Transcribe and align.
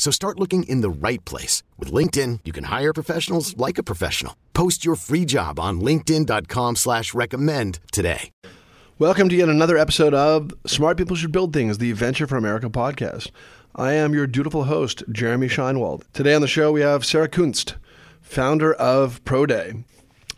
So 0.00 0.10
start 0.10 0.40
looking 0.40 0.62
in 0.62 0.80
the 0.80 0.88
right 0.88 1.22
place. 1.26 1.62
With 1.78 1.92
LinkedIn, 1.92 2.40
you 2.46 2.52
can 2.52 2.64
hire 2.64 2.94
professionals 2.94 3.54
like 3.58 3.76
a 3.76 3.82
professional. 3.82 4.34
Post 4.54 4.82
your 4.82 4.96
free 4.96 5.26
job 5.26 5.60
on 5.60 5.82
linkedin.com 5.82 6.76
slash 6.76 7.12
recommend 7.12 7.80
today. 7.92 8.30
Welcome 8.98 9.28
to 9.28 9.36
yet 9.36 9.50
another 9.50 9.76
episode 9.76 10.14
of 10.14 10.52
Smart 10.66 10.96
People 10.96 11.16
Should 11.16 11.32
Build 11.32 11.52
Things, 11.52 11.76
the 11.76 11.92
Venture 11.92 12.26
for 12.26 12.38
America 12.38 12.70
podcast. 12.70 13.30
I 13.76 13.92
am 13.92 14.14
your 14.14 14.26
dutiful 14.26 14.64
host, 14.64 15.02
Jeremy 15.12 15.48
Scheinwald. 15.48 16.04
Today 16.14 16.32
on 16.32 16.40
the 16.40 16.48
show, 16.48 16.72
we 16.72 16.80
have 16.80 17.04
Sarah 17.04 17.28
Kunst, 17.28 17.74
founder 18.22 18.72
of 18.72 19.22
ProDay. 19.26 19.84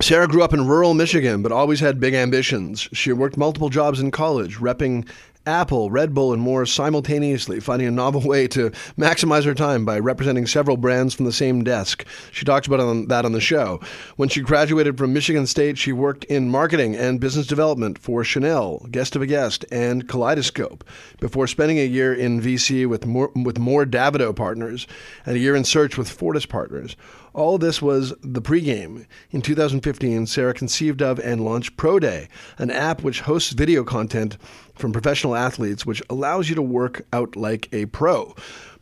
Sarah 0.00 0.26
grew 0.26 0.42
up 0.42 0.52
in 0.52 0.66
rural 0.66 0.94
Michigan, 0.94 1.40
but 1.40 1.52
always 1.52 1.78
had 1.78 2.00
big 2.00 2.14
ambitions. 2.14 2.88
She 2.92 3.12
worked 3.12 3.36
multiple 3.36 3.68
jobs 3.68 4.00
in 4.00 4.10
college, 4.10 4.56
repping 4.56 5.08
Apple, 5.46 5.90
Red 5.90 6.14
Bull, 6.14 6.32
and 6.32 6.40
more 6.40 6.64
simultaneously, 6.66 7.60
finding 7.60 7.88
a 7.88 7.90
novel 7.90 8.20
way 8.24 8.46
to 8.48 8.70
maximize 8.98 9.44
her 9.44 9.54
time 9.54 9.84
by 9.84 9.98
representing 9.98 10.46
several 10.46 10.76
brands 10.76 11.14
from 11.14 11.24
the 11.24 11.32
same 11.32 11.64
desk. 11.64 12.04
She 12.30 12.44
talks 12.44 12.66
about 12.66 13.08
that 13.08 13.24
on 13.24 13.32
the 13.32 13.40
show. 13.40 13.80
When 14.16 14.28
she 14.28 14.40
graduated 14.40 14.98
from 14.98 15.12
Michigan 15.12 15.46
State, 15.46 15.78
she 15.78 15.92
worked 15.92 16.24
in 16.24 16.48
marketing 16.48 16.94
and 16.94 17.20
business 17.20 17.46
development 17.46 17.98
for 17.98 18.24
Chanel, 18.24 18.86
Guest 18.90 19.16
of 19.16 19.22
a 19.22 19.26
Guest, 19.26 19.64
and 19.72 20.08
Kaleidoscope, 20.08 20.84
before 21.20 21.46
spending 21.46 21.78
a 21.78 21.86
year 21.86 22.14
in 22.14 22.40
VC 22.40 22.86
with 22.86 23.06
more, 23.06 23.30
with 23.34 23.58
more 23.58 23.84
Davidoff 23.84 24.36
partners 24.36 24.86
and 25.26 25.36
a 25.36 25.40
year 25.40 25.56
in 25.56 25.64
search 25.64 25.98
with 25.98 26.08
Fortis 26.08 26.46
partners. 26.46 26.96
All 27.34 27.56
this 27.56 27.80
was 27.80 28.12
the 28.20 28.42
pregame. 28.42 29.06
In 29.30 29.40
2015, 29.40 30.26
Sarah 30.26 30.52
conceived 30.52 31.00
of 31.00 31.18
and 31.18 31.42
launched 31.42 31.78
Pro 31.78 31.98
Day, 31.98 32.28
an 32.58 32.70
app 32.70 33.02
which 33.02 33.22
hosts 33.22 33.52
video 33.52 33.84
content 33.84 34.36
from 34.74 34.92
professional 34.92 35.34
athletes, 35.34 35.86
which 35.86 36.02
allows 36.10 36.50
you 36.50 36.54
to 36.54 36.62
work 36.62 37.06
out 37.10 37.34
like 37.34 37.70
a 37.72 37.86
pro. 37.86 38.34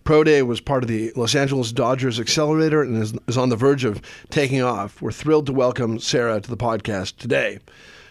Pro 0.03 0.25
Day 0.25 0.43
was 0.43 0.61
part 0.61 0.83
of 0.83 0.89
the 0.89 1.13
Los 1.15 1.37
Angeles 1.37 1.71
Dodgers 1.71 2.19
Accelerator 2.19 2.83
and 2.83 3.01
is, 3.01 3.15
is 3.29 3.39
on 3.39 3.51
the 3.51 3.57
verge 3.57 3.85
of 3.85 4.03
taking 4.31 4.63
off. 4.63 5.01
We're 5.01 5.13
thrilled 5.13 5.47
to 5.47 5.53
welcome 5.53 6.01
Sarah 6.01 6.41
to 6.41 6.51
the 6.51 6.57
podcast 6.57 7.19
today. 7.19 7.61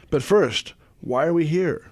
But 0.10 0.24
first, 0.24 0.74
why 1.02 1.26
are 1.26 1.34
we 1.34 1.48
here? 1.48 1.92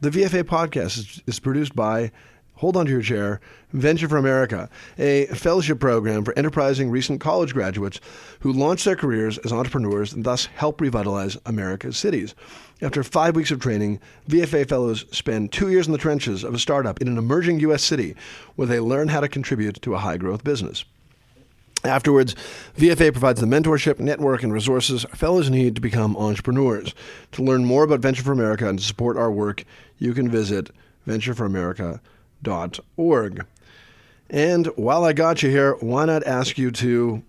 The 0.00 0.10
VFA 0.10 0.44
podcast 0.44 0.98
is, 0.98 1.22
is 1.26 1.38
produced 1.38 1.74
by 1.74 2.12
hold 2.56 2.76
on 2.76 2.86
to 2.86 2.92
your 2.92 3.02
chair, 3.02 3.40
Venture 3.72 4.08
for 4.08 4.16
America, 4.16 4.70
a 4.98 5.26
fellowship 5.26 5.80
program 5.80 6.24
for 6.24 6.36
enterprising 6.38 6.90
recent 6.90 7.20
college 7.20 7.52
graduates 7.52 8.00
who 8.40 8.52
launch 8.52 8.84
their 8.84 8.94
careers 8.94 9.38
as 9.38 9.52
entrepreneurs 9.52 10.12
and 10.12 10.24
thus 10.24 10.46
help 10.46 10.80
revitalize 10.80 11.36
America's 11.44 11.96
cities. 11.96 12.34
After 12.80 13.02
five 13.02 13.34
weeks 13.34 13.50
of 13.50 13.60
training, 13.60 14.00
VFA 14.28 14.68
fellows 14.68 15.06
spend 15.10 15.50
two 15.50 15.70
years 15.70 15.86
in 15.86 15.92
the 15.92 15.98
trenches 15.98 16.44
of 16.44 16.54
a 16.54 16.58
startup 16.58 17.00
in 17.00 17.08
an 17.08 17.18
emerging 17.18 17.60
U.S. 17.60 17.82
city 17.82 18.14
where 18.54 18.68
they 18.68 18.78
learn 18.78 19.08
how 19.08 19.20
to 19.20 19.28
contribute 19.28 19.82
to 19.82 19.94
a 19.94 19.98
high 19.98 20.16
growth 20.16 20.44
business. 20.44 20.84
Afterwards, 21.82 22.34
VFA 22.78 23.12
provides 23.12 23.40
the 23.40 23.46
mentorship, 23.46 23.98
network, 23.98 24.42
and 24.42 24.52
resources 24.52 25.04
fellows 25.14 25.50
need 25.50 25.74
to 25.74 25.80
become 25.80 26.16
entrepreneurs. 26.16 26.94
To 27.32 27.42
learn 27.42 27.64
more 27.64 27.82
about 27.82 28.00
Venture 28.00 28.22
for 28.22 28.32
America 28.32 28.68
and 28.68 28.78
to 28.78 28.84
support 28.84 29.16
our 29.16 29.30
work, 29.30 29.64
you 29.98 30.14
can 30.14 30.30
visit 30.30 30.70
ventureforamerica.com 31.06 32.00
org. 32.96 33.46
And 34.30 34.66
while 34.76 35.04
I 35.04 35.12
got 35.12 35.42
you 35.42 35.50
here, 35.50 35.76
why 35.80 36.06
not 36.06 36.26
ask 36.26 36.58
you 36.58 36.70
to 36.72 37.22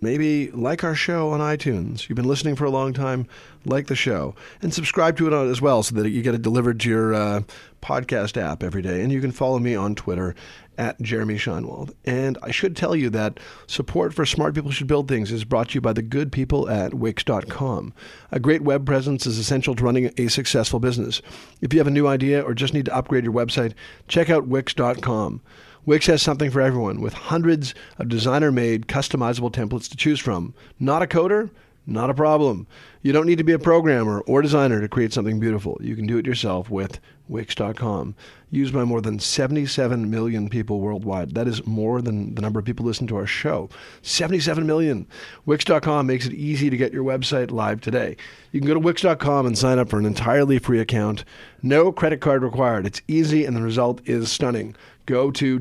maybe 0.00 0.50
like 0.50 0.84
our 0.84 0.94
show 0.94 1.30
on 1.30 1.40
iTunes? 1.40 2.08
You've 2.08 2.16
been 2.16 2.28
listening 2.28 2.56
for 2.56 2.64
a 2.64 2.70
long 2.70 2.92
time, 2.92 3.26
like 3.64 3.86
the 3.86 3.96
show, 3.96 4.34
and 4.60 4.72
subscribe 4.72 5.16
to 5.18 5.26
it 5.26 5.50
as 5.50 5.60
well 5.60 5.82
so 5.82 5.94
that 5.96 6.10
you 6.10 6.22
get 6.22 6.34
it 6.34 6.42
delivered 6.42 6.80
to 6.80 6.88
your 6.88 7.14
uh, 7.14 7.40
podcast 7.80 8.40
app 8.40 8.62
every 8.62 8.82
day. 8.82 9.02
And 9.02 9.10
you 9.10 9.20
can 9.20 9.32
follow 9.32 9.58
me 9.58 9.74
on 9.74 9.94
Twitter 9.94 10.34
at 10.78 11.00
Jeremy 11.00 11.36
Scheinwald. 11.36 11.94
And 12.04 12.38
I 12.42 12.50
should 12.50 12.76
tell 12.76 12.96
you 12.96 13.10
that 13.10 13.38
support 13.66 14.14
for 14.14 14.26
Smart 14.26 14.54
People 14.54 14.70
Should 14.70 14.86
Build 14.86 15.08
Things 15.08 15.30
is 15.30 15.44
brought 15.44 15.70
to 15.70 15.74
you 15.74 15.80
by 15.80 15.92
the 15.92 16.02
good 16.02 16.32
people 16.32 16.68
at 16.68 16.94
Wix.com. 16.94 17.92
A 18.30 18.40
great 18.40 18.62
web 18.62 18.86
presence 18.86 19.26
is 19.26 19.38
essential 19.38 19.74
to 19.74 19.84
running 19.84 20.10
a 20.16 20.28
successful 20.28 20.80
business. 20.80 21.22
If 21.60 21.72
you 21.72 21.80
have 21.80 21.86
a 21.86 21.90
new 21.90 22.06
idea 22.06 22.42
or 22.42 22.54
just 22.54 22.74
need 22.74 22.86
to 22.86 22.96
upgrade 22.96 23.24
your 23.24 23.32
website, 23.32 23.74
check 24.08 24.30
out 24.30 24.46
Wix.com. 24.46 25.40
Wix 25.84 26.06
has 26.06 26.22
something 26.22 26.50
for 26.50 26.60
everyone 26.60 27.00
with 27.00 27.12
hundreds 27.12 27.74
of 27.98 28.08
designer 28.08 28.52
made 28.52 28.86
customizable 28.86 29.52
templates 29.52 29.90
to 29.90 29.96
choose 29.96 30.20
from. 30.20 30.54
Not 30.78 31.02
a 31.02 31.06
coder? 31.06 31.50
Not 31.86 32.10
a 32.10 32.14
problem. 32.14 32.68
You 33.02 33.12
don't 33.12 33.26
need 33.26 33.38
to 33.38 33.44
be 33.44 33.52
a 33.52 33.58
programmer 33.58 34.20
or 34.20 34.40
designer 34.40 34.80
to 34.80 34.88
create 34.88 35.12
something 35.12 35.40
beautiful. 35.40 35.76
You 35.80 35.96
can 35.96 36.06
do 36.06 36.16
it 36.16 36.26
yourself 36.26 36.70
with 36.70 37.00
Wix.com. 37.28 38.14
Used 38.50 38.72
by 38.72 38.84
more 38.84 39.00
than 39.00 39.18
77 39.18 40.08
million 40.08 40.48
people 40.48 40.78
worldwide. 40.78 41.34
That 41.34 41.48
is 41.48 41.66
more 41.66 42.00
than 42.00 42.36
the 42.36 42.42
number 42.42 42.60
of 42.60 42.66
people 42.66 42.86
listen 42.86 43.08
to 43.08 43.16
our 43.16 43.26
show. 43.26 43.68
77 44.02 44.64
million. 44.64 45.08
Wix.com 45.44 46.06
makes 46.06 46.26
it 46.26 46.34
easy 46.34 46.70
to 46.70 46.76
get 46.76 46.92
your 46.92 47.02
website 47.02 47.50
live 47.50 47.80
today. 47.80 48.16
You 48.52 48.60
can 48.60 48.68
go 48.68 48.74
to 48.74 48.80
Wix.com 48.80 49.46
and 49.46 49.58
sign 49.58 49.80
up 49.80 49.88
for 49.88 49.98
an 49.98 50.06
entirely 50.06 50.60
free 50.60 50.78
account. 50.78 51.24
No 51.62 51.90
credit 51.90 52.20
card 52.20 52.44
required. 52.44 52.86
It's 52.86 53.02
easy 53.08 53.44
and 53.44 53.56
the 53.56 53.62
result 53.62 54.00
is 54.04 54.30
stunning. 54.30 54.76
Go 55.06 55.32
to 55.32 55.58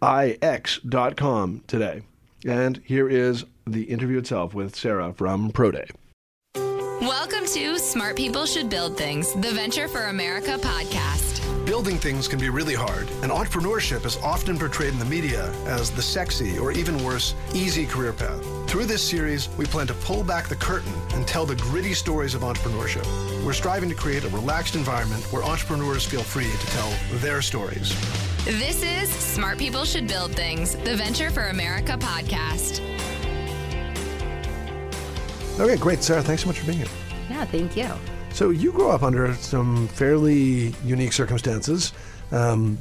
Wix.com 0.00 1.62
today. 1.66 2.02
And 2.46 2.80
here 2.84 3.08
is 3.08 3.44
the 3.66 3.82
interview 3.82 4.18
itself 4.18 4.54
with 4.54 4.76
Sarah 4.76 5.12
from 5.12 5.50
ProDay. 5.50 5.90
Welcome 7.00 7.46
to 7.46 7.78
Smart 7.78 8.16
People 8.16 8.46
Should 8.46 8.70
Build 8.70 8.96
Things, 8.96 9.32
the 9.32 9.50
Venture 9.50 9.88
for 9.88 10.04
America 10.04 10.56
podcast. 10.58 11.44
Building 11.66 11.96
things 11.96 12.28
can 12.28 12.38
be 12.38 12.48
really 12.48 12.74
hard, 12.74 13.08
and 13.22 13.30
entrepreneurship 13.30 14.04
is 14.06 14.16
often 14.18 14.58
portrayed 14.58 14.92
in 14.92 14.98
the 14.98 15.04
media 15.04 15.52
as 15.66 15.90
the 15.90 16.02
sexy 16.02 16.58
or 16.58 16.72
even 16.72 17.02
worse, 17.04 17.34
easy 17.52 17.86
career 17.86 18.12
path. 18.12 18.42
Through 18.68 18.86
this 18.86 19.06
series, 19.06 19.48
we 19.58 19.66
plan 19.66 19.86
to 19.88 19.94
pull 19.94 20.24
back 20.24 20.48
the 20.48 20.56
curtain 20.56 20.94
and 21.14 21.26
tell 21.26 21.44
the 21.44 21.56
gritty 21.56 21.94
stories 21.94 22.34
of 22.34 22.42
entrepreneurship. 22.42 23.04
We're 23.44 23.52
striving 23.52 23.88
to 23.88 23.94
create 23.94 24.24
a 24.24 24.28
relaxed 24.28 24.76
environment 24.76 25.24
where 25.32 25.42
entrepreneurs 25.42 26.04
feel 26.06 26.22
free 26.22 26.50
to 26.50 26.66
tell 26.68 26.92
their 27.18 27.42
stories. 27.42 27.92
This 28.48 28.82
is 28.82 29.10
Smart 29.10 29.58
People 29.58 29.84
Should 29.84 30.08
Build 30.08 30.32
Things, 30.32 30.74
the 30.76 30.96
Venture 30.96 31.28
for 31.28 31.48
America 31.48 31.98
podcast. 32.00 32.80
Okay, 35.60 35.76
great. 35.76 36.02
Sarah, 36.02 36.22
thanks 36.22 36.44
so 36.44 36.48
much 36.48 36.58
for 36.58 36.64
being 36.64 36.78
here. 36.78 36.86
Yeah, 37.28 37.44
thank 37.44 37.76
you. 37.76 37.90
So, 38.32 38.48
you 38.48 38.72
grew 38.72 38.88
up 38.88 39.02
under 39.02 39.34
some 39.34 39.86
fairly 39.88 40.74
unique 40.82 41.12
circumstances, 41.12 41.92
um, 42.32 42.78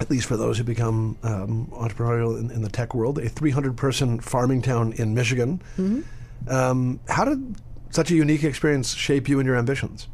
at 0.00 0.10
least 0.10 0.26
for 0.26 0.36
those 0.36 0.58
who 0.58 0.64
become 0.64 1.16
um, 1.22 1.68
entrepreneurial 1.70 2.36
in, 2.40 2.50
in, 2.50 2.60
the 2.60 2.68
tech 2.68 2.96
world, 2.96 3.18
a 3.18 3.28
300 3.28 3.76
person 3.76 4.18
farming 4.18 4.62
town 4.62 4.92
in 4.94 5.14
Michigan. 5.14 5.62
Mm-hmm. 5.78 6.50
Um, 6.50 6.98
how 7.08 7.24
did 7.24 7.54
such 7.90 8.10
a 8.10 8.16
unique 8.16 8.42
experience 8.42 8.92
shape 8.92 9.28
you 9.28 9.38
and 9.38 9.46
your 9.46 9.56
ambitions? 9.56 10.08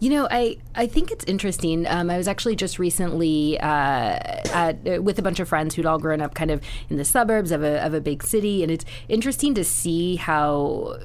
You 0.00 0.10
know, 0.10 0.28
I, 0.30 0.58
I 0.76 0.86
think 0.86 1.10
it's 1.10 1.24
interesting. 1.24 1.84
Um, 1.86 2.08
I 2.08 2.16
was 2.16 2.28
actually 2.28 2.54
just 2.54 2.78
recently 2.78 3.58
uh, 3.58 3.66
at, 3.66 5.02
with 5.02 5.18
a 5.18 5.22
bunch 5.22 5.40
of 5.40 5.48
friends 5.48 5.74
who'd 5.74 5.86
all 5.86 5.98
grown 5.98 6.20
up 6.20 6.34
kind 6.34 6.52
of 6.52 6.62
in 6.88 6.98
the 6.98 7.04
suburbs 7.04 7.50
of 7.50 7.64
a, 7.64 7.84
of 7.84 7.94
a 7.94 8.00
big 8.00 8.22
city, 8.22 8.62
and 8.62 8.70
it's 8.70 8.84
interesting 9.08 9.54
to 9.54 9.64
see 9.64 10.14
how 10.14 10.98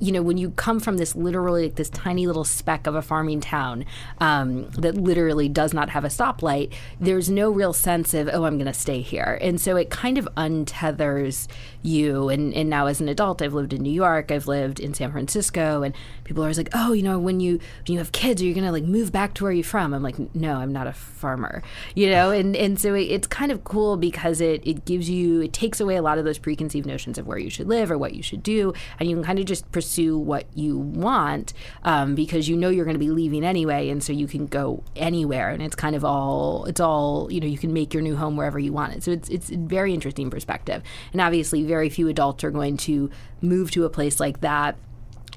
you 0.00 0.12
know, 0.12 0.22
when 0.22 0.38
you 0.38 0.50
come 0.52 0.80
from 0.80 0.96
this 0.96 1.14
literally 1.14 1.64
like 1.64 1.74
this 1.76 1.90
tiny 1.90 2.26
little 2.26 2.44
speck 2.44 2.86
of 2.86 2.94
a 2.94 3.02
farming 3.02 3.40
town 3.40 3.84
um, 4.18 4.68
that 4.70 4.94
literally 4.94 5.48
does 5.48 5.74
not 5.74 5.90
have 5.90 6.04
a 6.04 6.08
stoplight, 6.08 6.72
there's 6.98 7.28
no 7.28 7.50
real 7.50 7.74
sense 7.74 8.14
of, 8.14 8.28
oh, 8.32 8.44
I'm 8.44 8.56
going 8.56 8.66
to 8.66 8.72
stay 8.72 9.02
here. 9.02 9.38
And 9.42 9.60
so 9.60 9.76
it 9.76 9.90
kind 9.90 10.16
of 10.16 10.26
untethers 10.36 11.46
you. 11.82 12.30
And, 12.30 12.54
and 12.54 12.70
now 12.70 12.86
as 12.86 13.00
an 13.00 13.08
adult, 13.08 13.42
I've 13.42 13.52
lived 13.52 13.74
in 13.74 13.82
New 13.82 13.92
York, 13.92 14.32
I've 14.32 14.46
lived 14.46 14.80
in 14.80 14.94
San 14.94 15.12
Francisco, 15.12 15.82
and 15.82 15.94
people 16.24 16.42
are 16.42 16.46
always 16.46 16.58
like, 16.58 16.70
oh, 16.72 16.92
you 16.92 17.02
know, 17.02 17.18
when 17.18 17.40
you 17.40 17.58
when 17.86 17.92
you 17.94 17.98
have 17.98 18.12
kids, 18.12 18.40
are 18.40 18.46
you 18.46 18.54
going 18.54 18.64
to 18.64 18.72
like 18.72 18.84
move 18.84 19.12
back 19.12 19.34
to 19.34 19.44
where 19.44 19.52
you're 19.52 19.64
from? 19.64 19.92
I'm 19.92 20.02
like, 20.02 20.34
no, 20.34 20.54
I'm 20.54 20.72
not 20.72 20.86
a 20.86 20.92
farmer, 20.92 21.62
you 21.94 22.08
know? 22.08 22.30
And, 22.30 22.56
and 22.56 22.80
so 22.80 22.94
it, 22.94 23.02
it's 23.02 23.26
kind 23.26 23.52
of 23.52 23.64
cool 23.64 23.98
because 23.98 24.40
it, 24.40 24.66
it 24.66 24.86
gives 24.86 25.10
you, 25.10 25.42
it 25.42 25.52
takes 25.52 25.78
away 25.78 25.96
a 25.96 26.02
lot 26.02 26.16
of 26.16 26.24
those 26.24 26.38
preconceived 26.38 26.86
notions 26.86 27.18
of 27.18 27.26
where 27.26 27.38
you 27.38 27.50
should 27.50 27.68
live 27.68 27.90
or 27.90 27.98
what 27.98 28.14
you 28.14 28.22
should 28.22 28.42
do. 28.42 28.72
And 28.98 29.10
you 29.10 29.16
can 29.16 29.24
kind 29.24 29.38
of 29.38 29.44
just 29.44 29.70
pursue 29.72 29.89
pursue 29.90 30.16
what 30.16 30.46
you 30.54 30.78
want 30.78 31.52
um, 31.82 32.14
because 32.14 32.48
you 32.48 32.56
know 32.56 32.68
you're 32.68 32.84
going 32.84 32.94
to 32.94 33.00
be 33.00 33.10
leaving 33.10 33.44
anyway, 33.44 33.88
and 33.88 34.02
so 34.02 34.12
you 34.12 34.28
can 34.28 34.46
go 34.46 34.82
anywhere, 34.94 35.50
and 35.50 35.62
it's 35.62 35.74
kind 35.74 35.96
of 35.96 36.04
all 36.04 36.64
it's 36.66 36.80
all 36.80 37.30
you 37.30 37.40
know 37.40 37.46
you 37.46 37.58
can 37.58 37.72
make 37.72 37.92
your 37.92 38.02
new 38.02 38.14
home 38.14 38.36
wherever 38.36 38.58
you 38.58 38.72
want 38.72 38.94
it. 38.94 39.02
So 39.02 39.10
it's 39.10 39.28
it's 39.28 39.50
a 39.50 39.56
very 39.56 39.92
interesting 39.92 40.30
perspective, 40.30 40.82
and 41.12 41.20
obviously 41.20 41.64
very 41.64 41.88
few 41.88 42.08
adults 42.08 42.44
are 42.44 42.52
going 42.52 42.76
to 42.78 43.10
move 43.40 43.70
to 43.72 43.84
a 43.84 43.90
place 43.90 44.20
like 44.20 44.40
that 44.42 44.76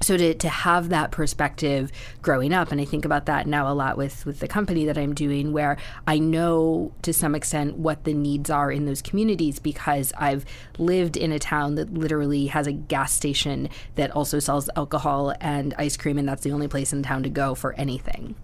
so 0.02 0.16
to, 0.16 0.34
to 0.34 0.48
have 0.48 0.88
that 0.88 1.10
perspective 1.10 1.90
growing 2.22 2.52
up 2.52 2.72
and 2.72 2.80
i 2.80 2.84
think 2.84 3.04
about 3.04 3.26
that 3.26 3.46
now 3.46 3.70
a 3.70 3.74
lot 3.74 3.96
with 3.96 4.26
with 4.26 4.40
the 4.40 4.48
company 4.48 4.84
that 4.84 4.98
i'm 4.98 5.14
doing 5.14 5.52
where 5.52 5.76
i 6.06 6.18
know 6.18 6.92
to 7.02 7.12
some 7.12 7.34
extent 7.34 7.76
what 7.76 8.04
the 8.04 8.14
needs 8.14 8.50
are 8.50 8.70
in 8.70 8.86
those 8.86 9.02
communities 9.02 9.58
because 9.58 10.12
i've 10.18 10.44
lived 10.78 11.16
in 11.16 11.32
a 11.32 11.38
town 11.38 11.74
that 11.74 11.92
literally 11.94 12.46
has 12.46 12.66
a 12.66 12.72
gas 12.72 13.12
station 13.12 13.68
that 13.94 14.10
also 14.10 14.38
sells 14.38 14.68
alcohol 14.76 15.34
and 15.40 15.74
ice 15.78 15.96
cream 15.96 16.18
and 16.18 16.28
that's 16.28 16.42
the 16.42 16.52
only 16.52 16.68
place 16.68 16.92
in 16.92 17.02
town 17.02 17.22
to 17.22 17.30
go 17.30 17.54
for 17.54 17.72
anything 17.74 18.34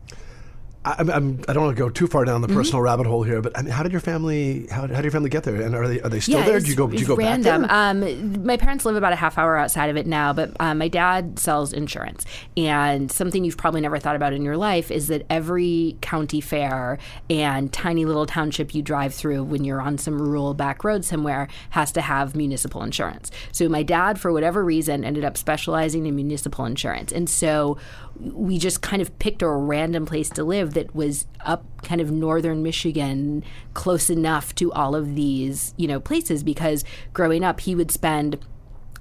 I'm, 0.82 1.11
I'm, 1.11 1.41
I 1.47 1.53
don't 1.53 1.65
want 1.65 1.77
to 1.77 1.82
go 1.82 1.91
too 1.91 2.06
far 2.06 2.25
down 2.25 2.41
the 2.41 2.49
Mm-hmm. 2.49 2.56
personal 2.56 2.81
rabbit 2.81 3.06
hole 3.06 3.23
here, 3.23 3.41
but 3.43 3.56
I 3.56 3.62
mean, 3.62 3.71
how 3.71 3.82
did 3.82 3.93
your 3.93 4.00
family? 4.00 4.67
How, 4.71 4.81
how 4.81 4.87
did 4.87 5.05
your 5.05 5.12
family 5.12 5.29
get 5.31 5.44
there? 5.44 5.61
And 5.61 5.75
are 5.75 5.87
they 5.87 6.00
are 6.00 6.09
they 6.09 6.21
still 6.21 6.43
there? 6.43 6.59
Do 6.59 6.69
you 6.69 6.75
go? 6.75 6.88
Do 6.88 6.97
you 6.97 7.06
go 7.06 7.15
random. 7.15 7.62
back 7.62 7.71
there? 7.71 8.17
Um, 8.17 8.44
my 8.44 8.56
parents 8.56 8.85
live 8.85 8.97
about 8.97 9.12
a 9.12 9.17
half 9.17 9.38
hour 9.38 9.56
outside 9.56 9.91
of 9.91 9.97
it 9.97 10.06
now, 10.06 10.32
but 10.32 10.56
um, 10.59 10.79
my 10.79 10.88
dad 10.88 11.38
sells 11.38 11.73
insurance. 11.73 12.25
And 12.56 13.12
something 13.12 13.44
you've 13.44 13.56
probably 13.59 13.82
never 13.82 13.99
thought 13.99 14.17
about 14.17 14.32
in 14.32 14.43
your 14.43 14.56
life 14.56 14.91
is 14.91 15.09
that 15.09 15.27
every 15.31 15.97
county 16.00 16.41
fair 16.41 16.99
and 17.29 17.73
tiny 17.73 18.05
little 18.05 18.27
township 18.27 18.75
you 18.75 18.82
drive 18.82 19.15
through 19.15 19.44
when 19.44 19.65
you're 19.65 19.81
on 19.82 19.99
some 19.99 20.21
rural 20.21 20.55
back 20.55 20.82
road 20.82 21.05
somewhere 21.05 21.47
has 21.71 21.93
to 21.93 22.00
have 22.00 22.35
municipal 22.35 22.82
insurance. 22.82 23.31
So 23.53 23.69
my 23.69 23.82
dad, 23.82 24.19
for 24.19 24.32
whatever 24.32 24.65
reason, 24.65 25.05
ended 25.05 25.25
up 25.25 25.37
specializing 25.37 26.06
in 26.06 26.17
municipal 26.17 26.65
insurance. 26.65 27.12
And 27.12 27.29
so 27.31 27.77
we 28.20 28.58
just 28.58 28.82
kind 28.82 29.00
of 29.00 29.19
picked 29.19 29.43
a 29.43 29.49
random 29.49 30.06
place 30.06 30.28
to 30.31 30.44
live 30.44 30.75
that 30.75 30.94
was 30.94 31.26
up 31.40 31.64
kind 31.82 32.00
of 32.00 32.11
northern 32.11 32.62
Michigan, 32.62 33.43
close 33.75 34.11
enough 34.11 34.55
to 34.56 34.72
all 34.72 34.94
of 34.94 35.14
these, 35.14 35.75
you 35.76 35.88
know, 35.88 36.00
places 36.00 36.43
because 36.43 36.84
growing 37.12 37.43
up 37.43 37.61
he 37.61 37.75
would 37.75 37.90
spend 37.90 38.38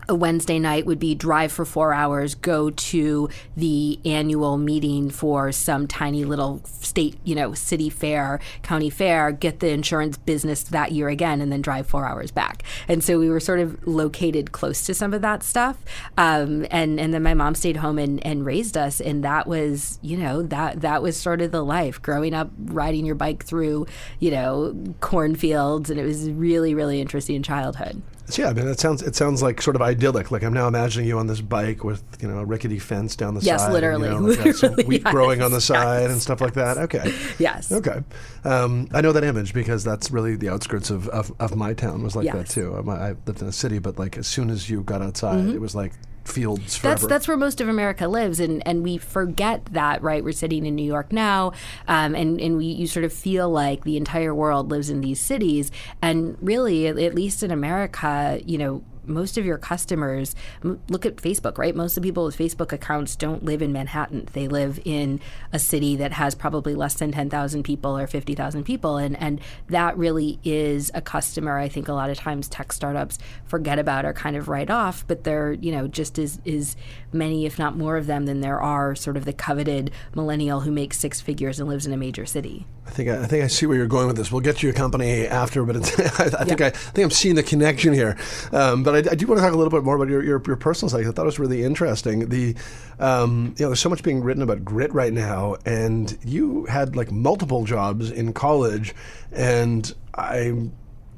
a 0.10 0.16
Wednesday 0.16 0.58
night 0.58 0.88
would 0.88 1.00
be 1.00 1.14
drive 1.14 1.52
for 1.52 1.64
four 1.64 1.94
hours, 1.94 2.34
go 2.34 2.72
to 2.72 3.30
the 3.56 4.00
annual 4.04 4.58
meeting 4.58 5.12
for 5.12 5.52
some 5.52 5.88
tiny 5.88 6.26
little 6.26 6.62
state, 6.66 7.18
you 7.24 7.36
know, 7.36 7.54
city 7.54 7.90
fair, 7.90 8.40
county 8.64 8.90
fair, 8.90 9.32
get 9.32 9.60
the 9.60 9.70
insurance 9.70 10.18
business 10.18 10.64
that 10.64 10.92
year 10.92 11.10
again, 11.10 11.42
and 11.42 11.52
then 11.52 11.62
drive 11.62 11.86
four 11.86 12.08
hours 12.08 12.32
back. 12.32 12.64
And 12.88 13.04
so 13.04 13.20
we 13.20 13.30
were 13.30 13.40
sort 13.40 13.60
of 13.60 13.88
located 13.88 14.52
close 14.52 14.84
to 14.88 14.96
some 14.96 15.14
of 15.14 15.22
that 15.22 15.44
stuff. 15.44 15.78
Um, 16.18 16.66
and 16.72 17.00
and 17.00 17.14
then 17.14 17.22
my 17.22 17.36
mom 17.36 17.54
stayed 17.54 17.78
home 17.78 18.00
and, 18.00 18.26
and 18.26 18.44
raised 18.44 18.76
us, 18.76 19.00
and 19.00 19.24
that 19.24 19.46
was, 19.46 20.00
you 20.02 20.18
know, 20.18 20.42
that 20.42 20.82
that 20.82 21.04
was 21.04 21.18
sort 21.18 21.42
of 21.42 21.52
the 21.52 21.64
life 21.64 22.02
growing 22.02 22.34
up, 22.34 22.50
riding 22.58 23.06
your 23.06 23.16
bike 23.16 23.46
through, 23.46 23.86
you 24.20 24.32
know, 24.32 24.76
cornfields, 25.02 25.92
and 25.92 26.00
it 26.00 26.04
was 26.04 26.32
really 26.32 26.74
really 26.74 27.00
interesting 27.00 27.44
childhood. 27.44 28.02
Yeah, 28.38 28.50
I 28.50 28.54
mean, 28.54 28.68
it 28.68 28.80
sounds 28.80 29.02
it 29.02 29.16
sounds 29.16 29.42
like 29.42 29.62
sort 29.62 29.76
of 29.76 29.81
idyllic. 29.81 30.30
Like 30.31 30.44
I'm 30.44 30.54
now 30.54 30.68
imagining 30.68 31.08
you 31.08 31.18
on 31.18 31.28
this 31.28 31.42
bike 31.42 31.84
with 31.84 32.04
you 32.22 32.28
know 32.28 32.40
a 32.40 32.46
rickety 32.46 32.78
fence 32.80 33.16
down 33.16 33.34
the 33.34 33.42
Yes, 33.42 33.62
side. 33.62 33.74
literally. 33.74 34.10
and, 34.10 34.16
you 34.16 34.22
know, 34.22 34.44
like, 34.44 34.46
Literally, 34.46 34.84
wheat 34.88 35.04
growing 35.06 35.42
on 35.42 35.52
the 35.52 35.62
side 35.62 36.02
yes, 36.04 36.12
and 36.12 36.22
stuff 36.22 36.42
like 36.42 36.54
that. 36.54 36.78
Okay. 36.78 37.14
Yes. 37.40 37.72
Okay. 37.72 38.04
Um, 38.44 38.88
I 38.94 39.02
know 39.02 39.12
that 39.12 39.24
image 39.24 39.54
because 39.54 39.84
that's 39.84 40.12
really 40.12 40.36
the 40.36 40.50
outskirts 40.50 40.90
of, 40.90 41.08
of, 41.10 41.31
of 41.40 41.56
my 41.56 41.74
town 41.74 42.04
was 42.04 42.16
like 42.16 42.31
that 42.31 42.50
too. 42.50 42.76
Um, 42.76 42.90
I 42.90 43.16
lived 43.26 43.42
in 43.42 43.48
a 43.48 43.52
city, 43.52 43.80
but 43.80 43.98
like 43.98 44.18
as 44.18 44.28
soon 44.28 44.50
as 44.50 44.70
you 44.70 44.81
got 44.81 45.02
outside, 45.02 45.48
it 45.50 45.62
was 45.62 45.74
like 45.76 45.94
fields 46.30 46.78
forever. 46.78 46.96
That's 46.96 47.08
that's 47.08 47.28
where 47.28 47.38
most 47.38 47.62
of 47.62 47.68
America 47.68 48.08
lives, 48.08 48.40
and, 48.40 48.66
and 48.68 48.84
we 48.84 48.98
forget 48.98 49.66
that, 49.72 50.02
right? 50.02 50.24
We're 50.24 50.31
sitting 50.31 50.66
in 50.66 50.76
New 50.76 50.86
York 50.86 51.12
now, 51.12 51.54
um, 51.88 52.16
and 52.16 52.40
and 52.40 52.58
we 52.58 52.66
you 52.66 52.88
sort 52.88 53.06
of 53.06 53.14
feel 53.14 53.50
like 53.50 53.84
the 53.84 53.98
entire 53.98 54.34
world 54.34 54.70
lives 54.72 54.90
in 54.90 55.02
these 55.02 55.20
cities, 55.20 55.72
and 56.02 56.38
really, 56.42 56.88
at, 56.88 56.98
at 56.98 57.16
least 57.16 57.44
in 57.44 57.52
America, 57.52 58.42
you 58.46 58.58
know. 58.58 58.84
Most 59.10 59.38
of 59.38 59.46
your 59.46 59.58
customers 59.58 60.36
m- 60.64 60.80
look 60.90 61.06
at 61.06 61.18
Facebook, 61.18 61.58
right? 61.58 61.76
Most 61.76 61.98
of 61.98 62.04
the 62.04 62.08
people 62.08 62.26
with 62.26 62.38
Facebook 62.38 62.72
accounts 62.72 63.16
don't 63.16 63.44
live 63.44 63.62
in 63.62 63.74
Manhattan. 63.74 64.28
They 64.34 64.48
live 64.48 64.80
in 64.86 65.20
a 65.52 65.60
city 65.60 65.96
that 65.98 66.14
has 66.14 66.36
probably 66.36 66.76
less 66.76 66.94
than 66.96 67.12
10,000 67.12 67.64
people 67.64 67.98
or 67.98 68.08
50,000 68.08 68.64
people. 68.64 68.98
And, 68.98 69.18
and 69.20 69.42
that 69.68 69.98
really 69.98 70.40
is 70.44 70.92
a 70.94 71.02
customer 71.02 71.58
I 71.58 71.68
think 71.68 71.88
a 71.88 71.94
lot 71.94 72.10
of 72.10 72.18
times 72.18 72.48
tech 72.48 72.72
startups 72.72 73.18
forget 73.46 73.80
about 73.80 74.06
or 74.06 74.14
kind 74.14 74.36
of 74.36 74.48
write 74.48 74.70
off, 74.70 75.06
but 75.08 75.24
they're, 75.24 75.54
you 75.54 75.72
know, 75.72 75.88
just 75.88 76.20
as, 76.20 76.40
as 76.46 76.76
many, 77.12 77.46
if 77.46 77.58
not 77.60 77.78
more 77.78 77.98
of 77.98 78.06
them 78.06 78.26
than 78.26 78.42
there 78.42 78.62
are 78.62 78.96
sort 78.96 79.18
of 79.18 79.26
the 79.26 79.34
coveted 79.34 79.92
millennial 80.16 80.62
who 80.62 80.72
makes 80.72 81.00
six 81.00 81.20
figures 81.22 81.60
and 81.60 81.68
lives 81.68 81.86
in 81.86 81.94
a 81.94 81.98
major 81.98 82.26
city. 82.26 82.66
I 82.86 82.92
think 82.92 83.10
I, 83.10 83.24
I 83.24 83.28
think 83.28 83.44
I 83.44 83.48
see 83.48 83.66
where 83.66 83.78
you're 83.78 83.88
going 83.88 84.08
with 84.08 84.18
this. 84.18 84.32
We'll 84.32 84.42
get 84.42 84.58
to 84.58 84.68
your 84.68 84.74
company 84.74 85.28
after, 85.28 85.64
but 85.64 85.76
it's, 85.76 86.00
I, 86.20 86.42
I 86.42 86.46
think 86.46 86.62
I, 86.62 86.68
I 86.68 86.70
think 86.70 87.06
I'm 87.06 87.12
seeing 87.12 87.36
the 87.36 87.44
connection 87.44 87.94
here. 87.94 88.18
Um, 88.52 88.84
but 88.84 88.96
I, 88.96 88.99
I 89.07 89.16
do 89.16 89.28
want 89.28 89.40
to 89.40 89.44
talk 89.44 89.54
a 89.54 89.57
little 89.57 89.72
bit 89.72 89.84
more 89.84 89.96
about 89.96 90.10
your, 90.10 90.24
your, 90.24 90.42
your 90.46 90.56
personal 90.56 90.90
side. 90.90 91.06
I 91.06 91.12
thought 91.12 91.24
it 91.24 91.25
was 91.25 91.40
really 91.40 91.63
interesting. 91.63 92.30
The 92.30 92.56
um, 93.00 93.56
you 93.57 93.66
know, 93.66 93.69
there's 93.69 93.80
so 93.80 93.90
much 93.90 94.04
being 94.04 94.22
written 94.24 94.44
about 94.44 94.66
grit 94.66 94.94
right 94.94 95.13
now, 95.13 95.56
and 95.66 96.18
you 96.24 96.66
had 96.66 96.96
like 96.96 97.12
multiple 97.12 97.66
jobs 97.66 98.12
in 98.12 98.34
college, 98.34 98.94
and 99.31 99.94
I. 100.16 100.69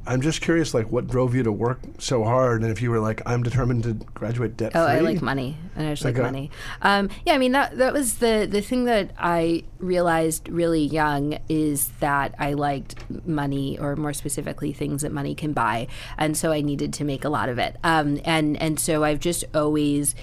I'm 0.06 0.22
just 0.22 0.42
curious, 0.42 0.74
like, 0.74 0.92
what 0.92 1.08
drove 1.08 1.36
you 1.36 1.44
to 1.44 1.52
work 1.52 1.80
so 2.00 2.24
hard, 2.24 2.64
and 2.64 2.72
if 2.72 2.82
you 2.82 2.90
were 2.90 3.00
like, 3.00 3.22
"I'm 3.26 3.44
determined 3.44 3.84
to 3.84 3.94
graduate 4.14 4.58
debt 4.58 4.72
free." 4.72 4.82
Oh, 4.82 4.86
I 4.86 5.00
like 5.00 5.22
money, 5.22 5.58
and 5.76 5.88
I 5.88 5.92
just 5.92 6.04
like 6.04 6.16
Okay. 6.16 6.24
money. 6.24 6.50
Um, 6.82 7.10
yeah, 7.26 7.34
I 7.34 7.38
mean 7.38 7.52
that 7.52 7.78
that 7.78 7.94
was 7.94 8.16
the 8.16 8.48
the 8.50 8.62
thing 8.62 8.86
that 8.86 9.12
I 9.18 9.64
realized 9.80 10.50
really 10.50 10.84
young 10.84 11.38
is 11.48 11.90
that 12.00 12.34
I 12.40 12.54
liked 12.54 12.96
money, 13.28 13.78
or 13.80 13.96
more 13.96 14.14
specifically, 14.14 14.74
things 14.74 15.04
that 15.04 15.12
money 15.12 15.36
can 15.36 15.54
buy, 15.54 15.88
and 16.18 16.36
so 16.36 16.52
I 16.52 16.62
needed 16.62 16.94
to 16.94 17.04
make 17.04 17.24
a 17.24 17.30
lot 17.30 17.50
of 17.50 17.60
it. 17.60 17.76
Um, 17.84 18.20
and 18.26 18.60
and 18.62 18.80
so 18.80 19.04
I've 19.04 19.20
just 19.20 19.46
always 19.54 20.16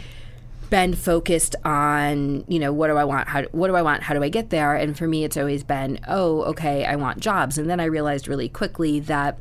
been 0.71 0.95
focused 0.95 1.57
on 1.65 2.45
you 2.47 2.59
know 2.59 2.73
what 2.73 2.89
do 2.89 2.97
I 2.99 3.05
want 3.05 3.27
how 3.27 3.43
what 3.53 3.69
do 3.69 3.75
I 3.75 3.81
want 3.81 4.03
how 4.03 4.13
do 4.13 4.23
I 4.23 4.29
get 4.29 4.51
there 4.51 4.75
and 4.75 4.99
for 4.99 5.09
me 5.09 5.25
it's 5.25 5.39
always 5.39 5.65
been 5.65 5.99
oh 6.07 6.43
okay 6.43 6.85
I 6.85 6.97
want 6.97 7.21
jobs 7.21 7.57
and 7.57 7.71
then 7.71 7.81
I 7.81 7.85
realized 7.87 8.29
really 8.29 8.51
quickly 8.51 9.01
that 9.01 9.39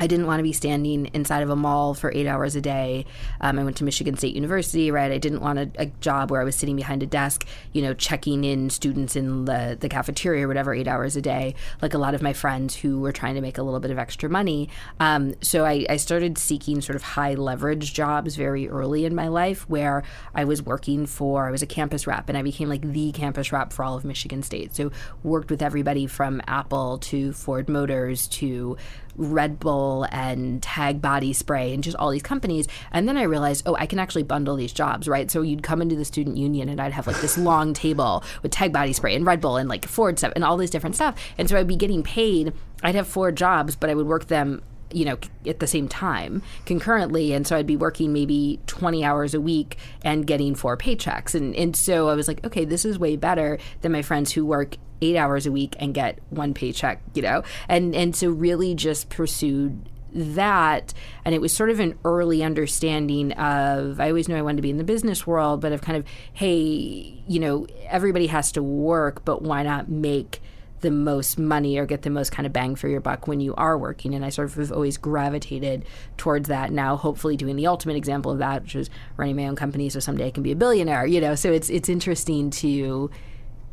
I 0.00 0.08
didn't 0.08 0.26
want 0.26 0.40
to 0.40 0.42
be 0.42 0.52
standing 0.52 1.06
inside 1.14 1.44
of 1.44 1.50
a 1.50 1.56
mall 1.56 1.94
for 1.94 2.10
eight 2.12 2.26
hours 2.26 2.56
a 2.56 2.60
day. 2.60 3.06
Um, 3.40 3.60
I 3.60 3.64
went 3.64 3.76
to 3.76 3.84
Michigan 3.84 4.16
State 4.16 4.34
University, 4.34 4.90
right? 4.90 5.12
I 5.12 5.18
didn't 5.18 5.40
want 5.40 5.58
a, 5.60 5.70
a 5.76 5.86
job 5.86 6.32
where 6.32 6.40
I 6.40 6.44
was 6.44 6.56
sitting 6.56 6.74
behind 6.74 7.04
a 7.04 7.06
desk, 7.06 7.46
you 7.72 7.80
know, 7.80 7.94
checking 7.94 8.42
in 8.42 8.70
students 8.70 9.14
in 9.14 9.44
the, 9.44 9.76
the 9.78 9.88
cafeteria 9.88 10.46
or 10.46 10.48
whatever, 10.48 10.74
eight 10.74 10.88
hours 10.88 11.14
a 11.14 11.22
day, 11.22 11.54
like 11.80 11.94
a 11.94 11.98
lot 11.98 12.12
of 12.14 12.22
my 12.22 12.32
friends 12.32 12.74
who 12.74 13.00
were 13.00 13.12
trying 13.12 13.36
to 13.36 13.40
make 13.40 13.56
a 13.56 13.62
little 13.62 13.78
bit 13.78 13.92
of 13.92 13.98
extra 13.98 14.28
money. 14.28 14.68
Um, 14.98 15.34
so 15.42 15.64
I, 15.64 15.86
I 15.88 15.96
started 15.96 16.38
seeking 16.38 16.80
sort 16.80 16.96
of 16.96 17.02
high 17.02 17.34
leverage 17.34 17.94
jobs 17.94 18.34
very 18.34 18.68
early 18.68 19.04
in 19.04 19.14
my 19.14 19.28
life 19.28 19.68
where 19.70 20.02
I 20.34 20.44
was 20.44 20.60
working 20.60 21.06
for, 21.06 21.46
I 21.46 21.52
was 21.52 21.62
a 21.62 21.66
campus 21.66 22.04
rep 22.04 22.28
and 22.28 22.36
I 22.36 22.42
became 22.42 22.68
like 22.68 22.82
the 22.82 23.12
campus 23.12 23.52
rep 23.52 23.72
for 23.72 23.84
all 23.84 23.96
of 23.96 24.04
Michigan 24.04 24.42
State. 24.42 24.74
So 24.74 24.90
worked 25.22 25.50
with 25.50 25.62
everybody 25.62 26.08
from 26.08 26.42
Apple 26.48 26.98
to 26.98 27.32
Ford 27.32 27.68
Motors 27.68 28.26
to 28.28 28.76
Red 29.16 29.60
Bull 29.60 30.06
and 30.10 30.62
Tag 30.62 31.00
Body 31.00 31.32
Spray 31.32 31.72
and 31.72 31.82
just 31.82 31.96
all 31.96 32.10
these 32.10 32.22
companies. 32.22 32.66
And 32.90 33.08
then 33.08 33.16
I 33.16 33.22
realized, 33.22 33.62
oh, 33.66 33.76
I 33.76 33.86
can 33.86 33.98
actually 33.98 34.22
bundle 34.22 34.56
these 34.56 34.72
jobs, 34.72 35.08
right? 35.08 35.30
So 35.30 35.42
you'd 35.42 35.62
come 35.62 35.80
into 35.82 35.96
the 35.96 36.04
student 36.04 36.36
union 36.36 36.68
and 36.68 36.80
I'd 36.80 36.92
have 36.92 37.06
like 37.06 37.20
this 37.20 37.38
long 37.44 37.74
table 37.74 38.24
with 38.42 38.52
Tag 38.52 38.72
Body 38.72 38.92
Spray 38.92 39.14
and 39.14 39.26
Red 39.26 39.40
Bull 39.40 39.56
and 39.56 39.68
like 39.68 39.86
Ford 39.86 40.18
stuff 40.18 40.32
and 40.34 40.44
all 40.44 40.56
this 40.56 40.70
different 40.70 40.96
stuff. 40.96 41.14
And 41.38 41.48
so 41.48 41.56
I'd 41.56 41.68
be 41.68 41.76
getting 41.76 42.02
paid. 42.02 42.52
I'd 42.82 42.94
have 42.94 43.08
four 43.08 43.32
jobs, 43.32 43.76
but 43.76 43.90
I 43.90 43.94
would 43.94 44.06
work 44.06 44.26
them 44.26 44.62
you 44.94 45.04
know, 45.04 45.18
at 45.46 45.60
the 45.60 45.66
same 45.66 45.88
time 45.88 46.42
concurrently. 46.64 47.32
And 47.32 47.46
so 47.46 47.56
I'd 47.56 47.66
be 47.66 47.76
working 47.76 48.12
maybe 48.12 48.60
20 48.66 49.04
hours 49.04 49.34
a 49.34 49.40
week 49.40 49.76
and 50.02 50.26
getting 50.26 50.54
four 50.54 50.76
paychecks. 50.76 51.34
And, 51.34 51.54
and 51.56 51.74
so 51.76 52.08
I 52.08 52.14
was 52.14 52.28
like, 52.28 52.44
okay, 52.46 52.64
this 52.64 52.84
is 52.84 52.98
way 52.98 53.16
better 53.16 53.58
than 53.80 53.92
my 53.92 54.02
friends 54.02 54.32
who 54.32 54.46
work 54.46 54.76
eight 55.02 55.16
hours 55.16 55.46
a 55.46 55.52
week 55.52 55.74
and 55.78 55.92
get 55.92 56.18
one 56.30 56.54
paycheck, 56.54 57.02
you 57.12 57.22
know? 57.22 57.42
And, 57.68 57.94
and 57.94 58.14
so 58.14 58.30
really 58.30 58.74
just 58.74 59.10
pursued 59.10 59.90
that 60.16 60.94
and 61.24 61.34
it 61.34 61.40
was 61.40 61.52
sort 61.52 61.70
of 61.70 61.80
an 61.80 61.98
early 62.04 62.40
understanding 62.40 63.32
of 63.32 63.98
i 63.98 64.08
always 64.08 64.28
knew 64.28 64.36
i 64.36 64.42
wanted 64.42 64.54
to 64.54 64.62
be 64.62 64.70
in 64.70 64.76
the 64.76 64.84
business 64.84 65.26
world 65.26 65.60
but 65.60 65.72
of 65.72 65.82
kind 65.82 65.98
of 65.98 66.04
hey 66.34 67.20
you 67.26 67.40
know 67.40 67.66
everybody 67.88 68.28
has 68.28 68.52
to 68.52 68.62
work 68.62 69.24
but 69.24 69.42
why 69.42 69.64
not 69.64 69.88
make 69.88 70.40
the 70.84 70.90
most 70.90 71.38
money 71.38 71.78
or 71.78 71.86
get 71.86 72.02
the 72.02 72.10
most 72.10 72.30
kind 72.30 72.46
of 72.46 72.52
bang 72.52 72.76
for 72.76 72.88
your 72.88 73.00
buck 73.00 73.26
when 73.26 73.40
you 73.40 73.54
are 73.56 73.76
working. 73.76 74.14
And 74.14 74.24
I 74.24 74.28
sort 74.28 74.48
of 74.50 74.54
have 74.54 74.70
always 74.70 74.98
gravitated 74.98 75.84
towards 76.18 76.48
that. 76.48 76.70
Now, 76.70 76.96
hopefully, 76.96 77.36
doing 77.36 77.56
the 77.56 77.66
ultimate 77.66 77.96
example 77.96 78.30
of 78.30 78.38
that, 78.38 78.62
which 78.62 78.76
is 78.76 78.90
running 79.16 79.34
my 79.34 79.46
own 79.46 79.56
company, 79.56 79.88
so 79.88 79.98
someday 79.98 80.26
I 80.26 80.30
can 80.30 80.42
be 80.42 80.52
a 80.52 80.56
billionaire. 80.56 81.06
You 81.06 81.20
know, 81.20 81.34
so 81.34 81.50
it's 81.50 81.70
it's 81.70 81.88
interesting 81.88 82.50
to 82.50 83.10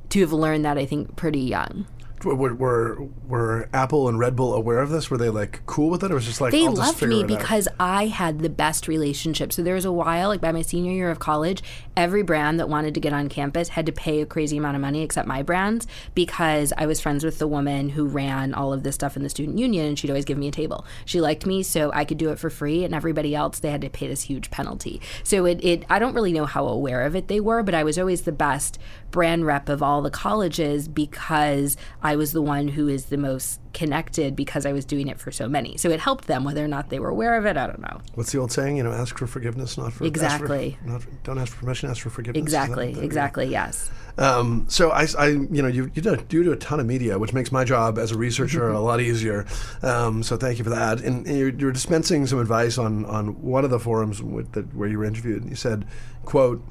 to 0.09 0.19
have 0.21 0.31
learned 0.31 0.65
that 0.65 0.77
I 0.77 0.85
think 0.85 1.15
pretty 1.17 1.41
young. 1.41 1.85
Were, 2.23 2.53
were 2.53 3.07
were 3.27 3.69
Apple 3.73 4.07
and 4.07 4.19
Red 4.19 4.35
Bull 4.35 4.53
aware 4.53 4.79
of 4.79 4.89
this? 4.89 5.09
Were 5.09 5.17
they 5.17 5.29
like 5.29 5.65
cool 5.65 5.89
with 5.89 6.03
it, 6.03 6.11
or 6.11 6.15
was 6.15 6.25
it 6.25 6.29
just 6.29 6.41
like 6.41 6.51
they 6.51 6.67
loved 6.67 7.01
me 7.01 7.21
it 7.21 7.23
out? 7.23 7.27
because 7.27 7.67
I 7.79 8.07
had 8.07 8.39
the 8.39 8.49
best 8.49 8.87
relationship. 8.87 9.53
So 9.53 9.63
there 9.63 9.75
was 9.75 9.85
a 9.85 9.91
while, 9.91 10.29
like 10.29 10.41
by 10.41 10.51
my 10.51 10.61
senior 10.61 10.91
year 10.91 11.09
of 11.09 11.19
college, 11.19 11.63
every 11.95 12.23
brand 12.23 12.59
that 12.59 12.69
wanted 12.69 12.93
to 12.93 12.99
get 12.99 13.13
on 13.13 13.29
campus 13.29 13.69
had 13.69 13.85
to 13.85 13.91
pay 13.91 14.21
a 14.21 14.25
crazy 14.25 14.57
amount 14.57 14.75
of 14.75 14.81
money, 14.81 15.01
except 15.01 15.27
my 15.27 15.41
brands, 15.41 15.87
because 16.15 16.73
I 16.77 16.85
was 16.85 16.99
friends 16.99 17.23
with 17.23 17.39
the 17.39 17.47
woman 17.47 17.89
who 17.89 18.05
ran 18.05 18.53
all 18.53 18.73
of 18.73 18.83
this 18.83 18.95
stuff 18.95 19.15
in 19.15 19.23
the 19.23 19.29
student 19.29 19.57
union, 19.57 19.85
and 19.85 19.99
she'd 19.99 20.09
always 20.09 20.25
give 20.25 20.37
me 20.37 20.47
a 20.47 20.51
table. 20.51 20.85
She 21.05 21.21
liked 21.21 21.45
me, 21.45 21.63
so 21.63 21.91
I 21.93 22.05
could 22.05 22.17
do 22.17 22.29
it 22.29 22.39
for 22.39 22.49
free, 22.49 22.83
and 22.83 22.93
everybody 22.95 23.35
else 23.35 23.59
they 23.59 23.71
had 23.71 23.81
to 23.81 23.89
pay 23.89 24.07
this 24.07 24.23
huge 24.23 24.51
penalty. 24.51 25.01
So 25.23 25.45
it, 25.45 25.63
it 25.63 25.85
I 25.89 25.99
don't 25.99 26.13
really 26.13 26.33
know 26.33 26.45
how 26.45 26.67
aware 26.67 27.03
of 27.03 27.15
it 27.15 27.27
they 27.27 27.39
were, 27.39 27.63
but 27.63 27.75
I 27.75 27.83
was 27.83 27.97
always 27.97 28.21
the 28.21 28.31
best 28.31 28.79
brand 29.11 29.45
rep 29.45 29.69
of 29.69 29.83
all 29.83 30.01
the 30.01 30.09
colleges 30.09 30.87
because 30.87 31.77
I 32.01 32.10
was 32.15 32.31
the 32.33 32.41
one 32.41 32.67
who 32.67 32.87
is 32.87 33.05
the 33.05 33.17
most 33.17 33.59
connected 33.73 34.35
because 34.35 34.65
I 34.65 34.73
was 34.73 34.83
doing 34.85 35.07
it 35.07 35.19
for 35.19 35.31
so 35.31 35.47
many. 35.47 35.77
So 35.77 35.89
it 35.89 35.99
helped 35.99 36.27
them 36.27 36.43
whether 36.43 36.63
or 36.63 36.67
not 36.67 36.89
they 36.89 36.99
were 36.99 37.09
aware 37.09 37.35
of 37.35 37.45
it. 37.45 37.55
I 37.57 37.67
don't 37.67 37.79
know. 37.81 38.01
What's 38.15 38.31
the 38.31 38.37
old 38.39 38.51
saying? 38.51 38.77
You 38.77 38.83
know, 38.83 38.91
ask 38.91 39.17
for 39.17 39.27
forgiveness, 39.27 39.77
not 39.77 39.85
for 39.85 39.89
ask 39.89 39.97
for- 39.99 40.05
Exactly. 40.07 40.77
not 40.85 41.03
for- 41.03 41.09
don't 41.23 41.37
ask 41.37 41.53
for 41.53 41.59
permission, 41.61 41.89
ask 41.89 42.01
for 42.01 42.09
forgiveness. 42.09 42.45
Is 42.47 42.51
that- 42.51 42.63
Exactly. 42.65 42.93
that- 42.93 43.03
Exactly. 43.03 43.47
Yes. 43.47 43.89
Um, 44.17 44.65
so 44.67 44.91
I, 44.91 45.07
I, 45.17 45.27
you 45.27 45.61
know, 45.61 45.67
you, 45.69 45.89
you, 45.93 46.01
do, 46.01 46.17
you 46.29 46.43
do 46.43 46.51
a 46.51 46.57
ton 46.57 46.79
of 46.81 46.85
media, 46.85 47.17
which 47.17 47.33
makes 47.33 47.51
my 47.51 47.63
job 47.63 47.97
as 47.97 48.11
a 48.11 48.17
researcher 48.17 48.67
a 48.73 48.79
lot 48.79 48.99
easier. 48.99 49.45
Um, 49.81 50.21
so 50.21 50.35
thank 50.37 50.57
you 50.57 50.63
for 50.65 50.69
that. 50.71 50.99
And, 51.01 51.25
and 51.25 51.37
you're, 51.37 51.49
you're 51.49 51.71
dispensing 51.71 52.27
some 52.27 52.39
advice 52.39 52.77
on, 52.77 53.05
on 53.05 53.41
one 53.41 53.63
of 53.63 53.69
the 53.71 53.79
forums 53.79 54.21
with 54.21 54.51
the, 54.51 54.61
where 54.63 54.89
you 54.89 54.97
were 54.99 55.05
interviewed. 55.05 55.41
And 55.43 55.49
you 55.49 55.55
said, 55.55 55.85
"quote 56.25 56.61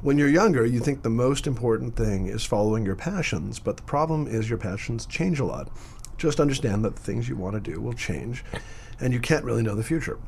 When 0.00 0.16
you're 0.16 0.28
younger, 0.28 0.64
you 0.64 0.78
think 0.78 1.02
the 1.02 1.10
most 1.10 1.46
important 1.46 1.96
thing 1.96 2.26
is 2.26 2.44
following 2.44 2.86
your 2.86 2.94
passions, 2.94 3.58
but 3.58 3.76
the 3.76 3.82
problem 3.82 4.28
is 4.28 4.48
your 4.48 4.58
passions 4.58 5.06
change 5.06 5.40
a 5.40 5.44
lot. 5.44 5.70
Just 6.16 6.38
understand 6.38 6.84
that 6.84 6.94
the 6.94 7.02
things 7.02 7.28
you 7.28 7.36
want 7.36 7.54
to 7.54 7.72
do 7.72 7.80
will 7.80 7.92
change, 7.92 8.44
and 9.00 9.12
you 9.12 9.18
can't 9.18 9.44
really 9.44 9.62
know 9.62 9.74
the 9.74 9.82
future." 9.82 10.18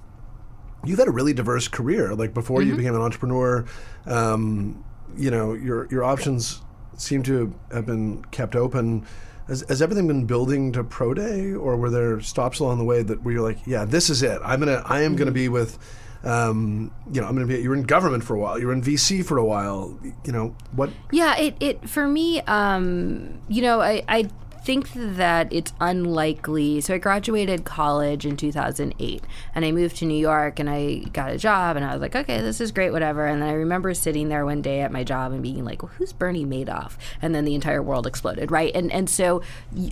You've 0.85 0.99
had 0.99 1.09
a 1.09 1.13
really 1.13 1.35
diverse 1.35 1.69
career. 1.69 2.15
Like 2.15 2.33
before 2.33 2.63
you 2.63 2.75
became 2.75 2.95
an 2.95 3.03
entrepreneur, 3.03 3.67
um, 4.07 4.83
you 5.17 5.31
know 5.31 5.53
your 5.53 5.87
your 5.91 6.03
options 6.03 6.63
seem 6.97 7.23
to 7.25 7.55
have 7.71 7.87
been 7.87 8.25
kept 8.31 8.57
open. 8.57 9.07
Has, 9.47 9.65
has 9.69 9.83
everything 9.83 10.07
been 10.07 10.27
building 10.27 10.73
to 10.73 10.83
pro 10.83 11.13
day, 11.15 11.53
or 11.53 11.77
were 11.77 11.91
there 11.91 12.21
stops 12.21 12.61
along 12.61 12.79
the 12.79 12.85
way 12.85 13.03
that 13.03 13.23
where 13.23 13.35
you're 13.35 13.43
like, 13.43 13.59
yeah, 13.67 13.85
this 13.85 14.11
is 14.11 14.23
it. 14.23 14.41
I'm 14.45 14.59
gonna 14.61 14.83
I 14.85 15.03
am 15.03 15.15
gonna 15.17 15.31
be 15.31 15.49
with. 15.49 15.79
Um, 16.23 16.93
you 17.13 17.21
know, 17.21 17.27
I'm 17.27 17.35
going 17.35 17.47
to 17.47 17.55
be. 17.55 17.63
You're 17.63 17.75
in 17.75 17.85
government 17.85 18.25
for 18.25 18.35
a 18.35 18.39
while. 18.39 18.59
You're 18.59 18.73
in 18.73 18.83
VC 18.83 19.25
for 19.25 19.39
a 19.39 19.45
while. 19.45 19.99
You 20.25 20.33
know 20.33 20.55
what? 20.73 20.91
Yeah, 21.11 21.37
it, 21.37 21.57
it 21.61 21.89
for 21.89 22.07
me, 22.07 22.41
um, 22.43 23.41
you 23.49 23.63
know, 23.63 23.81
I, 23.81 24.03
I 24.09 24.29
think 24.63 24.91
that 24.95 25.53
it's 25.53 25.73
unlikely. 25.81 26.81
So 26.81 26.95
I 26.95 26.99
graduated 26.99 27.65
college 27.65 28.27
in 28.27 28.37
2008 28.37 29.25
and 29.55 29.65
I 29.65 29.73
moved 29.73 29.97
to 29.97 30.05
New 30.05 30.19
York 30.19 30.59
and 30.59 30.69
I 30.69 30.99
got 31.13 31.31
a 31.31 31.39
job 31.39 31.77
and 31.77 31.85
I 31.85 31.93
was 31.93 32.01
like, 32.01 32.15
okay, 32.15 32.41
this 32.41 32.61
is 32.61 32.71
great, 32.71 32.91
whatever. 32.91 33.27
And 33.27 33.43
then 33.43 33.49
I 33.49 33.55
remember 33.55 33.95
sitting 33.95 34.29
there 34.29 34.45
one 34.45 34.63
day 34.63 34.81
at 34.81 34.93
my 34.93 35.05
job 35.05 35.33
and 35.33 35.43
being 35.43 35.65
like, 35.65 35.83
well, 35.83 35.93
who's 35.97 36.13
Bernie 36.13 36.45
Madoff? 36.45 36.97
And 37.23 37.35
then 37.35 37.45
the 37.45 37.55
entire 37.55 37.83
world 37.83 38.07
exploded, 38.07 38.51
right? 38.51 38.75
And 38.75 38.93
and 38.93 39.09
so 39.09 39.43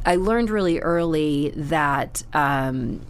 I 0.04 0.16
learned 0.16 0.50
really 0.50 0.80
early 0.80 1.52
that. 1.56 2.22
Um, 2.32 3.00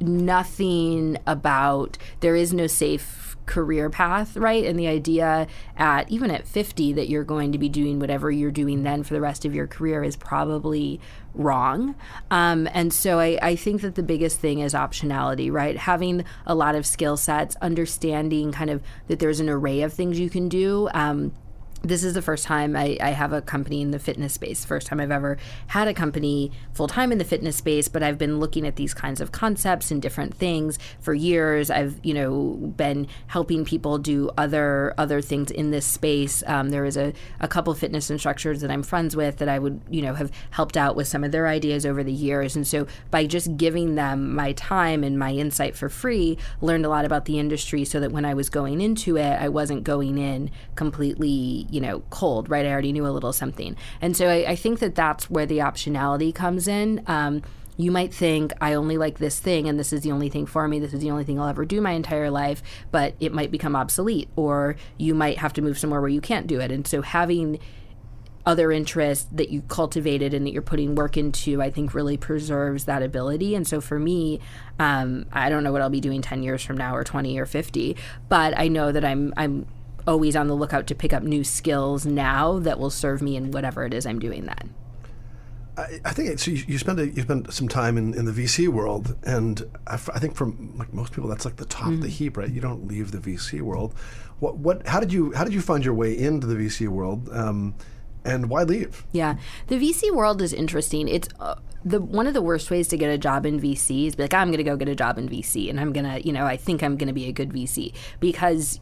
nothing 0.00 1.18
about 1.26 1.98
there 2.20 2.36
is 2.36 2.52
no 2.52 2.66
safe 2.66 3.30
career 3.50 3.90
path 3.90 4.36
right? 4.36 4.64
And 4.64 4.78
the 4.78 4.86
idea 4.86 5.48
at 5.76 6.08
even 6.08 6.30
at 6.30 6.46
50 6.46 6.92
that 6.92 7.08
you're 7.08 7.24
going 7.24 7.50
to 7.50 7.58
be 7.58 7.68
doing 7.68 7.98
whatever 7.98 8.30
you're 8.30 8.52
doing 8.52 8.84
then 8.84 9.02
for 9.02 9.12
the 9.12 9.20
rest 9.20 9.44
of 9.44 9.54
your 9.54 9.66
career 9.66 10.04
is 10.04 10.14
probably 10.14 11.00
wrong. 11.34 11.96
Um, 12.30 12.68
and 12.72 12.92
so 12.92 13.18
I, 13.18 13.38
I 13.42 13.56
think 13.56 13.82
that 13.82 13.96
the 13.96 14.04
biggest 14.04 14.38
thing 14.38 14.60
is 14.60 14.72
optionality 14.72 15.50
right? 15.50 15.76
Having 15.76 16.24
a 16.46 16.54
lot 16.54 16.76
of 16.76 16.86
skill 16.86 17.16
sets 17.16 17.56
understanding 17.56 18.52
kind 18.52 18.70
of 18.70 18.82
that 19.08 19.18
there's 19.18 19.40
an 19.40 19.48
array 19.48 19.82
of 19.82 19.92
things 19.92 20.20
you 20.20 20.30
can 20.30 20.48
do 20.48 20.88
um, 20.94 21.32
this 21.90 22.04
is 22.04 22.14
the 22.14 22.22
first 22.22 22.44
time 22.44 22.76
I, 22.76 22.96
I 23.00 23.10
have 23.10 23.32
a 23.32 23.42
company 23.42 23.82
in 23.82 23.90
the 23.90 23.98
fitness 23.98 24.32
space. 24.32 24.64
First 24.64 24.86
time 24.86 25.00
I've 25.00 25.10
ever 25.10 25.36
had 25.66 25.88
a 25.88 25.92
company 25.92 26.52
full 26.72 26.86
time 26.86 27.10
in 27.10 27.18
the 27.18 27.24
fitness 27.24 27.56
space, 27.56 27.88
but 27.88 28.00
I've 28.00 28.16
been 28.16 28.38
looking 28.38 28.64
at 28.64 28.76
these 28.76 28.94
kinds 28.94 29.20
of 29.20 29.32
concepts 29.32 29.90
and 29.90 30.00
different 30.00 30.32
things 30.32 30.78
for 31.00 31.12
years. 31.14 31.68
I've 31.68 31.98
you 32.04 32.14
know 32.14 32.72
been 32.76 33.08
helping 33.26 33.64
people 33.64 33.98
do 33.98 34.30
other 34.38 34.94
other 34.98 35.20
things 35.20 35.50
in 35.50 35.72
this 35.72 35.84
space. 35.84 36.44
Um, 36.46 36.70
there 36.70 36.84
is 36.84 36.96
a, 36.96 37.12
a 37.40 37.48
couple 37.48 37.74
fitness 37.74 38.08
instructors 38.08 38.60
that 38.60 38.70
I'm 38.70 38.84
friends 38.84 39.16
with 39.16 39.38
that 39.38 39.48
I 39.48 39.58
would 39.58 39.80
you 39.90 40.02
know 40.02 40.14
have 40.14 40.30
helped 40.50 40.76
out 40.76 40.94
with 40.94 41.08
some 41.08 41.24
of 41.24 41.32
their 41.32 41.48
ideas 41.48 41.84
over 41.84 42.04
the 42.04 42.12
years, 42.12 42.54
and 42.54 42.64
so 42.64 42.86
by 43.10 43.26
just 43.26 43.56
giving 43.56 43.96
them 43.96 44.32
my 44.32 44.52
time 44.52 45.02
and 45.02 45.18
my 45.18 45.32
insight 45.32 45.74
for 45.74 45.88
free, 45.88 46.38
learned 46.60 46.86
a 46.86 46.88
lot 46.88 47.04
about 47.04 47.24
the 47.24 47.40
industry, 47.40 47.84
so 47.84 47.98
that 47.98 48.12
when 48.12 48.24
I 48.24 48.34
was 48.34 48.48
going 48.48 48.80
into 48.80 49.16
it, 49.16 49.32
I 49.32 49.48
wasn't 49.48 49.82
going 49.82 50.18
in 50.18 50.52
completely 50.76 51.66
you 51.68 51.79
know, 51.80 52.02
cold, 52.10 52.48
right? 52.50 52.64
I 52.64 52.70
already 52.70 52.92
knew 52.92 53.06
a 53.06 53.08
little 53.08 53.32
something. 53.32 53.76
And 54.00 54.16
so 54.16 54.28
I, 54.28 54.50
I 54.50 54.56
think 54.56 54.78
that 54.80 54.94
that's 54.94 55.30
where 55.30 55.46
the 55.46 55.58
optionality 55.58 56.34
comes 56.34 56.68
in. 56.68 57.02
Um, 57.06 57.42
you 57.76 57.90
might 57.90 58.12
think, 58.12 58.52
I 58.60 58.74
only 58.74 58.98
like 58.98 59.18
this 59.18 59.38
thing 59.38 59.68
and 59.68 59.78
this 59.78 59.92
is 59.92 60.02
the 60.02 60.12
only 60.12 60.28
thing 60.28 60.46
for 60.46 60.68
me, 60.68 60.78
this 60.78 60.92
is 60.92 61.00
the 61.00 61.10
only 61.10 61.24
thing 61.24 61.40
I'll 61.40 61.48
ever 61.48 61.64
do 61.64 61.80
my 61.80 61.92
entire 61.92 62.30
life, 62.30 62.62
but 62.90 63.14
it 63.20 63.32
might 63.32 63.50
become 63.50 63.74
obsolete, 63.74 64.28
or 64.36 64.76
you 64.98 65.14
might 65.14 65.38
have 65.38 65.52
to 65.54 65.62
move 65.62 65.78
somewhere 65.78 66.00
where 66.00 66.10
you 66.10 66.20
can't 66.20 66.46
do 66.46 66.60
it. 66.60 66.70
And 66.70 66.86
so 66.86 67.00
having 67.00 67.58
other 68.46 68.72
interests 68.72 69.28
that 69.32 69.50
you 69.50 69.62
cultivated 69.62 70.32
and 70.32 70.46
that 70.46 70.52
you're 70.52 70.62
putting 70.62 70.94
work 70.94 71.16
into, 71.16 71.60
I 71.60 71.70
think 71.70 71.94
really 71.94 72.16
preserves 72.16 72.84
that 72.86 73.02
ability. 73.02 73.54
And 73.54 73.66
so 73.66 73.80
for 73.80 73.98
me, 73.98 74.40
um, 74.78 75.26
I 75.32 75.50
don't 75.50 75.62
know 75.62 75.72
what 75.72 75.82
I'll 75.82 75.90
be 75.90 76.00
doing 76.00 76.22
10 76.22 76.42
years 76.42 76.62
from 76.62 76.76
now 76.76 76.94
or 76.94 77.04
20 77.04 77.38
or 77.38 77.46
50, 77.46 77.96
but 78.28 78.58
I 78.58 78.68
know 78.68 78.92
that 78.92 79.04
I'm, 79.04 79.32
I'm, 79.36 79.66
always 80.10 80.34
on 80.34 80.48
the 80.48 80.54
lookout 80.54 80.86
to 80.88 80.94
pick 80.94 81.12
up 81.12 81.22
new 81.22 81.44
skills 81.44 82.04
now 82.04 82.58
that 82.58 82.78
will 82.78 82.90
serve 82.90 83.22
me 83.22 83.36
in 83.36 83.52
whatever 83.52 83.84
it 83.84 83.94
is 83.94 84.04
I'm 84.04 84.18
doing 84.18 84.44
then. 84.44 84.74
I, 85.78 86.00
I 86.04 86.12
think 86.12 86.36
so. 86.38 86.50
You, 86.50 86.64
you 86.66 86.78
spend 86.78 86.98
a, 86.98 87.08
you 87.08 87.22
spend 87.22 87.52
some 87.54 87.68
time 87.68 87.96
in, 87.96 88.12
in 88.14 88.24
the 88.24 88.32
VC 88.32 88.68
world, 88.68 89.16
and 89.22 89.62
I, 89.86 89.94
f- 89.94 90.10
I 90.12 90.18
think 90.18 90.34
from 90.34 90.76
like 90.76 90.92
most 90.92 91.12
people, 91.12 91.28
that's 91.28 91.44
like 91.44 91.56
the 91.56 91.64
top 91.64 91.88
of 91.88 92.02
the 92.02 92.08
heap, 92.08 92.36
right? 92.36 92.50
You 92.50 92.60
don't 92.60 92.88
leave 92.88 93.12
the 93.12 93.18
VC 93.18 93.60
world. 93.60 93.94
What 94.40 94.58
what? 94.58 94.86
How 94.86 94.98
did 94.98 95.12
you 95.12 95.32
how 95.32 95.44
did 95.44 95.54
you 95.54 95.60
find 95.60 95.84
your 95.84 95.94
way 95.94 96.18
into 96.18 96.46
the 96.46 96.56
VC 96.56 96.88
world, 96.88 97.28
um, 97.32 97.74
and 98.24 98.50
why 98.50 98.64
leave? 98.64 99.06
Yeah, 99.12 99.36
the 99.68 99.76
VC 99.76 100.12
world 100.12 100.42
is 100.42 100.52
interesting. 100.52 101.06
It's 101.06 101.28
uh, 101.38 101.54
the 101.84 102.00
one 102.00 102.26
of 102.26 102.34
the 102.34 102.42
worst 102.42 102.70
ways 102.70 102.88
to 102.88 102.96
get 102.96 103.08
a 103.08 103.16
job 103.16 103.46
in 103.46 103.60
VC 103.60 104.08
is 104.08 104.16
be 104.16 104.24
like 104.24 104.34
I'm 104.34 104.48
going 104.48 104.58
to 104.58 104.64
go 104.64 104.76
get 104.76 104.88
a 104.88 104.96
job 104.96 105.18
in 105.18 105.28
VC, 105.28 105.70
and 105.70 105.78
I'm 105.78 105.92
gonna 105.92 106.18
you 106.18 106.32
know 106.32 106.46
I 106.46 106.56
think 106.56 106.82
I'm 106.82 106.96
going 106.96 107.08
to 107.08 107.14
be 107.14 107.26
a 107.26 107.32
good 107.32 107.50
VC 107.50 107.94
because 108.18 108.80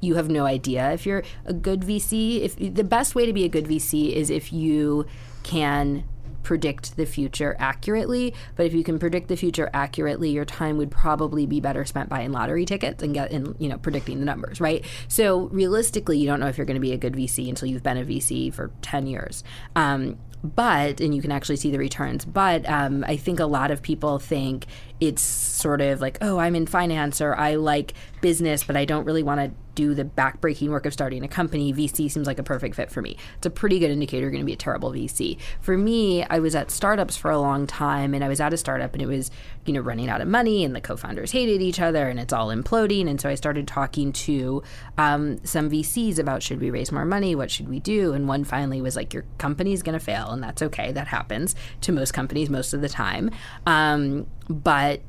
you 0.00 0.14
have 0.14 0.28
no 0.28 0.44
idea 0.46 0.92
if 0.92 1.06
you're 1.06 1.22
a 1.44 1.52
good 1.52 1.80
VC. 1.80 2.42
If 2.42 2.56
the 2.56 2.84
best 2.84 3.14
way 3.14 3.26
to 3.26 3.32
be 3.32 3.44
a 3.44 3.48
good 3.48 3.66
VC 3.66 4.12
is 4.12 4.30
if 4.30 4.52
you 4.52 5.06
can 5.42 6.04
predict 6.48 6.96
the 6.96 7.04
future 7.04 7.54
accurately. 7.58 8.32
But 8.56 8.64
if 8.64 8.72
you 8.72 8.82
can 8.82 8.98
predict 8.98 9.28
the 9.28 9.36
future 9.36 9.68
accurately, 9.74 10.30
your 10.30 10.46
time 10.46 10.78
would 10.78 10.90
probably 10.90 11.44
be 11.44 11.60
better 11.60 11.84
spent 11.84 12.08
buying 12.08 12.32
lottery 12.32 12.64
tickets 12.64 13.02
and 13.02 13.12
get 13.12 13.30
in, 13.30 13.54
you 13.58 13.68
know, 13.68 13.76
predicting 13.76 14.18
the 14.18 14.24
numbers, 14.24 14.58
right? 14.58 14.82
So 15.08 15.48
realistically, 15.48 16.16
you 16.16 16.26
don't 16.26 16.40
know 16.40 16.46
if 16.46 16.56
you're 16.56 16.64
going 16.64 16.76
to 16.76 16.80
be 16.80 16.92
a 16.92 16.96
good 16.96 17.12
VC 17.12 17.50
until 17.50 17.68
you've 17.68 17.82
been 17.82 17.98
a 17.98 18.04
VC 18.04 18.52
for 18.52 18.70
10 18.80 19.06
years. 19.06 19.44
Um, 19.76 20.16
but 20.42 21.00
and 21.00 21.14
you 21.14 21.20
can 21.20 21.32
actually 21.32 21.56
see 21.56 21.72
the 21.72 21.78
returns 21.78 22.24
but 22.24 22.68
um, 22.68 23.04
i 23.08 23.16
think 23.16 23.40
a 23.40 23.44
lot 23.44 23.72
of 23.72 23.82
people 23.82 24.20
think 24.20 24.66
it's 25.00 25.22
sort 25.22 25.80
of 25.80 26.00
like 26.00 26.18
oh 26.20 26.38
i'm 26.38 26.54
in 26.54 26.66
finance 26.66 27.20
or 27.20 27.34
i 27.36 27.54
like 27.54 27.94
business 28.20 28.64
but 28.64 28.76
i 28.76 28.84
don't 28.84 29.04
really 29.04 29.22
want 29.22 29.40
to 29.40 29.50
do 29.78 29.94
the 29.94 30.04
backbreaking 30.04 30.70
work 30.70 30.86
of 30.86 30.92
starting 30.92 31.22
a 31.22 31.28
company. 31.28 31.72
Vc 31.72 32.10
seems 32.10 32.26
like 32.26 32.40
a 32.40 32.42
perfect 32.42 32.74
fit 32.74 32.90
for 32.90 33.00
me. 33.00 33.16
It's 33.36 33.46
a 33.46 33.50
pretty 33.50 33.78
good 33.78 33.92
indicator 33.92 34.22
you're 34.22 34.32
going 34.32 34.42
to 34.42 34.46
be 34.46 34.52
a 34.52 34.56
terrible 34.56 34.90
vc 34.90 35.38
for 35.60 35.78
me 35.78 36.24
i 36.24 36.38
was 36.38 36.54
at 36.54 36.70
startups 36.70 37.16
for 37.16 37.30
a 37.30 37.38
long 37.38 37.66
time 37.66 38.14
and 38.14 38.24
i 38.24 38.28
was 38.28 38.40
at 38.40 38.52
a 38.52 38.56
startup 38.56 38.92
and 38.92 39.00
it 39.00 39.06
was 39.06 39.30
you 39.66 39.72
know 39.72 39.80
running 39.80 40.08
out 40.08 40.20
of 40.20 40.28
money 40.28 40.64
and 40.64 40.74
the 40.74 40.80
co-founders 40.80 41.30
hated 41.30 41.62
each 41.62 41.78
other 41.78 42.08
and 42.08 42.18
it's 42.18 42.32
all 42.32 42.48
imploding. 42.48 43.08
And 43.08 43.20
so 43.20 43.28
i 43.28 43.34
started 43.34 43.68
talking 43.68 44.12
to 44.12 44.62
um, 44.96 45.44
some 45.44 45.70
vcs 45.70 46.18
about 46.18 46.42
should 46.42 46.60
we 46.60 46.70
raise 46.70 46.90
more 46.90 47.04
money? 47.04 47.34
What 47.34 47.50
should 47.50 47.68
we 47.68 47.78
do? 47.78 48.12
And 48.12 48.26
one 48.26 48.44
finally 48.44 48.82
was 48.82 48.96
like 48.96 49.14
your 49.14 49.24
company's 49.38 49.82
going 49.82 49.98
to 49.98 50.04
fail 50.04 50.30
and 50.30 50.42
that's 50.42 50.62
okay. 50.62 50.90
That 50.90 51.06
happens 51.06 51.54
to 51.82 51.92
most 51.92 52.12
companies 52.12 52.50
most 52.50 52.74
of 52.74 52.80
the 52.80 52.88
time. 52.88 53.30
Um, 53.66 54.26
but 54.48 55.00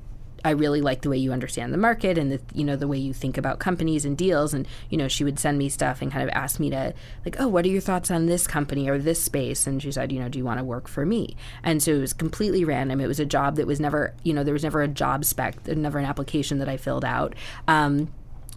I 0.43 0.51
really 0.51 0.81
like 0.81 1.01
the 1.01 1.09
way 1.09 1.17
you 1.17 1.33
understand 1.33 1.73
the 1.73 1.77
market 1.77 2.17
and 2.17 2.31
the 2.31 2.41
you 2.53 2.63
know 2.63 2.75
the 2.75 2.87
way 2.87 2.97
you 2.97 3.13
think 3.13 3.37
about 3.37 3.59
companies 3.59 4.05
and 4.05 4.17
deals. 4.17 4.53
And 4.53 4.67
you 4.89 4.97
know 4.97 5.07
she 5.07 5.23
would 5.23 5.39
send 5.39 5.57
me 5.57 5.69
stuff 5.69 6.01
and 6.01 6.11
kind 6.11 6.23
of 6.23 6.33
ask 6.33 6.59
me 6.59 6.69
to 6.69 6.93
like 7.25 7.39
oh 7.39 7.47
what 7.47 7.65
are 7.65 7.69
your 7.69 7.81
thoughts 7.81 8.11
on 8.11 8.25
this 8.25 8.47
company 8.47 8.89
or 8.89 8.97
this 8.97 9.21
space? 9.21 9.67
And 9.67 9.81
she 9.81 9.91
said 9.91 10.11
you 10.11 10.19
know 10.19 10.29
do 10.29 10.39
you 10.39 10.45
want 10.45 10.59
to 10.59 10.63
work 10.63 10.87
for 10.87 11.05
me? 11.05 11.35
And 11.63 11.81
so 11.81 11.93
it 11.95 11.99
was 11.99 12.13
completely 12.13 12.63
random. 12.63 13.01
It 13.01 13.07
was 13.07 13.19
a 13.19 13.25
job 13.25 13.55
that 13.57 13.67
was 13.67 13.79
never 13.79 14.13
you 14.23 14.33
know 14.33 14.43
there 14.43 14.53
was 14.53 14.63
never 14.63 14.81
a 14.81 14.87
job 14.87 15.25
spec 15.25 15.67
never 15.67 15.99
an 15.99 16.05
application 16.05 16.59
that 16.59 16.69
I 16.69 16.77
filled 16.77 17.05
out. 17.05 17.35
Um, 17.67 18.09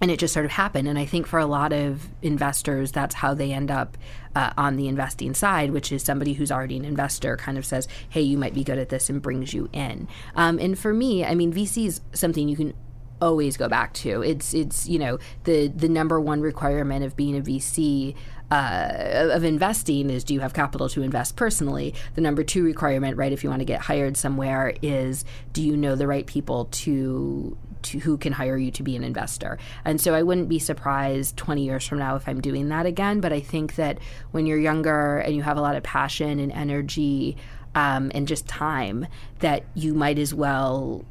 and 0.02 0.10
it 0.10 0.18
just 0.18 0.34
sort 0.34 0.44
of 0.44 0.50
happened. 0.50 0.88
And 0.88 0.98
I 0.98 1.06
think 1.06 1.28
for 1.28 1.38
a 1.38 1.46
lot 1.46 1.72
of 1.72 2.08
investors, 2.22 2.90
that's 2.90 3.14
how 3.14 3.34
they 3.34 3.52
end 3.52 3.70
up 3.70 3.96
uh, 4.34 4.52
on 4.58 4.76
the 4.76 4.88
investing 4.88 5.32
side, 5.32 5.70
which 5.70 5.92
is 5.92 6.02
somebody 6.02 6.32
who's 6.32 6.50
already 6.50 6.76
an 6.76 6.84
investor 6.84 7.36
kind 7.36 7.56
of 7.56 7.64
says, 7.64 7.86
"Hey, 8.08 8.20
you 8.20 8.36
might 8.36 8.52
be 8.52 8.64
good 8.64 8.78
at 8.78 8.88
this," 8.88 9.08
and 9.08 9.22
brings 9.22 9.54
you 9.54 9.70
in. 9.72 10.08
Um, 10.34 10.58
and 10.58 10.76
for 10.76 10.92
me, 10.92 11.24
I 11.24 11.36
mean, 11.36 11.52
VC 11.52 11.86
is 11.86 12.00
something 12.12 12.48
you 12.48 12.56
can 12.56 12.74
always 13.20 13.56
go 13.56 13.68
back 13.68 13.94
to. 13.94 14.22
It's 14.22 14.52
it's 14.52 14.88
you 14.88 14.98
know 14.98 15.18
the 15.44 15.68
the 15.68 15.88
number 15.88 16.20
one 16.20 16.40
requirement 16.40 17.04
of 17.04 17.16
being 17.16 17.36
a 17.36 17.40
VC. 17.40 18.16
Uh, 18.50 19.30
of 19.32 19.44
investing 19.44 20.10
is 20.10 20.24
do 20.24 20.34
you 20.34 20.40
have 20.40 20.52
capital 20.52 20.86
to 20.86 21.00
invest 21.00 21.36
personally? 21.36 21.94
The 22.16 22.20
number 22.20 22.44
two 22.44 22.62
requirement, 22.62 23.16
right, 23.16 23.32
if 23.32 23.42
you 23.42 23.48
want 23.48 23.60
to 23.60 23.64
get 23.64 23.80
hired 23.80 24.18
somewhere, 24.18 24.74
is 24.82 25.24
do 25.54 25.62
you 25.62 25.74
know 25.74 25.94
the 25.94 26.06
right 26.06 26.26
people 26.26 26.66
to 26.66 27.56
to 27.82 27.98
who 27.98 28.16
can 28.16 28.32
hire 28.32 28.56
you 28.56 28.70
to 28.72 28.82
be 28.82 28.96
an 28.96 29.04
investor. 29.04 29.58
And 29.84 30.00
so 30.00 30.14
I 30.14 30.22
wouldn't 30.22 30.48
be 30.48 30.58
surprised 30.58 31.36
20 31.36 31.64
years 31.64 31.86
from 31.86 31.98
now 31.98 32.16
if 32.16 32.28
I'm 32.28 32.40
doing 32.40 32.68
that 32.68 32.86
again. 32.86 33.20
But 33.20 33.32
I 33.32 33.40
think 33.40 33.76
that 33.76 33.98
when 34.30 34.46
you're 34.46 34.58
younger 34.58 35.18
and 35.18 35.34
you 35.34 35.42
have 35.42 35.56
a 35.56 35.60
lot 35.60 35.76
of 35.76 35.82
passion 35.82 36.38
and 36.38 36.52
energy 36.52 37.36
um, 37.74 38.10
and 38.14 38.28
just 38.28 38.46
time, 38.46 39.06
that 39.40 39.64
you 39.74 39.94
might 39.94 40.18
as 40.18 40.34
well 40.34 41.04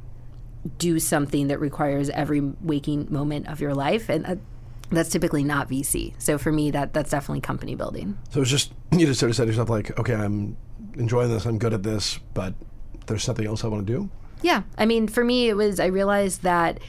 do 0.78 1.00
something 1.00 1.48
that 1.48 1.58
requires 1.58 2.08
every 2.10 2.40
waking 2.40 3.08
moment 3.10 3.48
of 3.48 3.60
your 3.60 3.74
life. 3.74 4.08
And 4.08 4.26
uh, 4.26 4.36
that's 4.90 5.10
typically 5.10 5.42
not 5.42 5.68
VC. 5.68 6.14
So 6.18 6.38
for 6.38 6.52
me, 6.52 6.70
that 6.70 6.92
that's 6.92 7.10
definitely 7.10 7.40
company 7.40 7.74
building. 7.74 8.18
So 8.30 8.42
it's 8.42 8.50
just 8.50 8.72
you 8.92 9.06
just 9.06 9.20
sort 9.20 9.30
of 9.30 9.36
said 9.36 9.48
yourself 9.48 9.70
like, 9.70 9.98
okay, 9.98 10.14
I'm 10.14 10.56
enjoying 10.94 11.30
this, 11.30 11.46
I'm 11.46 11.58
good 11.58 11.72
at 11.72 11.82
this, 11.82 12.18
but 12.34 12.54
there's 13.06 13.24
something 13.24 13.46
else 13.46 13.64
I 13.64 13.68
want 13.68 13.86
to 13.86 13.92
do. 13.92 14.10
Yeah. 14.42 14.62
I 14.76 14.86
mean, 14.86 15.08
for 15.08 15.24
me, 15.24 15.48
it 15.48 15.56
was, 15.56 15.80
I 15.80 15.86
realized 15.86 16.42
that 16.42 16.80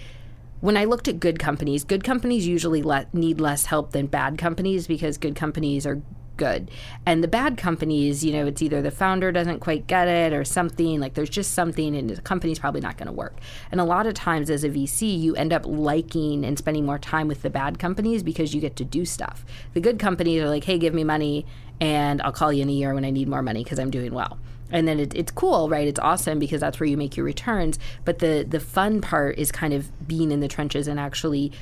when 0.61 0.77
I 0.77 0.85
looked 0.85 1.07
at 1.07 1.19
good 1.19 1.39
companies, 1.39 1.83
good 1.83 2.03
companies 2.03 2.47
usually 2.47 2.81
le- 2.81 3.05
need 3.13 3.39
less 3.41 3.65
help 3.65 3.91
than 3.91 4.07
bad 4.07 4.37
companies 4.37 4.87
because 4.87 5.17
good 5.17 5.35
companies 5.35 5.85
are 5.85 6.01
good. 6.37 6.71
And 7.05 7.23
the 7.23 7.27
bad 7.27 7.57
companies, 7.57 8.23
you 8.23 8.33
know, 8.33 8.47
it's 8.47 8.61
either 8.61 8.81
the 8.81 8.91
founder 8.91 9.31
doesn't 9.31 9.59
quite 9.59 9.87
get 9.87 10.07
it 10.07 10.33
or 10.33 10.43
something, 10.43 10.99
like 10.99 11.13
there's 11.13 11.29
just 11.29 11.53
something 11.53 11.95
and 11.95 12.09
the 12.09 12.21
company's 12.21 12.59
probably 12.59 12.81
not 12.81 12.97
going 12.97 13.07
to 13.07 13.13
work. 13.13 13.39
And 13.71 13.79
a 13.79 13.83
lot 13.83 14.07
of 14.07 14.13
times 14.13 14.49
as 14.49 14.63
a 14.63 14.69
VC, 14.69 15.19
you 15.19 15.35
end 15.35 15.53
up 15.53 15.65
liking 15.65 16.43
and 16.45 16.57
spending 16.57 16.85
more 16.85 16.97
time 16.97 17.27
with 17.27 17.41
the 17.41 17.49
bad 17.49 17.77
companies 17.77 18.23
because 18.23 18.55
you 18.55 18.61
get 18.61 18.75
to 18.77 18.85
do 18.85 19.05
stuff. 19.05 19.45
The 19.73 19.81
good 19.81 19.99
companies 19.99 20.41
are 20.41 20.49
like, 20.49 20.63
hey, 20.63 20.77
give 20.77 20.93
me 20.93 21.03
money 21.03 21.45
and 21.79 22.21
I'll 22.21 22.31
call 22.31 22.53
you 22.53 22.63
in 22.63 22.69
a 22.69 22.73
year 22.73 22.93
when 22.93 23.05
I 23.05 23.09
need 23.09 23.27
more 23.27 23.41
money 23.41 23.63
because 23.63 23.79
I'm 23.79 23.91
doing 23.91 24.13
well 24.13 24.39
and 24.73 24.87
then 24.87 24.99
it, 24.99 25.15
it's 25.15 25.31
cool, 25.31 25.69
right? 25.69 25.87
It's 25.87 25.99
awesome 25.99 26.39
because 26.39 26.59
that's 26.59 26.79
where 26.79 26.87
you 26.87 26.97
make 26.97 27.15
your 27.15 27.25
returns. 27.25 27.79
But 28.03 28.19
the 28.19 28.45
the 28.47 28.59
fun 28.59 28.99
part 28.99 29.37
is 29.37 29.51
kind 29.51 29.73
of 29.73 29.89
being 30.05 30.31
in 30.31 30.41
the 30.41 30.47
trenches 30.49 30.87
and 30.87 30.99
actually 30.99 31.53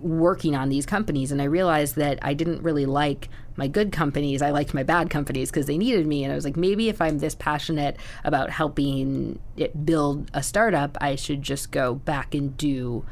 working 0.00 0.54
on 0.54 0.68
these 0.68 0.84
companies. 0.84 1.32
And 1.32 1.40
I 1.40 1.46
realized 1.46 1.96
that 1.96 2.18
I 2.20 2.34
didn't 2.34 2.62
really 2.62 2.84
like 2.84 3.30
my 3.56 3.68
good 3.68 3.92
companies. 3.92 4.42
I 4.42 4.50
liked 4.50 4.74
my 4.74 4.82
bad 4.82 5.08
companies 5.08 5.50
because 5.50 5.66
they 5.66 5.78
needed 5.78 6.06
me. 6.06 6.24
And 6.24 6.32
I 6.32 6.34
was 6.34 6.44
like, 6.44 6.56
maybe 6.56 6.90
if 6.90 7.00
I'm 7.00 7.18
this 7.18 7.34
passionate 7.34 7.96
about 8.24 8.50
helping 8.50 9.38
it 9.56 9.86
build 9.86 10.30
a 10.34 10.42
startup, 10.42 10.98
I 11.00 11.14
should 11.14 11.40
just 11.40 11.70
go 11.70 11.94
back 11.94 12.34
and 12.34 12.56
do 12.56 13.06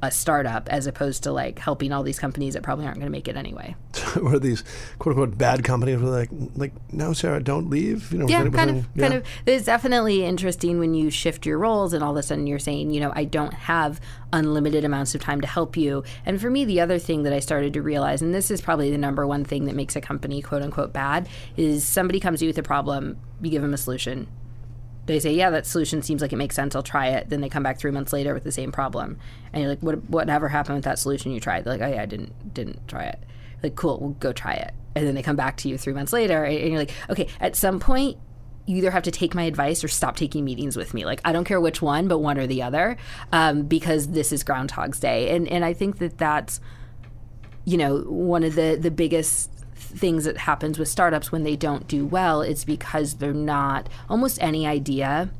a 0.00 0.10
startup 0.10 0.68
as 0.68 0.86
opposed 0.86 1.24
to 1.24 1.32
like 1.32 1.58
helping 1.58 1.92
all 1.92 2.02
these 2.02 2.18
companies 2.18 2.54
that 2.54 2.62
probably 2.62 2.86
aren't 2.86 2.98
going 2.98 3.06
to 3.06 3.12
make 3.12 3.26
it 3.26 3.36
anyway. 3.36 3.74
or 4.22 4.38
these 4.38 4.62
quote 4.98 5.16
unquote 5.16 5.36
bad 5.36 5.64
companies 5.64 6.00
were 6.00 6.08
like, 6.08 6.30
like 6.54 6.72
no, 6.92 7.12
Sarah, 7.12 7.42
don't 7.42 7.68
leave. 7.68 8.12
You 8.12 8.18
know, 8.18 8.28
yeah, 8.28 8.48
kind 8.48 8.70
of, 8.70 8.88
yeah. 8.94 9.08
kind 9.08 9.14
of. 9.14 9.24
It's 9.44 9.64
definitely 9.64 10.24
interesting 10.24 10.78
when 10.78 10.94
you 10.94 11.10
shift 11.10 11.46
your 11.46 11.58
roles 11.58 11.92
and 11.92 12.04
all 12.04 12.12
of 12.12 12.16
a 12.16 12.22
sudden 12.22 12.46
you're 12.46 12.60
saying, 12.60 12.90
you 12.90 13.00
know, 13.00 13.12
I 13.14 13.24
don't 13.24 13.54
have 13.54 14.00
unlimited 14.32 14.84
amounts 14.84 15.14
of 15.14 15.20
time 15.20 15.40
to 15.40 15.46
help 15.46 15.76
you. 15.76 16.04
And 16.24 16.40
for 16.40 16.48
me, 16.48 16.64
the 16.64 16.80
other 16.80 16.98
thing 16.98 17.24
that 17.24 17.32
I 17.32 17.40
started 17.40 17.72
to 17.74 17.82
realize, 17.82 18.22
and 18.22 18.34
this 18.34 18.50
is 18.50 18.60
probably 18.60 18.90
the 18.90 18.98
number 18.98 19.26
one 19.26 19.44
thing 19.44 19.64
that 19.64 19.74
makes 19.74 19.96
a 19.96 20.00
company 20.00 20.42
quote 20.42 20.62
unquote 20.62 20.92
bad, 20.92 21.28
is 21.56 21.86
somebody 21.86 22.20
comes 22.20 22.38
to 22.38 22.44
you 22.44 22.50
with 22.50 22.58
a 22.58 22.62
problem, 22.62 23.18
you 23.42 23.50
give 23.50 23.62
them 23.62 23.74
a 23.74 23.78
solution, 23.78 24.28
they 25.08 25.18
say, 25.18 25.32
yeah, 25.32 25.50
that 25.50 25.66
solution 25.66 26.02
seems 26.02 26.22
like 26.22 26.32
it 26.32 26.36
makes 26.36 26.54
sense. 26.54 26.76
I'll 26.76 26.82
try 26.84 27.08
it. 27.08 27.28
Then 27.28 27.40
they 27.40 27.48
come 27.48 27.64
back 27.64 27.78
three 27.78 27.90
months 27.90 28.12
later 28.12 28.32
with 28.32 28.44
the 28.44 28.52
same 28.52 28.70
problem, 28.70 29.18
and 29.52 29.60
you're 29.60 29.70
like, 29.70 29.80
what? 29.80 30.08
Whatever 30.08 30.48
happened 30.48 30.76
with 30.76 30.84
that 30.84 31.00
solution 31.00 31.32
you 31.32 31.40
tried? 31.40 31.64
They're 31.64 31.72
like, 31.72 31.82
oh 31.82 31.92
yeah, 31.92 32.02
I 32.02 32.06
didn't 32.06 32.54
didn't 32.54 32.86
try 32.86 33.04
it. 33.04 33.18
Like, 33.62 33.74
cool, 33.74 33.98
we'll 33.98 34.10
go 34.10 34.32
try 34.32 34.52
it. 34.52 34.72
And 34.94 35.04
then 35.04 35.16
they 35.16 35.22
come 35.22 35.36
back 35.36 35.56
to 35.58 35.68
you 35.68 35.76
three 35.76 35.92
months 35.92 36.12
later, 36.12 36.44
and 36.44 36.70
you're 36.70 36.78
like, 36.78 36.92
okay, 37.10 37.26
at 37.40 37.56
some 37.56 37.80
point. 37.80 38.18
You 38.66 38.76
either 38.76 38.90
have 38.90 39.04
to 39.04 39.10
take 39.10 39.34
my 39.34 39.44
advice 39.44 39.82
or 39.82 39.88
stop 39.88 40.14
taking 40.14 40.44
meetings 40.44 40.76
with 40.76 40.92
me. 40.92 41.06
Like 41.06 41.22
I 41.24 41.32
don't 41.32 41.46
care 41.46 41.58
which 41.58 41.80
one, 41.80 42.06
but 42.06 42.18
one 42.18 42.36
or 42.36 42.46
the 42.46 42.62
other, 42.62 42.98
um, 43.32 43.62
because 43.62 44.08
this 44.08 44.30
is 44.30 44.44
Groundhog's 44.44 45.00
Day, 45.00 45.34
and 45.34 45.48
and 45.48 45.64
I 45.64 45.72
think 45.72 46.00
that 46.00 46.18
that's, 46.18 46.60
you 47.64 47.78
know, 47.78 48.00
one 48.00 48.44
of 48.44 48.56
the 48.56 48.76
the 48.78 48.90
biggest 48.90 49.50
things 49.78 50.24
that 50.24 50.38
happens 50.38 50.78
with 50.78 50.88
startups 50.88 51.32
when 51.32 51.44
they 51.44 51.56
don't 51.56 51.86
do 51.88 52.06
well 52.06 52.42
is 52.42 52.64
because 52.64 53.14
they're 53.14 53.32
not 53.32 53.88
almost 54.08 54.42
any 54.42 54.66
idea 54.66 55.30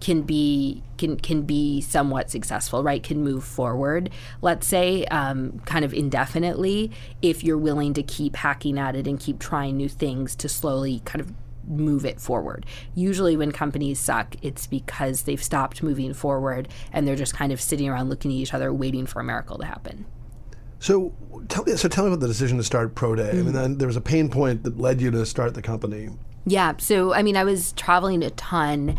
can 0.00 0.22
be 0.22 0.82
can 0.98 1.16
can 1.16 1.42
be 1.42 1.80
somewhat 1.80 2.30
successful, 2.30 2.82
right? 2.82 3.02
Can 3.02 3.22
move 3.22 3.44
forward. 3.44 4.10
Let's 4.42 4.66
say, 4.66 5.04
um, 5.06 5.60
kind 5.60 5.84
of 5.84 5.94
indefinitely, 5.94 6.90
if 7.22 7.42
you're 7.42 7.58
willing 7.58 7.94
to 7.94 8.02
keep 8.02 8.36
hacking 8.36 8.78
at 8.78 8.94
it 8.94 9.06
and 9.06 9.18
keep 9.18 9.38
trying 9.38 9.76
new 9.76 9.88
things 9.88 10.36
to 10.36 10.48
slowly 10.48 11.00
kind 11.04 11.20
of 11.20 11.32
move 11.66 12.04
it 12.04 12.20
forward. 12.20 12.64
Usually, 12.94 13.36
when 13.36 13.52
companies 13.52 13.98
suck, 13.98 14.36
it's 14.42 14.66
because 14.66 15.22
they've 15.22 15.42
stopped 15.42 15.82
moving 15.82 16.14
forward 16.14 16.68
and 16.92 17.06
they're 17.06 17.16
just 17.16 17.34
kind 17.34 17.52
of 17.52 17.60
sitting 17.60 17.88
around 17.88 18.08
looking 18.08 18.30
at 18.30 18.34
each 18.34 18.54
other, 18.54 18.72
waiting 18.72 19.06
for 19.06 19.20
a 19.20 19.24
miracle 19.24 19.58
to 19.58 19.66
happen. 19.66 20.06
So 20.78 21.14
tell 21.48 21.64
me, 21.64 21.76
so 21.76 21.88
tell 21.88 22.04
me 22.04 22.10
about 22.10 22.20
the 22.20 22.28
decision 22.28 22.58
to 22.58 22.64
start 22.64 22.94
ProDay. 22.94 23.30
Mm-hmm. 23.30 23.38
I 23.38 23.42
mean, 23.42 23.52
then 23.52 23.78
there 23.78 23.86
was 23.86 23.96
a 23.96 24.00
pain 24.00 24.28
point 24.28 24.62
that 24.64 24.78
led 24.78 25.00
you 25.00 25.10
to 25.10 25.24
start 25.26 25.54
the 25.54 25.62
company. 25.62 26.10
Yeah. 26.44 26.74
So 26.78 27.12
I 27.12 27.22
mean, 27.22 27.36
I 27.36 27.44
was 27.44 27.72
traveling 27.72 28.22
a 28.22 28.30
ton. 28.30 28.98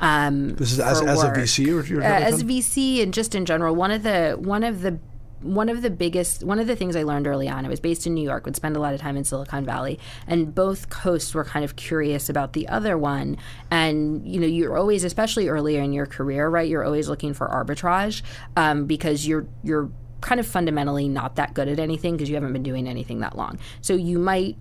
Um, 0.00 0.54
this 0.54 0.72
is 0.72 0.80
as, 0.80 1.00
as 1.00 1.22
a 1.22 1.30
VC 1.30 1.72
or 1.72 2.00
uh, 2.00 2.04
as 2.04 2.42
a 2.42 2.44
VC 2.44 3.02
and 3.02 3.12
just 3.12 3.34
in 3.34 3.44
general. 3.44 3.74
One 3.74 3.90
of 3.90 4.02
the 4.02 4.36
one 4.40 4.64
of 4.64 4.82
the 4.82 4.98
one 5.40 5.68
of 5.68 5.82
the 5.82 5.90
biggest 5.90 6.42
one 6.42 6.58
of 6.58 6.66
the 6.66 6.74
things 6.74 6.96
I 6.96 7.02
learned 7.02 7.26
early 7.26 7.48
on. 7.48 7.64
I 7.64 7.68
was 7.68 7.80
based 7.80 8.06
in 8.06 8.14
New 8.14 8.22
York, 8.22 8.44
would 8.44 8.56
spend 8.56 8.76
a 8.76 8.80
lot 8.80 8.94
of 8.94 9.00
time 9.00 9.16
in 9.16 9.24
Silicon 9.24 9.64
Valley, 9.64 9.98
and 10.26 10.54
both 10.54 10.88
coasts 10.88 11.34
were 11.34 11.44
kind 11.44 11.64
of 11.64 11.76
curious 11.76 12.28
about 12.28 12.52
the 12.52 12.68
other 12.68 12.98
one. 12.98 13.36
And 13.70 14.26
you 14.26 14.40
know, 14.40 14.46
you're 14.46 14.76
always, 14.76 15.04
especially 15.04 15.48
earlier 15.48 15.80
in 15.80 15.92
your 15.92 16.06
career, 16.06 16.48
right? 16.48 16.68
You're 16.68 16.84
always 16.84 17.08
looking 17.08 17.34
for 17.34 17.48
arbitrage 17.48 18.22
um, 18.56 18.86
because 18.86 19.26
you're 19.26 19.46
you're 19.62 19.90
kind 20.20 20.40
of 20.40 20.46
fundamentally 20.46 21.08
not 21.08 21.36
that 21.36 21.54
good 21.54 21.68
at 21.68 21.78
anything 21.78 22.16
because 22.16 22.28
you 22.28 22.34
haven't 22.34 22.52
been 22.52 22.62
doing 22.62 22.88
anything 22.88 23.20
that 23.20 23.36
long. 23.36 23.58
So 23.80 23.94
you 23.94 24.18
might 24.18 24.56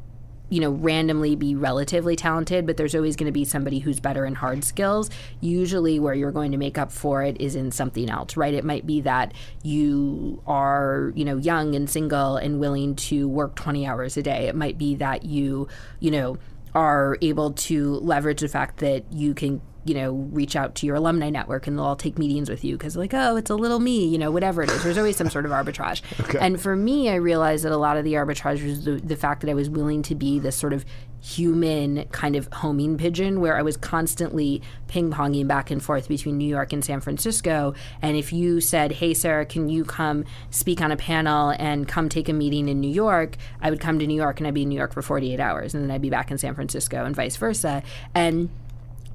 you 0.50 0.62
know, 0.62 0.72
randomly 0.72 1.36
be 1.36 1.56
relatively 1.56 2.16
talented, 2.16 2.66
but 2.66 2.78
there's 2.78 2.96
always 2.96 3.16
going 3.16 3.26
to 3.26 3.34
be 3.34 3.44
somebody 3.44 3.80
who's 3.80 4.00
better 4.00 4.26
in 4.26 4.36
hard 4.36 4.64
skills. 4.64 5.10
Usually, 5.42 6.00
where 6.00 6.14
you're 6.14 6.32
going 6.32 6.52
to 6.52 6.58
make 6.58 6.78
up 6.78 6.92
for 6.92 7.22
it 7.24 7.40
is 7.42 7.56
in 7.56 7.72
something 7.72 8.10
else, 8.10 8.38
right? 8.38 8.54
It 8.54 8.64
might 8.64 8.88
be 8.88 9.02
that 9.02 9.34
you 9.64 10.42
are, 10.48 11.12
you 11.16 11.26
know, 11.26 11.38
young 11.38 11.76
and 11.76 11.90
single 11.90 12.38
and 12.38 12.60
willing 12.60 12.96
to 12.96 13.28
work 13.28 13.56
20 13.56 13.86
hours 13.86 14.16
a 14.16 14.24
day. 14.24 14.48
It 14.48 14.56
might 14.56 14.78
be 14.78 14.96
that 14.96 15.26
you, 15.26 15.68
you 16.00 16.12
know, 16.12 16.38
are 16.74 17.18
able 17.22 17.52
to 17.52 17.96
leverage 17.96 18.42
the 18.42 18.48
fact 18.48 18.78
that 18.78 19.04
you 19.12 19.34
can 19.34 19.62
you 19.88 19.96
know, 19.96 20.12
reach 20.12 20.56
out 20.56 20.76
to 20.76 20.86
your 20.86 20.96
alumni 20.96 21.30
network 21.30 21.68
and 21.68 21.78
they'll 21.78 21.86
all 21.86 21.96
take 21.96 22.18
meetings 22.18 22.50
with 22.50 22.64
you 22.64 22.78
because, 22.78 22.96
like, 22.96 23.14
oh, 23.14 23.36
it's 23.36 23.50
a 23.50 23.56
little 23.56 23.80
me, 23.80 24.06
you 24.06 24.18
know, 24.18 24.32
whatever 24.32 24.62
it 24.64 24.70
is. 24.70 24.84
There's 24.84 24.98
always 24.98 25.16
some 25.16 25.30
sort 25.30 25.46
of 25.46 25.52
arbitrage. 25.52 26.02
Okay. 26.28 26.40
And 26.40 26.60
for 26.60 26.76
me, 26.76 27.10
I 27.10 27.16
realized 27.16 27.64
that 27.64 27.72
a 27.72 27.78
lot 27.78 27.96
of 27.96 28.04
the 28.04 28.14
arbitrage 28.14 28.66
was 28.66 28.84
the, 28.84 28.96
the 28.96 29.16
fact 29.16 29.42
that 29.42 29.50
I 29.50 29.54
was 29.54 29.70
willing 29.70 30.02
to 30.04 30.16
be 30.16 30.40
this 30.40 30.56
sort 30.56 30.74
of 30.74 30.84
human 31.22 32.06
kind 32.06 32.36
of 32.36 32.48
homing 32.54 32.98
pigeon 32.98 33.42
where 33.42 33.58
I 33.58 33.62
was 33.62 33.76
constantly 33.76 34.62
ping 34.88 35.12
ponging 35.12 35.48
back 35.48 35.72
and 35.72 35.82
forth 35.82 36.08
between 36.08 36.38
New 36.38 36.48
York 36.48 36.72
and 36.74 36.84
San 36.84 37.02
Francisco. 37.02 37.74
And 38.02 38.16
if 38.16 38.32
you 38.32 38.62
said, 38.62 38.94
Hey, 38.94 39.14
Sarah, 39.14 39.46
can 39.46 39.70
you 39.70 39.84
come 39.84 40.26
speak 40.52 40.82
on 40.82 40.92
a 40.92 40.98
panel 40.98 41.54
and 41.60 41.88
come 41.88 42.10
take 42.10 42.30
a 42.30 42.34
meeting 42.34 42.70
in 42.70 42.80
New 42.80 42.92
York? 42.92 43.38
I 43.62 43.70
would 43.70 43.80
come 43.80 44.00
to 44.00 44.08
New 44.08 44.16
York 44.16 44.40
and 44.40 44.48
I'd 44.48 44.54
be 44.54 44.64
in 44.64 44.70
New 44.70 44.78
York 44.78 44.94
for 44.94 45.02
48 45.02 45.40
hours 45.40 45.74
and 45.74 45.84
then 45.84 45.92
I'd 45.92 46.02
be 46.02 46.10
back 46.10 46.32
in 46.32 46.38
San 46.38 46.56
Francisco 46.56 47.04
and 47.04 47.16
vice 47.16 47.36
versa. 47.36 47.84
And 48.14 48.50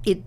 it 0.05 0.23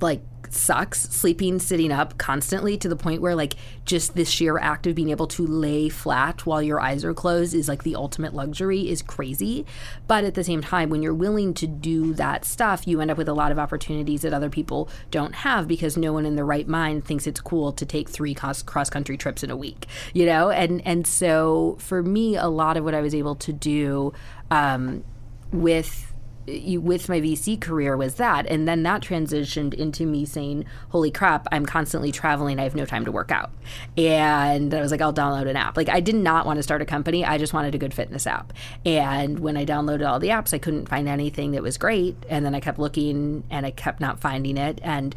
like 0.00 0.22
sucks 0.50 1.00
sleeping 1.00 1.58
sitting 1.58 1.90
up 1.90 2.16
constantly 2.16 2.76
to 2.78 2.88
the 2.88 2.96
point 2.96 3.20
where 3.20 3.34
like 3.34 3.54
just 3.84 4.14
the 4.14 4.24
sheer 4.24 4.58
act 4.58 4.86
of 4.86 4.94
being 4.94 5.10
able 5.10 5.26
to 5.26 5.46
lay 5.46 5.88
flat 5.88 6.46
while 6.46 6.62
your 6.62 6.80
eyes 6.80 7.04
are 7.04 7.14
closed 7.14 7.54
is 7.54 7.68
like 7.68 7.82
the 7.82 7.96
ultimate 7.96 8.34
luxury 8.34 8.88
is 8.88 9.02
crazy. 9.02 9.66
But 10.06 10.24
at 10.24 10.34
the 10.34 10.44
same 10.44 10.60
time 10.60 10.90
when 10.90 11.02
you're 11.02 11.14
willing 11.14 11.54
to 11.54 11.66
do 11.66 12.14
that 12.14 12.44
stuff 12.44 12.86
you 12.86 13.00
end 13.00 13.10
up 13.10 13.18
with 13.18 13.28
a 13.28 13.34
lot 13.34 13.52
of 13.52 13.58
opportunities 13.58 14.22
that 14.22 14.32
other 14.32 14.50
people 14.50 14.88
don't 15.10 15.34
have 15.34 15.66
because 15.66 15.96
no 15.96 16.12
one 16.12 16.26
in 16.26 16.36
their 16.36 16.46
right 16.46 16.68
mind 16.68 17.04
thinks 17.04 17.26
it's 17.26 17.40
cool 17.40 17.72
to 17.72 17.84
take 17.84 18.08
three 18.08 18.34
cross 18.34 18.62
country 18.90 19.16
trips 19.16 19.42
in 19.42 19.50
a 19.50 19.56
week 19.56 19.86
you 20.12 20.26
know? 20.26 20.50
And 20.50 20.82
and 20.86 21.06
so 21.06 21.76
for 21.80 22.02
me 22.02 22.36
a 22.36 22.46
lot 22.46 22.76
of 22.76 22.84
what 22.84 22.94
I 22.94 23.00
was 23.00 23.14
able 23.14 23.34
to 23.36 23.52
do 23.52 24.12
um, 24.50 25.04
with 25.52 26.13
with 26.46 27.08
my 27.08 27.20
VC 27.20 27.60
career 27.60 27.96
was 27.96 28.16
that. 28.16 28.46
And 28.46 28.68
then 28.68 28.82
that 28.82 29.02
transitioned 29.02 29.74
into 29.74 30.06
me 30.06 30.24
saying, 30.24 30.64
holy 30.90 31.10
crap, 31.10 31.46
I'm 31.50 31.66
constantly 31.66 32.12
traveling. 32.12 32.58
I 32.58 32.64
have 32.64 32.74
no 32.74 32.84
time 32.84 33.04
to 33.04 33.12
work 33.12 33.30
out. 33.30 33.50
And 33.96 34.74
I 34.74 34.80
was 34.80 34.90
like, 34.90 35.00
I'll 35.00 35.14
download 35.14 35.48
an 35.48 35.56
app. 35.56 35.76
Like, 35.76 35.88
I 35.88 36.00
did 36.00 36.14
not 36.14 36.46
want 36.46 36.58
to 36.58 36.62
start 36.62 36.82
a 36.82 36.84
company. 36.84 37.24
I 37.24 37.38
just 37.38 37.52
wanted 37.52 37.74
a 37.74 37.78
good 37.78 37.94
fitness 37.94 38.26
app. 38.26 38.52
And 38.84 39.38
when 39.38 39.56
I 39.56 39.64
downloaded 39.64 40.08
all 40.08 40.18
the 40.18 40.28
apps, 40.28 40.52
I 40.52 40.58
couldn't 40.58 40.88
find 40.88 41.08
anything 41.08 41.52
that 41.52 41.62
was 41.62 41.78
great. 41.78 42.16
And 42.28 42.44
then 42.44 42.54
I 42.54 42.60
kept 42.60 42.78
looking 42.78 43.44
and 43.50 43.64
I 43.64 43.70
kept 43.70 44.00
not 44.00 44.20
finding 44.20 44.56
it. 44.56 44.80
And 44.82 45.14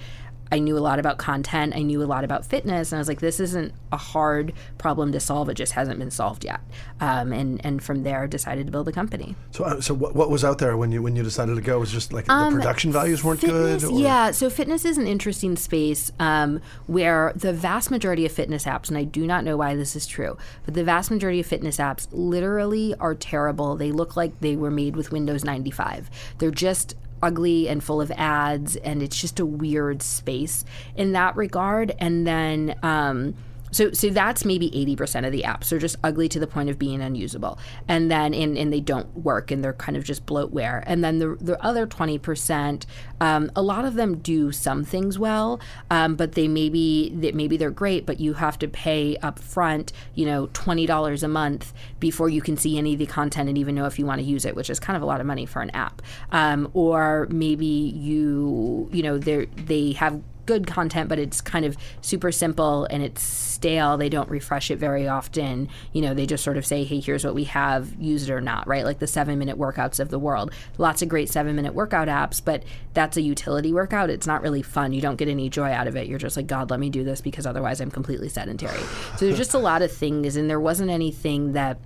I 0.52 0.60
knew 0.60 0.78
a 0.78 0.80
lot 0.80 1.00
about 1.00 1.18
content. 1.18 1.76
I 1.76 1.82
knew 1.82 2.02
a 2.04 2.06
lot 2.06 2.24
about 2.24 2.46
fitness, 2.46 2.92
and 2.92 2.98
I 2.98 3.02
was 3.02 3.08
like, 3.08 3.20
"This 3.20 3.40
isn't 3.40 3.74
a 3.92 3.98
hard 3.98 4.54
problem 4.78 5.12
to 5.12 5.20
solve. 5.20 5.50
It 5.50 5.56
just 5.56 5.74
hasn't 5.74 6.00
been 6.00 6.12
solved 6.12 6.44
yet." 6.44 6.62
Um, 7.00 7.34
and 7.34 7.64
and 7.66 7.84
from 7.84 8.04
there, 8.04 8.28
decided 8.28 8.66
to 8.66 8.72
build 8.72 8.88
a 8.88 8.92
company. 8.92 9.36
So, 9.52 9.64
uh, 9.64 9.82
so 9.82 9.94
what, 9.94 10.16
what 10.16 10.30
was 10.30 10.44
out 10.44 10.60
there 10.60 10.78
when 10.78 10.92
you 10.92 11.02
when 11.02 11.16
you 11.16 11.24
decided 11.24 11.56
to 11.56 11.62
go? 11.62 11.80
Was 11.80 11.92
just 11.92 12.14
like 12.14 12.30
Um, 12.30 12.54
the 12.54 12.60
production 12.60 12.92
values 12.92 13.24
weren't 13.24 13.42
fitness, 13.42 13.84
good. 13.84 13.94
Or? 13.94 14.00
Yeah, 14.00 14.32
so 14.32 14.50
fitness 14.50 14.86
is 14.86 14.98
an 14.98 15.08
interesting 15.08 15.56
space 15.56 16.12
um, 16.20 16.62
where 16.88 17.34
the 17.36 17.54
vast 17.54 17.92
majority 17.92 18.26
of 18.26 18.32
fitness 18.32 18.66
apps, 18.66 18.90
and 18.90 18.98
I 18.98 19.04
do 19.04 19.26
not 19.28 19.44
know 19.44 19.58
why 19.58 19.76
this 19.76 19.96
is 19.96 20.08
true, 20.08 20.38
but 20.66 20.74
the 20.74 20.84
vast 20.84 21.12
majority 21.12 21.40
of 21.40 21.46
fitness 21.46 21.78
apps 21.78 22.08
literally 22.12 22.96
are 23.00 23.16
terrible. 23.16 23.76
They 23.76 23.92
look 23.92 24.16
like 24.16 24.40
they 24.40 24.56
were 24.56 24.72
made 24.72 24.96
with 24.96 25.12
Windows 25.12 25.44
95. 25.44 26.10
They're 26.40 26.52
just 26.52 26.96
ugly 27.22 27.68
and 27.68 27.84
full 27.84 28.02
of 28.02 28.12
ads, 28.12 28.76
and 28.78 29.02
it's 29.02 29.20
just 29.20 29.40
a 29.40 29.46
weird 29.46 30.02
space 30.02 30.64
in 30.96 31.14
that 31.14 31.36
regard. 31.36 31.96
And 32.00 32.26
then, 32.26 32.76
um, 32.84 33.36
so, 33.72 33.92
so 33.92 34.10
that's 34.10 34.46
maybe 34.46 34.70
80% 34.72 35.26
of 35.26 35.32
the 35.32 35.44
apps. 35.44 35.70
They're 35.70 35.80
just 35.80 35.98
ugly 36.04 36.30
to 36.30 36.40
the 36.40 36.48
point 36.48 36.70
of 36.70 36.80
being 36.80 37.02
unusable. 37.02 37.60
And 37.88 38.10
then, 38.10 38.34
and, 38.34 38.58
and 38.58 38.72
they 38.72 38.80
don't 38.80 39.16
work 39.18 39.52
and 39.52 39.64
they're 39.64 39.74
kind 39.74 39.98
of 39.98 40.04
just 40.04 40.26
bloatware. 40.26 40.84
And 40.86 41.04
then 41.04 41.20
the, 41.20 41.38
the 41.40 41.64
other 41.64 41.86
20%, 41.86 42.86
um, 43.20 43.52
a 43.56 43.62
lot 43.62 43.86
of 43.86 43.96
them 43.96 44.18
do 44.18 44.52
some 44.52 44.84
things 44.84 45.20
well, 45.20 45.60
um, 45.90 46.16
but 46.16 46.34
they 46.34 46.48
maybe, 46.48 47.12
that 47.16 47.36
maybe 47.36 47.58
they're 47.58 47.72
great, 47.72 48.06
but 48.06 48.20
you 48.20 48.34
have 48.34 48.58
to 48.60 48.68
pay 48.68 49.18
up 49.18 49.40
front, 49.40 49.92
you 50.16 50.26
know, 50.26 50.48
$20 50.48 51.24
a 51.24 51.28
month 51.28 51.74
before 52.00 52.30
you 52.30 52.42
can 52.42 52.58
see 52.58 52.78
any 52.78 52.94
of 52.94 53.00
the 53.00 53.06
content 53.06 53.50
and 53.50 53.58
even 53.58 53.76
know 53.76 53.86
if 53.86 54.00
you 54.00 54.06
want 54.06 54.20
to 54.20 54.26
use 54.26 54.46
it, 54.46 54.56
which 54.56 54.70
is 54.70 54.80
kind 54.80 54.96
of 54.96 55.04
a 55.04 55.06
lot 55.06 55.20
of 55.20 55.26
money 55.26 55.46
for 55.46 55.62
an 55.62 55.70
app. 55.72 56.02
Um, 56.32 56.70
or 56.74 57.28
maybe 57.30 57.66
you, 57.66 58.90
you 58.92 59.04
know, 59.04 59.18
they 59.18 59.46
they 59.46 59.92
have 59.94 60.22
good 60.48 60.66
content, 60.66 61.10
but 61.10 61.20
it's 61.20 61.42
kind 61.42 61.66
of 61.66 61.78
super 62.02 62.32
simple 62.32 62.86
and 62.86 63.04
it's 63.04 63.22
stale. 63.22 63.98
They 63.98 64.10
don't 64.10 64.30
refresh 64.30 64.72
it 64.72 64.80
very 64.80 65.08
often. 65.08 65.70
You 65.94 66.02
know, 66.02 66.14
they 66.16 66.26
just 66.26 66.44
sort 66.44 66.58
of 66.58 66.66
say, 66.66 66.84
hey, 66.84 67.00
here's 67.00 67.24
what 67.24 67.36
we 67.36 67.44
have, 67.44 67.94
use 68.00 68.28
it 68.28 68.34
or 68.34 68.42
not, 68.42 68.68
right? 68.68 68.84
Like 68.84 68.98
the 68.98 69.08
seven 69.08 69.38
minute 69.38 69.58
workouts 69.58 70.00
of 70.00 70.10
the 70.10 70.18
world. 70.18 70.52
Lots 70.80 71.04
of 71.04 71.10
great 71.10 71.30
seven 71.30 71.56
minute 71.56 71.76
workout 71.76 72.08
apps, 72.08 72.44
but 72.44 72.64
that's 72.96 73.18
a 73.18 73.22
utility 73.22 73.72
workout. 73.72 74.10
It's 74.10 74.26
not 74.26 74.42
really 74.42 74.64
fun. 74.64 74.94
You 74.94 75.02
don't 75.02 75.18
get 75.18 75.28
any 75.28 75.50
joy 75.50 75.72
out 75.72 75.88
of 75.88 75.96
it. 75.96 76.08
You're 76.08 76.18
just 76.18 76.38
like, 76.38 76.48
God, 76.48 76.72
let 76.72 76.80
me 76.80 76.90
do 76.90 77.04
this 77.04 77.22
because 77.22 77.46
otherwise 77.46 77.80
I'm 77.80 77.92
completely 77.92 78.30
sedentary. 78.30 78.80
So 79.18 79.26
there's 79.26 79.38
just 79.38 79.54
a 79.54 79.60
lot 79.60 79.82
of 79.84 79.92
things, 79.92 80.36
and 80.36 80.50
there 80.50 80.60
wasn't 80.60 80.90
anything 80.90 81.54
that 81.54 81.80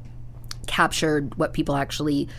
captured 0.67 1.35
what 1.35 1.53
people 1.53 1.75
actually 1.75 2.29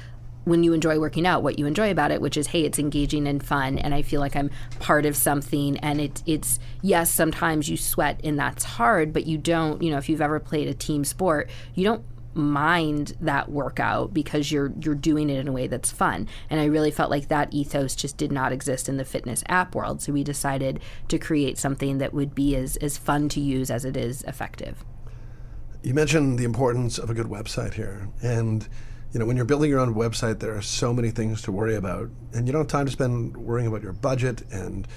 when 0.44 0.64
you 0.64 0.72
enjoy 0.72 0.98
working 0.98 1.26
out 1.26 1.42
what 1.42 1.58
you 1.58 1.66
enjoy 1.66 1.90
about 1.90 2.10
it 2.10 2.20
which 2.20 2.36
is 2.36 2.48
hey 2.48 2.64
it's 2.64 2.78
engaging 2.78 3.26
and 3.26 3.44
fun 3.44 3.78
and 3.78 3.94
i 3.94 4.02
feel 4.02 4.20
like 4.20 4.36
i'm 4.36 4.50
part 4.80 5.06
of 5.06 5.16
something 5.16 5.76
and 5.78 6.00
it, 6.00 6.22
it's 6.26 6.58
yes 6.82 7.10
sometimes 7.10 7.68
you 7.68 7.76
sweat 7.76 8.20
and 8.24 8.38
that's 8.38 8.64
hard 8.64 9.12
but 9.12 9.26
you 9.26 9.38
don't 9.38 9.82
you 9.82 9.90
know 9.90 9.98
if 9.98 10.08
you've 10.08 10.22
ever 10.22 10.40
played 10.40 10.68
a 10.68 10.74
team 10.74 11.04
sport 11.04 11.48
you 11.74 11.84
don't 11.84 12.04
mind 12.34 13.16
that 13.20 13.50
workout 13.50 14.14
because 14.14 14.50
you're 14.50 14.72
you're 14.80 14.94
doing 14.94 15.28
it 15.28 15.38
in 15.38 15.48
a 15.48 15.52
way 15.52 15.66
that's 15.66 15.90
fun. 15.90 16.28
And 16.50 16.60
i 16.60 16.64
really 16.64 16.90
felt 16.90 17.10
like 17.10 17.28
that 17.28 17.52
ethos 17.52 17.94
just 17.94 18.16
did 18.16 18.32
not 18.32 18.52
exist 18.52 18.88
in 18.88 18.96
the 18.96 19.04
fitness 19.04 19.44
app 19.48 19.74
world 19.74 20.00
so 20.00 20.12
we 20.12 20.24
decided 20.24 20.80
to 21.08 21.18
create 21.18 21.58
something 21.58 21.98
that 21.98 22.14
would 22.14 22.34
be 22.34 22.56
as 22.56 22.76
as 22.76 22.96
fun 22.96 23.28
to 23.30 23.40
use 23.40 23.70
as 23.70 23.84
it 23.84 23.96
is 23.96 24.22
effective. 24.24 24.84
You 25.82 25.94
mentioned 25.94 26.38
the 26.38 26.44
importance 26.44 26.98
of 26.98 27.10
a 27.10 27.14
good 27.14 27.26
website 27.26 27.74
here, 27.74 28.08
and 28.22 28.68
you 29.12 29.20
know 29.20 29.26
when 29.26 29.36
you're 29.36 29.44
building 29.44 29.70
your 29.70 29.80
own 29.80 29.94
website, 29.94 30.40
there 30.40 30.56
are 30.56 30.62
so 30.62 30.92
many 30.92 31.10
things 31.10 31.42
to 31.42 31.52
worry 31.52 31.74
about, 31.74 32.08
and 32.32 32.46
you 32.46 32.52
don't 32.52 32.62
have 32.62 32.68
time 32.68 32.86
to 32.86 32.92
spend 32.92 33.36
worrying 33.36 33.66
about 33.66 33.82
your 33.82 33.92
budget 33.92 34.42
and 34.50 34.88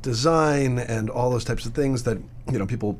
design 0.00 0.78
and 0.78 1.10
all 1.10 1.30
those 1.30 1.44
types 1.44 1.66
of 1.66 1.74
things 1.74 2.04
that 2.04 2.18
you 2.50 2.58
know 2.58 2.66
people 2.66 2.98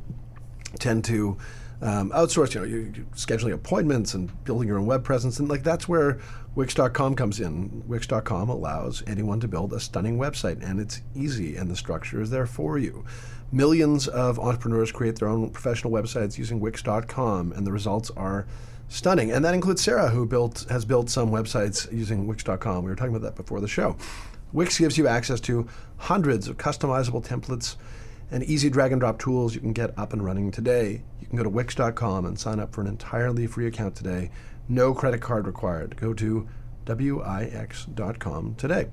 tend 0.79 1.05
to 1.07 1.39
um, 1.81 2.11
outsource. 2.11 2.55
You 2.55 2.61
know, 2.61 2.67
you, 2.67 2.93
you 2.95 3.07
scheduling 3.15 3.55
appointments 3.55 4.13
and 4.13 4.45
building 4.45 4.69
your 4.69 4.79
own 4.79 4.87
web 4.87 5.05
presence, 5.05 5.39
and 5.39 5.49
like 5.49 5.63
that's 5.63 5.89
where 5.89 6.19
Wix.com 6.55 7.15
comes 7.15 7.41
in. 7.41 7.85
Wix.com 7.87 8.49
allows 8.49 9.03
anyone 9.07 9.41
to 9.41 9.49
build 9.49 9.73
a 9.73 9.81
stunning 9.81 10.19
website, 10.19 10.63
and 10.63 10.81
it's 10.81 11.01
easy, 11.15 11.57
and 11.57 11.71
the 11.71 11.77
structure 11.77 12.21
is 12.21 12.31
there 12.31 12.47
for 12.47 12.79
you. 12.79 13.05
Millions 13.51 14.07
of 14.09 14.39
entrepreneurs 14.39 14.93
create 14.93 15.17
their 15.19 15.29
own 15.29 15.49
professional 15.49 15.93
websites 15.93 16.37
using 16.37 16.61
Wix.com, 16.61 17.53
and 17.53 17.67
the 17.67 17.73
results 17.73 18.11
are 18.11 18.47
stunning. 18.89 19.31
And 19.31 19.45
that 19.45 19.55
includes 19.55 19.83
Sarah, 19.83 20.09
who 20.09 20.27
built 20.27 20.67
has 20.71 20.85
built 20.85 21.11
some 21.11 21.31
websites 21.31 21.91
using 21.93 22.27
Wix.com. 22.27 22.85
We 22.85 22.91
were 22.91 22.97
talking 22.97 23.15
about 23.15 23.27
that 23.27 23.37
before 23.37 23.61
the 23.61 23.69
show. 23.69 23.97
Wix 24.53 24.79
gives 24.79 24.97
you 24.97 25.07
access 25.07 25.41
to 25.41 25.69
hundreds 25.99 26.49
of 26.49 26.57
customizable 26.57 27.25
templates 27.25 27.77
and 28.31 28.43
easy 28.45 28.71
drag 28.71 28.93
and 28.93 29.01
drop 29.01 29.19
tools 29.19 29.55
you 29.55 29.61
can 29.61 29.73
get 29.73 29.97
up 29.99 30.13
and 30.13 30.25
running 30.25 30.51
today. 30.51 31.03
You 31.21 31.27
can 31.27 31.37
go 31.37 31.45
to 31.45 31.51
Wix.com 31.51 32.25
and 32.25 32.39
sign 32.39 32.61
up 32.61 32.73
for 32.75 32.81
an 32.81 32.87
entirely 32.87 33.47
free 33.47 33.67
account 33.67 33.95
today. 33.95 34.31
No 34.69 34.95
credit 34.95 35.21
card 35.21 35.47
required. 35.47 35.97
Go 35.97 36.15
to 36.15 36.49
Wix.com 36.87 38.55
today. 38.57 38.89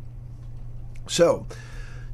So, 1.08 1.46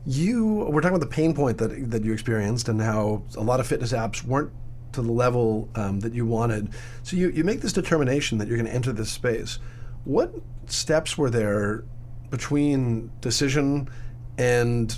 you 0.06 0.67
we're 0.70 0.82
talking 0.82 0.96
about 0.96 1.08
the 1.08 1.15
pain 1.15 1.34
point 1.34 1.58
that 1.60 1.91
that 1.91 2.04
you 2.04 2.12
experienced 2.12 2.70
and 2.70 2.82
how 2.82 3.24
a 3.38 3.41
lot 3.41 3.60
of 3.60 3.67
fitness 3.67 3.94
apps 3.94 4.24
weren't 4.24 4.52
to 4.93 5.01
the 5.01 5.12
level 5.12 5.69
um, 5.75 5.99
that 6.01 6.13
you 6.13 6.25
wanted. 6.25 6.69
So 7.04 7.15
you, 7.15 7.30
you 7.30 7.43
make 7.43 7.62
this 7.62 7.73
determination 7.73 8.38
that 8.39 8.47
you're 8.47 8.58
going 8.58 8.69
to 8.69 8.73
enter 8.75 8.91
this 8.91 9.12
space. 9.12 9.60
What 10.06 10.34
steps 10.67 11.17
were 11.17 11.30
there 11.30 11.84
between 12.30 13.12
decision 13.21 13.89
and 14.38 14.95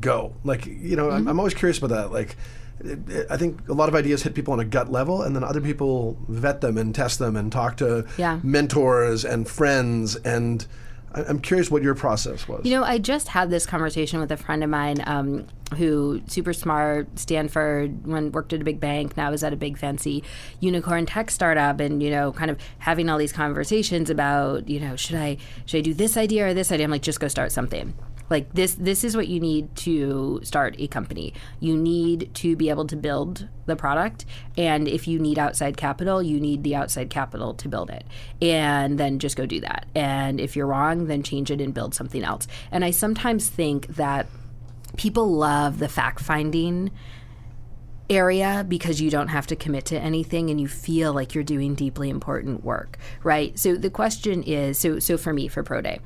go? 0.00 0.34
Like 0.44 0.66
you 0.66 0.96
know, 0.96 1.10
I'm, 1.10 1.28
I'm 1.28 1.38
always 1.38 1.54
curious 1.54 1.78
about 1.78 1.90
that. 1.90 2.12
Like. 2.12 2.36
it- 2.80 2.98
it- 3.08 3.26
I 3.30 3.36
think 3.36 3.68
a 3.68 3.72
lot 3.74 3.88
of 3.88 3.94
ideas 3.94 4.22
hit 4.24 4.34
people 4.34 4.52
on 4.52 4.58
a 4.60 4.64
gut 4.64 4.90
level, 4.90 5.22
and 5.22 5.36
then 5.36 5.44
other 5.44 5.60
people 5.60 6.18
vet 6.28 6.60
them 6.62 6.76
and 6.76 6.92
test 6.92 7.20
them 7.20 7.36
and 7.36 7.52
talk 7.52 7.76
to 7.76 8.04
Yeah. 8.18 8.40
mentors 8.42 9.24
and 9.24 9.46
friends. 9.48 10.16
And 10.16 10.66
I'm 11.14 11.40
curious 11.40 11.70
what 11.70 11.82
your 11.82 11.94
process 11.94 12.48
was. 12.48 12.64
You 12.64 12.76
know, 12.76 12.84
I 12.84 12.98
just 12.98 13.28
had 13.28 13.50
this 13.50 13.66
conversation 13.66 14.20
with 14.20 14.32
a 14.32 14.36
friend 14.36 14.64
of 14.64 14.70
mine 14.70 15.02
um, 15.06 15.46
who 15.76 16.22
super 16.26 16.52
smart, 16.52 17.18
Stanford, 17.18 18.06
when 18.06 18.32
worked 18.32 18.52
at 18.52 18.60
a 18.60 18.64
big 18.64 18.80
bank, 18.80 19.16
now 19.16 19.32
is 19.32 19.44
at 19.44 19.52
a 19.52 19.56
big 19.56 19.78
fancy 19.78 20.24
unicorn 20.60 21.06
tech 21.06 21.30
startup, 21.30 21.80
and 21.80 22.02
you 22.02 22.10
know, 22.10 22.32
kind 22.32 22.50
of 22.50 22.58
having 22.78 23.08
all 23.08 23.18
these 23.18 23.32
conversations 23.32 24.10
about, 24.10 24.68
you 24.68 24.80
know, 24.80 24.96
should 24.96 25.16
I 25.16 25.36
should 25.66 25.78
I 25.78 25.82
do 25.82 25.94
this 25.94 26.16
idea 26.16 26.48
or 26.48 26.54
this 26.54 26.72
idea? 26.72 26.84
I'm 26.84 26.90
like, 26.90 27.02
just 27.02 27.20
go 27.20 27.28
start 27.28 27.52
something. 27.52 27.94
Like 28.30 28.52
this, 28.54 28.74
this 28.74 29.04
is 29.04 29.16
what 29.16 29.28
you 29.28 29.40
need 29.40 29.74
to 29.76 30.40
start 30.42 30.76
a 30.78 30.86
company. 30.86 31.34
You 31.60 31.76
need 31.76 32.34
to 32.34 32.56
be 32.56 32.70
able 32.70 32.86
to 32.86 32.96
build 32.96 33.48
the 33.66 33.76
product, 33.76 34.24
and 34.56 34.88
if 34.88 35.06
you 35.06 35.18
need 35.18 35.38
outside 35.38 35.76
capital, 35.76 36.22
you 36.22 36.40
need 36.40 36.62
the 36.62 36.74
outside 36.74 37.10
capital 37.10 37.54
to 37.54 37.68
build 37.68 37.90
it, 37.90 38.04
and 38.40 38.98
then 38.98 39.18
just 39.18 39.36
go 39.36 39.46
do 39.46 39.60
that. 39.60 39.86
And 39.94 40.40
if 40.40 40.56
you're 40.56 40.66
wrong, 40.66 41.06
then 41.06 41.22
change 41.22 41.50
it 41.50 41.60
and 41.60 41.74
build 41.74 41.94
something 41.94 42.24
else. 42.24 42.48
And 42.70 42.84
I 42.84 42.90
sometimes 42.90 43.48
think 43.48 43.86
that 43.88 44.26
people 44.96 45.30
love 45.30 45.78
the 45.78 45.88
fact 45.88 46.20
finding 46.20 46.90
area 48.10 48.64
because 48.68 49.00
you 49.00 49.10
don't 49.10 49.28
have 49.28 49.46
to 49.46 49.56
commit 49.56 49.86
to 49.86 49.98
anything 49.98 50.50
and 50.50 50.60
you 50.60 50.68
feel 50.68 51.12
like 51.12 51.34
you're 51.34 51.44
doing 51.44 51.74
deeply 51.74 52.10
important 52.10 52.62
work 52.64 52.98
right 53.22 53.58
so 53.58 53.74
the 53.74 53.88
question 53.88 54.42
is 54.42 54.78
so 54.78 54.98
so 54.98 55.16
for 55.16 55.32
me 55.32 55.48
for 55.48 55.62
pro 55.62 55.80
day 55.80 55.98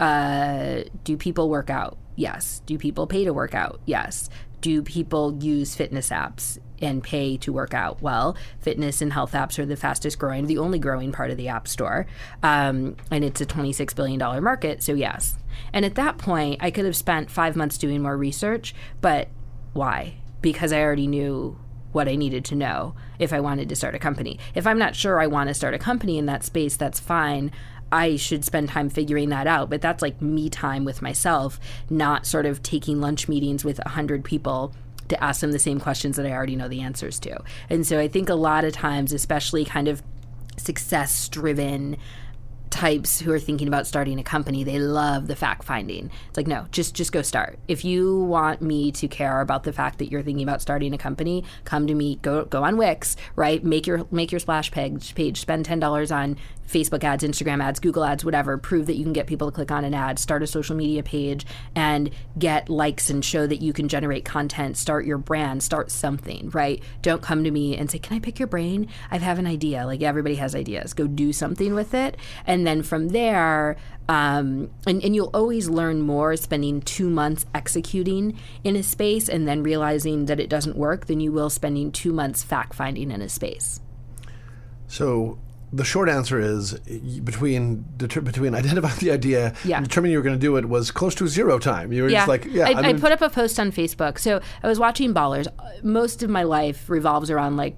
uh, 0.00 0.84
do 1.04 1.16
people 1.16 1.48
work 1.48 1.70
out? 1.70 1.98
Yes. 2.16 2.62
Do 2.66 2.78
people 2.78 3.06
pay 3.06 3.24
to 3.24 3.32
work 3.32 3.54
out? 3.54 3.80
Yes. 3.86 4.28
Do 4.60 4.82
people 4.82 5.42
use 5.42 5.74
fitness 5.74 6.10
apps 6.10 6.58
and 6.82 7.02
pay 7.02 7.36
to 7.38 7.52
work 7.52 7.74
out? 7.74 8.02
Well 8.02 8.36
fitness 8.60 9.00
and 9.00 9.12
health 9.12 9.32
apps 9.32 9.58
are 9.58 9.66
the 9.66 9.76
fastest 9.76 10.18
growing 10.18 10.46
the 10.46 10.58
only 10.58 10.78
growing 10.78 11.12
part 11.12 11.30
of 11.30 11.36
the 11.36 11.48
app 11.48 11.68
store. 11.68 12.06
Um, 12.42 12.96
and 13.10 13.24
it's 13.24 13.40
a 13.40 13.46
$26 13.46 13.94
billion 13.94 14.18
market 14.42 14.82
so 14.82 14.94
yes. 14.94 15.38
And 15.72 15.84
at 15.84 15.94
that 15.94 16.18
point 16.18 16.62
i 16.62 16.70
could 16.70 16.84
have 16.84 16.96
spent 16.96 17.30
five 17.30 17.56
months 17.56 17.78
doing 17.78 18.02
more 18.02 18.16
research 18.16 18.74
but 19.00 19.28
why? 19.72 20.16
Because 20.40 20.72
I 20.72 20.80
already 20.80 21.06
knew 21.06 21.58
what 21.92 22.08
I 22.08 22.14
needed 22.16 22.44
to 22.46 22.54
know 22.54 22.94
if 23.18 23.32
I 23.32 23.40
wanted 23.40 23.68
to 23.68 23.76
start 23.76 23.94
a 23.94 23.98
company. 23.98 24.38
If 24.54 24.66
I'm 24.66 24.78
not 24.78 24.94
sure 24.94 25.20
I 25.20 25.26
want 25.26 25.48
to 25.48 25.54
start 25.54 25.74
a 25.74 25.78
company 25.78 26.18
in 26.18 26.26
that 26.26 26.44
space, 26.44 26.76
that's 26.76 27.00
fine. 27.00 27.50
I 27.92 28.16
should 28.16 28.44
spend 28.44 28.68
time 28.68 28.88
figuring 28.88 29.30
that 29.30 29.46
out, 29.46 29.70
but 29.70 29.80
that's 29.80 30.02
like 30.02 30.20
me 30.20 30.48
time 30.48 30.84
with 30.84 31.02
myself, 31.02 31.58
not 31.88 32.26
sort 32.26 32.46
of 32.46 32.62
taking 32.62 33.00
lunch 33.00 33.28
meetings 33.28 33.64
with 33.64 33.78
a 33.84 33.88
hundred 33.90 34.24
people 34.24 34.72
to 35.08 35.22
ask 35.22 35.40
them 35.40 35.52
the 35.52 35.58
same 35.58 35.80
questions 35.80 36.16
that 36.16 36.26
I 36.26 36.32
already 36.32 36.56
know 36.56 36.68
the 36.68 36.80
answers 36.80 37.18
to. 37.20 37.42
And 37.68 37.86
so 37.86 37.98
I 37.98 38.08
think 38.08 38.28
a 38.28 38.34
lot 38.34 38.64
of 38.64 38.72
times, 38.72 39.12
especially 39.12 39.64
kind 39.64 39.88
of 39.88 40.02
success 40.56 41.28
driven 41.28 41.96
types 42.70 43.20
who 43.20 43.32
are 43.32 43.38
thinking 43.38 43.66
about 43.66 43.86
starting 43.86 44.18
a 44.20 44.22
company, 44.22 44.62
they 44.62 44.78
love 44.78 45.26
the 45.26 45.34
fact 45.34 45.64
finding. 45.64 46.10
It's 46.28 46.36
like, 46.36 46.46
no, 46.46 46.66
just 46.70 46.94
just 46.94 47.12
go 47.12 47.22
start. 47.22 47.58
If 47.68 47.84
you 47.84 48.22
want 48.24 48.62
me 48.62 48.92
to 48.92 49.08
care 49.08 49.40
about 49.40 49.64
the 49.64 49.72
fact 49.72 49.98
that 49.98 50.10
you're 50.10 50.22
thinking 50.22 50.44
about 50.44 50.62
starting 50.62 50.94
a 50.94 50.98
company, 50.98 51.44
come 51.64 51.86
to 51.88 51.94
me. 51.94 52.16
Go 52.22 52.44
go 52.44 52.62
on 52.62 52.76
Wix, 52.76 53.16
right? 53.36 53.62
Make 53.62 53.86
your 53.86 54.06
make 54.10 54.30
your 54.32 54.38
splash 54.38 54.70
page 54.70 55.14
page. 55.14 55.40
Spend 55.40 55.64
ten 55.64 55.80
dollars 55.80 56.12
on 56.12 56.36
Facebook 56.70 57.04
ads, 57.04 57.24
Instagram 57.24 57.62
ads, 57.62 57.80
Google 57.80 58.04
ads, 58.04 58.24
whatever. 58.24 58.56
Prove 58.56 58.86
that 58.86 58.96
you 58.96 59.04
can 59.04 59.12
get 59.12 59.26
people 59.26 59.50
to 59.50 59.54
click 59.54 59.70
on 59.70 59.84
an 59.84 59.94
ad. 59.94 60.18
Start 60.18 60.42
a 60.42 60.46
social 60.46 60.76
media 60.76 61.02
page 61.02 61.44
and 61.74 62.10
get 62.38 62.68
likes 62.68 63.10
and 63.10 63.24
show 63.24 63.46
that 63.46 63.60
you 63.60 63.72
can 63.72 63.88
generate 63.88 64.24
content. 64.24 64.76
Start 64.76 65.04
your 65.04 65.18
brand. 65.18 65.62
Start 65.62 65.90
something, 65.90 66.50
right? 66.50 66.82
Don't 67.02 67.22
come 67.22 67.44
to 67.44 67.50
me 67.50 67.76
and 67.76 67.90
say, 67.90 67.98
"Can 67.98 68.16
I 68.16 68.20
pick 68.20 68.38
your 68.38 68.48
brain? 68.48 68.88
I 69.10 69.18
have 69.18 69.38
an 69.38 69.46
idea." 69.46 69.84
Like 69.86 70.02
everybody 70.02 70.36
has 70.36 70.54
ideas. 70.54 70.94
Go 70.94 71.06
do 71.06 71.32
something 71.32 71.74
with 71.74 71.94
it, 71.94 72.16
and 72.46 72.66
then 72.66 72.82
from 72.82 73.08
there, 73.08 73.76
um, 74.08 74.70
and, 74.86 75.04
and 75.04 75.14
you'll 75.14 75.30
always 75.32 75.68
learn 75.68 76.00
more 76.00 76.36
spending 76.36 76.80
two 76.82 77.08
months 77.08 77.46
executing 77.54 78.38
in 78.64 78.74
a 78.74 78.82
space 78.82 79.28
and 79.28 79.46
then 79.46 79.62
realizing 79.62 80.26
that 80.26 80.40
it 80.40 80.48
doesn't 80.50 80.76
work 80.76 81.06
than 81.06 81.20
you 81.20 81.30
will 81.30 81.50
spending 81.50 81.92
two 81.92 82.12
months 82.12 82.42
fact 82.42 82.74
finding 82.74 83.10
in 83.10 83.22
a 83.22 83.28
space. 83.28 83.80
So 84.88 85.38
the 85.72 85.84
short 85.84 86.08
answer 86.08 86.40
is 86.40 86.74
between 87.24 87.84
deter- 87.96 88.20
between 88.20 88.54
identifying 88.62 88.98
the 88.98 89.10
idea 89.12 89.54
Yeah. 89.64 89.76
and 89.78 89.86
determining 89.88 90.12
you 90.12 90.18
were 90.18 90.24
going 90.24 90.36
to 90.36 90.40
do 90.40 90.56
it 90.56 90.68
was 90.68 90.90
close 90.90 91.14
to 91.16 91.28
zero 91.28 91.58
time. 91.58 91.92
You 91.92 92.02
were 92.04 92.10
just 92.10 92.28
like, 92.28 92.44
yeah, 92.46 92.64
I, 92.66 92.70
I'm 92.72 92.84
I 92.84 92.92
put 92.94 93.12
up 93.12 93.20
a 93.22 93.30
post 93.30 93.58
on 93.60 93.70
Facebook. 93.72 94.18
So 94.18 94.40
I 94.62 94.66
was 94.68 94.78
watching 94.78 95.14
Ballers. 95.14 95.46
Most 95.84 96.22
of 96.22 96.30
my 96.30 96.42
life 96.42 96.88
revolves 96.90 97.30
around 97.30 97.56
like. 97.56 97.76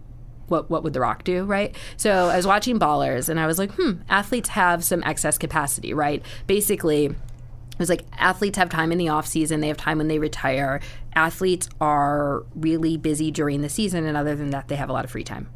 What, 0.49 0.69
what 0.69 0.83
would 0.83 0.93
The 0.93 1.01
Rock 1.01 1.25
do, 1.25 1.45
right? 1.45 1.75
So 1.97 2.27
I 2.29 2.37
was 2.37 2.47
watching 2.47 2.79
Ballers 2.79 3.31
and 3.31 3.41
I 3.41 3.47
was 3.47 3.59
like, 3.59 3.71
hmm, 3.73 3.93
athletes 4.11 4.51
have 4.51 4.85
some 4.85 5.03
excess 5.05 5.39
capacity, 5.39 5.95
right? 5.95 6.23
Basically, 6.47 7.07
it 7.07 7.79
was 7.79 7.89
like 7.89 8.05
athletes 8.19 8.59
have 8.59 8.69
time 8.69 8.93
in 8.93 8.99
the 8.99 9.09
off 9.09 9.27
season, 9.27 9.61
they 9.61 9.69
have 9.69 9.79
time 9.79 9.97
when 9.97 10.09
they 10.09 10.19
retire. 10.19 10.81
Athletes 11.15 11.71
are 11.81 12.45
really 12.55 12.99
busy 12.99 13.31
during 13.31 13.63
the 13.63 13.71
season, 13.71 14.05
and 14.05 14.15
other 14.15 14.35
than 14.37 14.51
that, 14.51 14.69
they 14.69 14.77
have 14.77 14.91
a 14.91 14.93
lot 14.93 15.07
of 15.07 15.11
free 15.11 15.25
time 15.25 15.49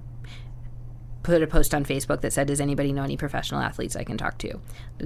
put 1.26 1.42
a 1.42 1.46
post 1.46 1.74
on 1.74 1.84
Facebook 1.84 2.20
that 2.20 2.32
said, 2.32 2.46
"Does 2.46 2.60
anybody 2.60 2.92
know 2.92 3.02
any 3.02 3.16
professional 3.16 3.60
athletes 3.60 3.96
I 3.96 4.04
can 4.04 4.16
talk 4.16 4.38
to?" 4.38 4.60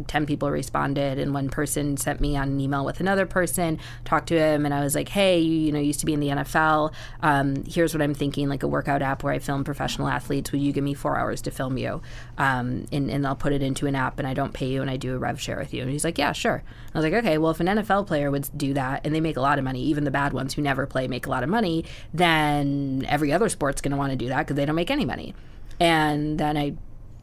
Ten 0.07 0.27
people 0.27 0.51
responded, 0.51 1.19
and 1.19 1.33
one 1.33 1.49
person 1.49 1.97
sent 1.97 2.21
me 2.21 2.37
on 2.37 2.49
an 2.49 2.61
email 2.61 2.85
with 2.85 3.01
another 3.01 3.25
person. 3.25 3.79
Talked 4.05 4.29
to 4.29 4.39
him, 4.39 4.67
and 4.67 4.75
I 4.75 4.85
was 4.85 4.95
like, 4.95 5.09
"Hey, 5.09 5.41
you, 5.41 5.55
you 5.55 5.73
know, 5.73 5.81
used 5.81 6.01
to 6.01 6.07
be 6.07 6.13
in 6.13 6.21
the 6.21 6.29
NFL. 6.29 6.93
Um, 7.23 7.65
here's 7.65 7.95
what 7.95 8.03
I'm 8.03 8.13
thinking: 8.13 8.51
like 8.51 8.63
a 8.63 8.69
workout 8.69 9.01
app 9.01 9.23
where 9.23 9.33
I 9.33 9.39
film 9.39 9.65
professional 9.65 10.09
athletes. 10.09 10.53
Will 10.53 10.59
you 10.61 10.73
give 10.73 10.85
me 10.85 10.93
four 10.93 11.17
hours 11.17 11.41
to 11.43 11.51
film 11.51 11.79
you? 11.79 12.03
Um, 12.37 12.85
and, 12.93 13.11
and 13.11 13.27
I'll 13.27 13.35
put 13.35 13.55
it 13.55 13.63
into 13.63 13.87
an 13.87 13.95
app, 13.97 14.19
and 14.19 14.29
I 14.29 14.35
don't 14.35 14.53
pay 14.53 14.67
you, 14.67 14.83
and 14.83 14.91
I 14.91 14.99
do 14.99 15.15
a 15.15 15.19
rev 15.19 15.41
share 15.41 15.57
with 15.57 15.73
you." 15.73 15.81
And 15.81 15.91
he's 15.91 16.05
like, 16.05 16.19
"Yeah, 16.19 16.33
sure." 16.33 16.63
I 16.95 16.99
was 16.99 17.03
like, 17.03 17.15
"Okay, 17.15 17.39
well, 17.39 17.51
if 17.51 17.61
an 17.61 17.67
NFL 17.67 18.07
player 18.07 18.31
would 18.31 18.47
do 18.55 18.75
that, 18.75 19.01
and 19.07 19.15
they 19.15 19.23
make 19.23 19.39
a 19.39 19.41
lot 19.41 19.59
of 19.59 19.65
money, 19.65 19.83
even 19.85 20.05
the 20.05 20.11
bad 20.11 20.35
ones 20.35 20.53
who 20.53 20.61
never 20.61 20.87
play 20.87 21.09
make 21.09 21.27
a 21.27 21.31
lot 21.31 21.43
of 21.43 21.49
money, 21.49 21.87
then 22.13 23.07
every 23.09 23.33
other 23.33 23.49
sport's 23.49 23.81
going 23.81 23.93
to 23.93 23.97
want 23.97 24.11
to 24.11 24.17
do 24.17 24.29
that 24.29 24.41
because 24.41 24.57
they 24.57 24.67
don't 24.67 24.77
make 24.77 24.91
any 24.91 25.07
money." 25.07 25.35
And 25.81 26.39
then 26.39 26.57
I 26.57 26.75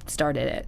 started 0.08 0.48
it. 0.48 0.68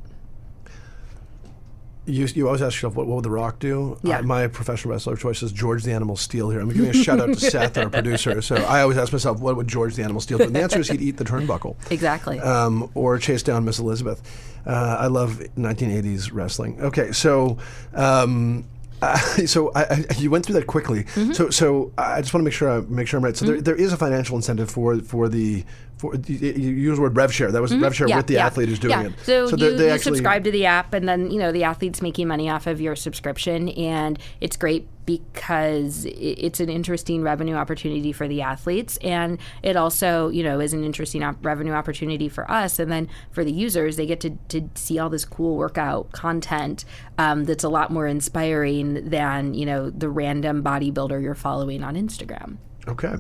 You, 2.06 2.26
you 2.34 2.48
always 2.48 2.62
ask 2.62 2.76
yourself, 2.76 2.96
what, 2.96 3.06
what 3.06 3.16
would 3.16 3.26
The 3.26 3.30
Rock 3.30 3.60
do? 3.60 4.00
Yeah. 4.02 4.20
Uh, 4.20 4.24
my 4.24 4.48
professional 4.48 4.94
wrestler 4.94 5.16
choice 5.16 5.44
is 5.44 5.52
George 5.52 5.84
the 5.84 5.92
Animal 5.92 6.16
Steele 6.16 6.50
here. 6.50 6.60
I'm 6.60 6.70
giving 6.70 6.90
a 6.90 6.94
shout 6.94 7.20
out 7.20 7.28
to 7.28 7.36
Seth, 7.40 7.78
our 7.78 7.90
producer. 7.90 8.42
So 8.42 8.56
I 8.56 8.82
always 8.82 8.98
ask 8.98 9.12
myself, 9.12 9.40
what 9.40 9.56
would 9.58 9.68
George 9.68 9.96
the 9.96 10.04
Animal 10.04 10.22
Steele 10.22 10.40
do? 10.40 10.46
And 10.46 10.56
the 10.56 10.62
answer 10.62 10.80
is 10.80 10.90
he'd 10.90 11.02
eat 11.02 11.18
the 11.18 11.24
turnbuckle. 11.24 11.76
Exactly. 11.92 12.40
Um, 12.40 12.90
or 12.96 13.20
chase 13.20 13.44
down 13.44 13.64
Miss 13.64 13.78
Elizabeth. 13.78 14.24
Uh, 14.66 14.98
I 15.00 15.08
love 15.08 15.40
1980s 15.58 16.32
wrestling. 16.34 16.82
Okay, 16.82 17.12
so. 17.12 17.58
Um, 17.94 18.66
uh, 19.02 19.18
so 19.46 19.72
I, 19.76 19.84
I, 19.84 20.06
you 20.18 20.32
went 20.32 20.46
through 20.46 20.56
that 20.56 20.68
quickly. 20.68 21.04
Mm-hmm. 21.04 21.34
So 21.34 21.50
so 21.50 21.94
I 21.98 22.22
just 22.22 22.34
want 22.34 22.42
to 22.42 22.46
make 22.46 22.54
sure 22.54 22.70
I 22.70 22.82
make 22.82 23.08
sure 23.08 23.18
I'm 23.18 23.24
right. 23.24 23.36
So 23.36 23.46
there, 23.46 23.62
there 23.62 23.76
is 23.76 23.94
a 23.94 23.98
financial 23.98 24.36
incentive 24.36 24.70
for 24.70 25.00
for 25.00 25.30
the 25.30 25.64
for 26.00 26.16
you, 26.16 26.36
use 26.52 26.96
the 26.98 27.02
word 27.04 27.16
rev 27.16 27.32
share. 27.34 27.52
That 27.52 27.62
was 27.62 27.76
rev 27.76 27.94
share 27.96 28.08
Mm-hmm. 28.08 28.10
Yeah, 28.12 28.18
with 28.18 28.28
the 28.28 28.34
yeah. 28.36 28.46
athlete 28.48 28.70
who's 28.70 28.80
doing 28.80 28.92
yeah. 29.00 29.06
it. 29.08 29.14
So, 29.24 29.48
they- 29.48 29.66
you, 29.72 29.78
they 29.78 29.92
actually- 29.92 30.16
subscribe 30.18 30.44
to 30.46 30.52
the 30.52 30.66
app, 30.66 30.94
and 30.94 31.08
then 31.08 31.30
you 31.30 31.38
know 31.40 31.52
the 31.52 31.64
athlete's 31.66 32.02
making 32.02 32.28
money 32.28 32.50
off 32.50 32.66
of 32.68 32.82
your 32.82 32.96
subscription, 32.96 33.70
and 33.70 34.18
it's 34.42 34.58
great 34.58 34.88
because 35.06 36.06
it's 36.06 36.60
an 36.60 36.70
interesting 36.70 37.24
revenue 37.24 37.56
opportunity 37.56 38.12
for 38.14 38.28
the 38.28 38.42
athletes, 38.42 38.98
and 39.02 39.40
it 39.64 39.76
also 39.76 40.30
you 40.30 40.42
know 40.44 40.60
is 40.60 40.72
an 40.74 40.84
interesting 40.84 41.24
op- 41.24 41.44
revenue 41.44 41.74
opportunity 41.74 42.30
for 42.30 42.50
us, 42.50 42.80
and 42.80 42.92
then 42.92 43.08
for 43.32 43.44
the 43.44 43.52
users, 43.52 43.96
they 43.98 44.06
get 44.06 44.20
to 44.22 44.32
to 44.50 44.70
see 44.76 44.98
all 45.00 45.10
this 45.10 45.26
cool 45.26 45.56
workout 45.58 46.12
content 46.12 46.86
um, 47.18 47.44
that's 47.46 47.64
a 47.64 47.70
lot 47.70 47.92
more 47.92 48.08
inspiring 48.08 49.10
than 49.10 49.54
you 49.54 49.66
know 49.66 49.90
the 49.90 50.10
random 50.10 50.64
bodybuilder 50.64 51.22
you're 51.22 51.36
following 51.36 51.84
on 51.84 51.96
Instagram. 51.96 52.58
Okay, 52.88 53.16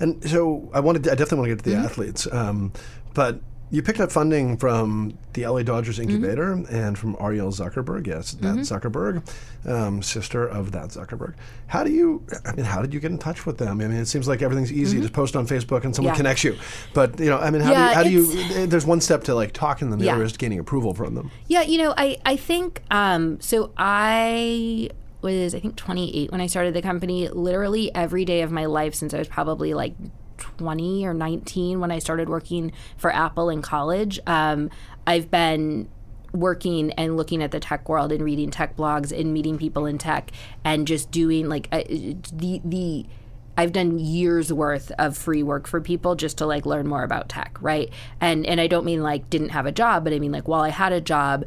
and 0.00 0.28
so 0.28 0.70
I 0.74 0.80
wanted, 0.80 1.04
to, 1.04 1.12
I 1.12 1.14
definitely 1.14 1.38
want 1.38 1.48
to 1.50 1.56
get 1.56 1.64
to 1.64 1.70
the 1.70 1.76
Mm-hmm. 1.76 1.84
athletes, 1.86 2.32
um, 2.32 2.72
but 3.14 3.40
you 3.68 3.82
picked 3.82 3.98
up 3.98 4.12
funding 4.12 4.56
from 4.56 5.18
the 5.32 5.44
LA 5.44 5.62
Dodgers 5.64 5.98
Mm-hmm. 5.98 6.10
incubator 6.10 6.52
and 6.70 6.96
from 6.96 7.16
Arielle 7.16 7.52
Zuckerberg. 7.52 8.06
Yes, 8.06 8.32
that 8.34 8.58
Zuckerberg, 8.58 9.26
um, 9.68 10.02
sister 10.04 10.46
of 10.46 10.70
that 10.70 10.90
Zuckerberg. 10.90 11.34
How 11.66 11.82
do 11.82 11.90
you? 11.90 12.24
I 12.46 12.54
mean, 12.54 12.64
how 12.64 12.80
did 12.80 12.94
you 12.94 13.00
get 13.00 13.10
in 13.10 13.18
touch 13.18 13.44
with 13.44 13.58
them? 13.58 13.80
I 13.80 13.88
mean, 13.88 13.90
it 13.96 14.06
seems 14.06 14.28
like 14.28 14.40
everything's 14.40 14.72
easy. 14.72 15.00
Just 15.00 15.12
post 15.12 15.34
on 15.34 15.48
Facebook 15.48 15.82
and 15.84 15.94
someone 15.96 16.14
Mm-hmm. 16.14 16.14
Yeah. 16.14 16.16
connects 16.16 16.44
you. 16.44 16.56
But 16.94 17.18
you 17.18 17.26
know, 17.26 17.38
I 17.38 17.50
mean, 17.50 17.60
how 17.62 17.72
Yeah, 17.72 18.02
do 18.04 18.10
you? 18.10 18.26
How 18.26 18.32
do 18.54 18.60
you 18.60 18.66
there's 18.68 18.86
one 18.86 19.00
step 19.00 19.24
to 19.24 19.34
like 19.34 19.52
talking 19.52 19.88
to 19.88 19.90
them. 19.90 19.98
The 19.98 20.06
Yeah. 20.06 20.14
other 20.14 20.22
is 20.22 20.36
gaining 20.36 20.60
approval 20.60 20.94
from 20.94 21.16
them. 21.16 21.32
Yeah, 21.48 21.62
you 21.62 21.78
know, 21.78 21.92
I 21.96 22.18
I 22.24 22.36
think 22.36 22.82
um, 22.92 23.40
so. 23.40 23.72
I 23.76 24.90
was 25.22 25.54
I 25.54 25.60
think 25.60 25.76
28 25.76 26.30
when 26.32 26.40
I 26.40 26.46
started 26.46 26.74
the 26.74 26.82
company. 26.82 27.28
Literally 27.28 27.94
every 27.94 28.24
day 28.24 28.42
of 28.42 28.50
my 28.50 28.66
life 28.66 28.94
since 28.94 29.14
I 29.14 29.18
was 29.18 29.28
probably 29.28 29.74
like 29.74 29.94
20 30.38 31.06
or 31.06 31.14
19 31.14 31.80
when 31.80 31.90
I 31.90 31.98
started 31.98 32.28
working 32.28 32.72
for 32.96 33.12
Apple 33.12 33.48
in 33.48 33.62
college. 33.62 34.20
Um, 34.26 34.70
I've 35.06 35.30
been 35.30 35.88
working 36.32 36.92
and 36.92 37.16
looking 37.16 37.42
at 37.42 37.50
the 37.50 37.60
tech 37.60 37.88
world 37.88 38.12
and 38.12 38.22
reading 38.22 38.50
tech 38.50 38.76
blogs 38.76 39.18
and 39.18 39.32
meeting 39.32 39.58
people 39.58 39.86
in 39.86 39.98
tech 39.98 40.30
and 40.64 40.86
just 40.86 41.10
doing 41.10 41.48
like 41.48 41.68
uh, 41.72 41.82
the 41.88 42.60
the 42.64 43.06
I've 43.58 43.72
done 43.72 43.98
years 43.98 44.52
worth 44.52 44.92
of 44.98 45.16
free 45.16 45.42
work 45.42 45.66
for 45.66 45.80
people 45.80 46.14
just 46.14 46.38
to 46.38 46.46
like 46.46 46.66
learn 46.66 46.86
more 46.86 47.04
about 47.04 47.28
tech, 47.28 47.56
right? 47.60 47.90
And 48.20 48.44
and 48.46 48.60
I 48.60 48.66
don't 48.66 48.84
mean 48.84 49.02
like 49.02 49.30
didn't 49.30 49.50
have 49.50 49.66
a 49.66 49.72
job, 49.72 50.04
but 50.04 50.12
I 50.12 50.18
mean 50.18 50.32
like 50.32 50.46
while 50.46 50.60
I 50.60 50.68
had 50.68 50.92
a 50.92 51.00
job, 51.00 51.44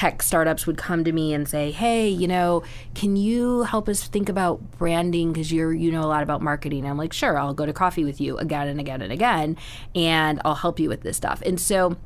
tech 0.00 0.22
startups 0.22 0.66
would 0.66 0.78
come 0.78 1.04
to 1.04 1.12
me 1.12 1.34
and 1.34 1.46
say, 1.46 1.70
"Hey, 1.70 2.08
you 2.08 2.26
know, 2.26 2.62
can 2.94 3.16
you 3.16 3.64
help 3.64 3.86
us 3.86 4.08
think 4.08 4.30
about 4.30 4.78
branding 4.78 5.30
because 5.30 5.52
you're 5.52 5.74
you 5.74 5.92
know 5.92 6.00
a 6.00 6.08
lot 6.08 6.22
about 6.22 6.40
marketing?" 6.40 6.86
I'm 6.86 6.96
like, 6.96 7.12
"Sure, 7.12 7.36
I'll 7.36 7.52
go 7.52 7.66
to 7.66 7.72
coffee 7.74 8.02
with 8.02 8.18
you 8.18 8.38
again 8.38 8.66
and 8.66 8.80
again 8.80 9.02
and 9.02 9.12
again, 9.12 9.58
and 9.94 10.40
I'll 10.42 10.54
help 10.54 10.80
you 10.80 10.88
with 10.88 11.02
this 11.02 11.18
stuff." 11.18 11.42
And 11.44 11.60
so 11.60 11.98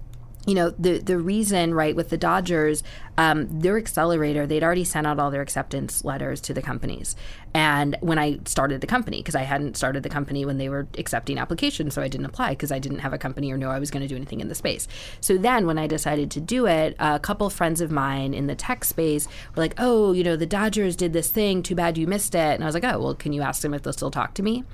you 0.47 0.55
know 0.55 0.71
the 0.71 0.99
the 0.99 1.19
reason 1.19 1.75
right 1.75 1.97
with 1.97 2.11
the 2.11 2.19
Dodgers, 2.19 2.83
um, 3.17 3.61
their 3.61 3.79
accelerator 3.79 4.47
they'd 4.47 4.63
already 4.63 4.85
sent 4.85 5.07
out 5.07 5.19
all 5.19 5.31
their 5.31 5.43
acceptance 5.43 6.05
letters 6.05 6.41
to 6.43 6.55
the 6.55 6.63
companies, 6.63 7.17
and 7.55 7.97
when 8.01 8.19
I 8.19 8.41
started 8.45 8.81
the 8.81 8.87
company 8.87 9.19
because 9.19 9.35
I 9.35 9.43
hadn't 9.43 9.77
started 9.77 10.03
the 10.03 10.09
company 10.09 10.45
when 10.45 10.59
they 10.59 10.69
were 10.69 10.87
accepting 10.99 11.39
applications, 11.39 11.95
so 11.95 12.03
I 12.03 12.09
didn't 12.09 12.27
apply 12.27 12.51
because 12.51 12.73
I 12.73 12.79
didn't 12.79 12.99
have 12.99 13.13
a 13.13 13.19
company 13.19 13.53
or 13.53 13.57
know 13.57 13.71
I 13.71 13.79
was 13.79 13.91
going 13.91 14.03
to 14.03 14.09
do 14.09 14.17
anything 14.17 14.41
in 14.41 14.49
the 14.49 14.55
space. 14.55 14.87
So 15.21 15.39
then 15.39 15.67
when 15.67 15.79
I 15.79 15.87
decided 15.87 16.31
to 16.33 16.41
do 16.41 16.67
it, 16.67 16.97
a 16.99 17.19
couple 17.19 17.49
friends 17.51 17.81
of 17.81 17.91
mine 17.91 18.35
in 18.35 18.47
the 18.47 18.55
tech 18.55 18.85
space 18.85 19.27
were 19.55 19.63
like, 19.63 19.75
"Oh, 19.79 20.13
you 20.13 20.25
know, 20.25 20.37
the 20.37 20.47
Dodgers 20.47 20.97
did 20.97 21.13
this 21.13 21.31
thing. 21.31 21.63
Too 21.63 21.75
bad 21.75 21.97
you 21.97 22.07
missed 22.07 22.35
it." 22.35 22.55
And 22.55 22.63
I 22.63 22.67
was 22.67 22.75
like, 22.75 22.85
"Oh, 22.85 22.99
well, 22.99 23.15
can 23.15 23.33
you 23.33 23.43
ask 23.43 23.63
them 23.63 23.75
if 23.75 23.83
they'll 23.83 23.93
still 23.93 24.11
talk 24.11 24.35
to 24.35 24.43
me?" 24.43 24.65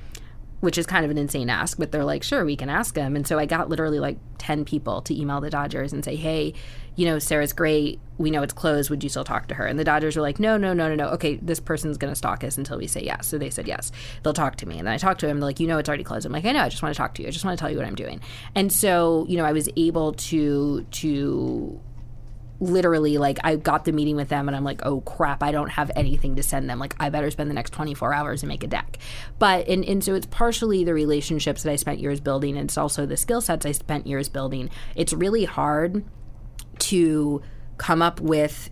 Which 0.61 0.79
is 0.79 0.87
kind 0.87 1.05
of 1.05 1.11
an 1.11 1.19
insane 1.19 1.51
ask, 1.51 1.79
but 1.79 1.91
they're 1.91 2.05
like, 2.05 2.23
sure, 2.23 2.45
we 2.45 2.57
can 2.57 2.69
ask 2.69 2.95
them. 2.95 3.17
And 3.17 3.27
so 3.27 3.39
I 3.39 3.47
got 3.47 3.69
literally 3.69 3.99
like 3.99 4.19
10 4.39 4.65
people 4.65 5.01
to 5.03 5.19
email 5.19 5.41
the 5.41 5.51
Dodgers 5.51 5.93
and 5.93 6.05
say, 6.05 6.17
hey, 6.17 6.55
you 6.97 7.07
know, 7.07 7.19
Sarah's 7.19 7.53
great. 7.53 7.99
We 8.19 8.31
know 8.31 8.43
it's 8.43 8.53
closed. 8.53 8.91
Would 8.91 9.03
you 9.03 9.09
still 9.09 9.25
talk 9.25 9.49
to 9.49 9.55
her? 9.55 9.65
And 9.65 9.79
the 9.79 9.85
Dodgers 9.85 10.17
were 10.17 10.23
like, 10.23 10.39
no, 10.39 10.59
no, 10.59 10.75
no, 10.75 10.89
no, 10.89 10.95
no. 10.95 11.09
Okay, 11.13 11.37
this 11.37 11.61
person's 11.61 11.97
going 11.97 12.13
to 12.13 12.17
stalk 12.17 12.45
us 12.45 12.59
until 12.59 12.77
we 12.77 12.87
say 12.87 13.03
yes. 13.03 13.27
So 13.27 13.39
they 13.39 13.49
said 13.49 13.67
yes. 13.67 13.91
They'll 14.23 14.35
talk 14.35 14.57
to 14.57 14.67
me. 14.67 14.79
And 14.79 14.87
then 14.87 14.93
I 14.93 14.99
talked 14.99 15.21
to 15.21 15.29
him. 15.29 15.41
They're 15.41 15.49
like, 15.49 15.61
you 15.61 15.67
know, 15.67 15.79
it's 15.79 15.89
already 15.89 16.05
closed. 16.05 16.27
I'm 16.27 16.33
like, 16.33 16.45
I 16.45 16.53
know. 16.53 16.63
I 16.63 16.69
just 16.69 16.83
want 16.83 16.95
to 16.95 16.99
talk 16.99 17.15
to 17.15 17.23
you. 17.23 17.29
I 17.29 17.31
just 17.31 17.45
want 17.45 17.59
to 17.59 17.63
tell 17.63 17.71
you 17.71 17.79
what 17.79 17.87
I'm 17.87 17.95
doing. 17.95 18.21
And 18.55 18.71
so, 18.71 19.25
you 19.29 19.39
know, 19.39 19.45
I 19.45 19.53
was 19.53 19.69
able 19.77 20.13
to, 20.13 20.83
to, 20.83 21.81
literally 22.61 23.19
like 23.19 23.39
I 23.43 23.57
got 23.57 23.85
the 23.85 23.93
meeting 23.93 24.17
with 24.17 24.29
them 24.29 24.49
and 24.49 24.57
I'm 24.57 24.65
like, 24.65 24.85
oh 24.85 25.01
crap, 25.01 25.43
I 25.43 25.51
don't 25.51 25.71
have 25.71 25.91
anything 25.97 26.37
to 26.37 26.43
send 26.43 26.69
them. 26.69 26.79
Like 26.79 26.95
I 27.01 27.09
better 27.09 27.31
spend 27.31 27.51
the 27.51 27.55
next 27.55 27.71
24 27.71 28.13
hours 28.13 28.43
and 28.43 28.49
make 28.49 28.63
a 28.63 28.67
deck. 28.67 28.99
But 29.39 29.67
and, 29.67 29.85
and 29.85 30.05
so 30.05 30.15
it's 30.15 30.27
partially 30.27 30.85
the 30.85 30.95
relationships 30.95 31.63
that 31.63 31.73
I 31.73 31.77
spent 31.77 31.99
years 31.99 32.21
building 32.21 32.57
and 32.57 32.69
it's 32.69 32.79
also 32.79 33.07
the 33.07 33.17
skill 33.17 33.41
sets 33.41 33.65
I 33.65 33.73
spent 33.73 34.07
years 34.07 34.29
building. 34.29 34.71
It's 34.95 35.13
really 35.13 35.45
hard 35.45 36.05
to 36.79 37.43
come 37.79 38.03
up 38.03 38.21
with 38.21 38.71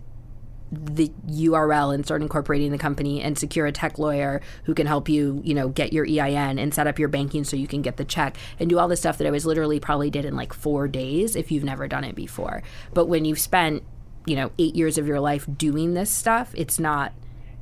the 0.71 1.11
URL 1.27 1.93
and 1.93 2.05
start 2.05 2.21
incorporating 2.21 2.71
the 2.71 2.77
company 2.77 3.21
and 3.21 3.37
secure 3.37 3.65
a 3.65 3.71
tech 3.71 3.97
lawyer 3.97 4.41
who 4.65 4.73
can 4.73 4.87
help 4.87 5.09
you, 5.09 5.41
you 5.43 5.53
know, 5.53 5.69
get 5.69 5.93
your 5.93 6.05
EIN 6.05 6.59
and 6.59 6.73
set 6.73 6.87
up 6.87 6.99
your 6.99 7.07
banking 7.07 7.43
so 7.43 7.57
you 7.57 7.67
can 7.67 7.81
get 7.81 7.97
the 7.97 8.05
check 8.05 8.37
and 8.59 8.69
do 8.69 8.77
all 8.77 8.87
the 8.87 8.97
stuff 8.97 9.17
that 9.17 9.27
I 9.27 9.31
was 9.31 9.45
literally 9.45 9.79
probably 9.79 10.09
did 10.09 10.25
in 10.25 10.35
like 10.35 10.53
four 10.53 10.87
days 10.87 11.35
if 11.35 11.51
you've 11.51 11.63
never 11.63 11.87
done 11.87 12.03
it 12.03 12.15
before. 12.15 12.61
But 12.93 13.05
when 13.05 13.25
you've 13.25 13.39
spent 13.39 13.83
you 14.25 14.35
know 14.35 14.51
eight 14.59 14.75
years 14.75 14.97
of 14.97 15.07
your 15.07 15.19
life 15.19 15.47
doing 15.57 15.93
this 15.93 16.11
stuff, 16.11 16.53
it's 16.55 16.79
not 16.79 17.13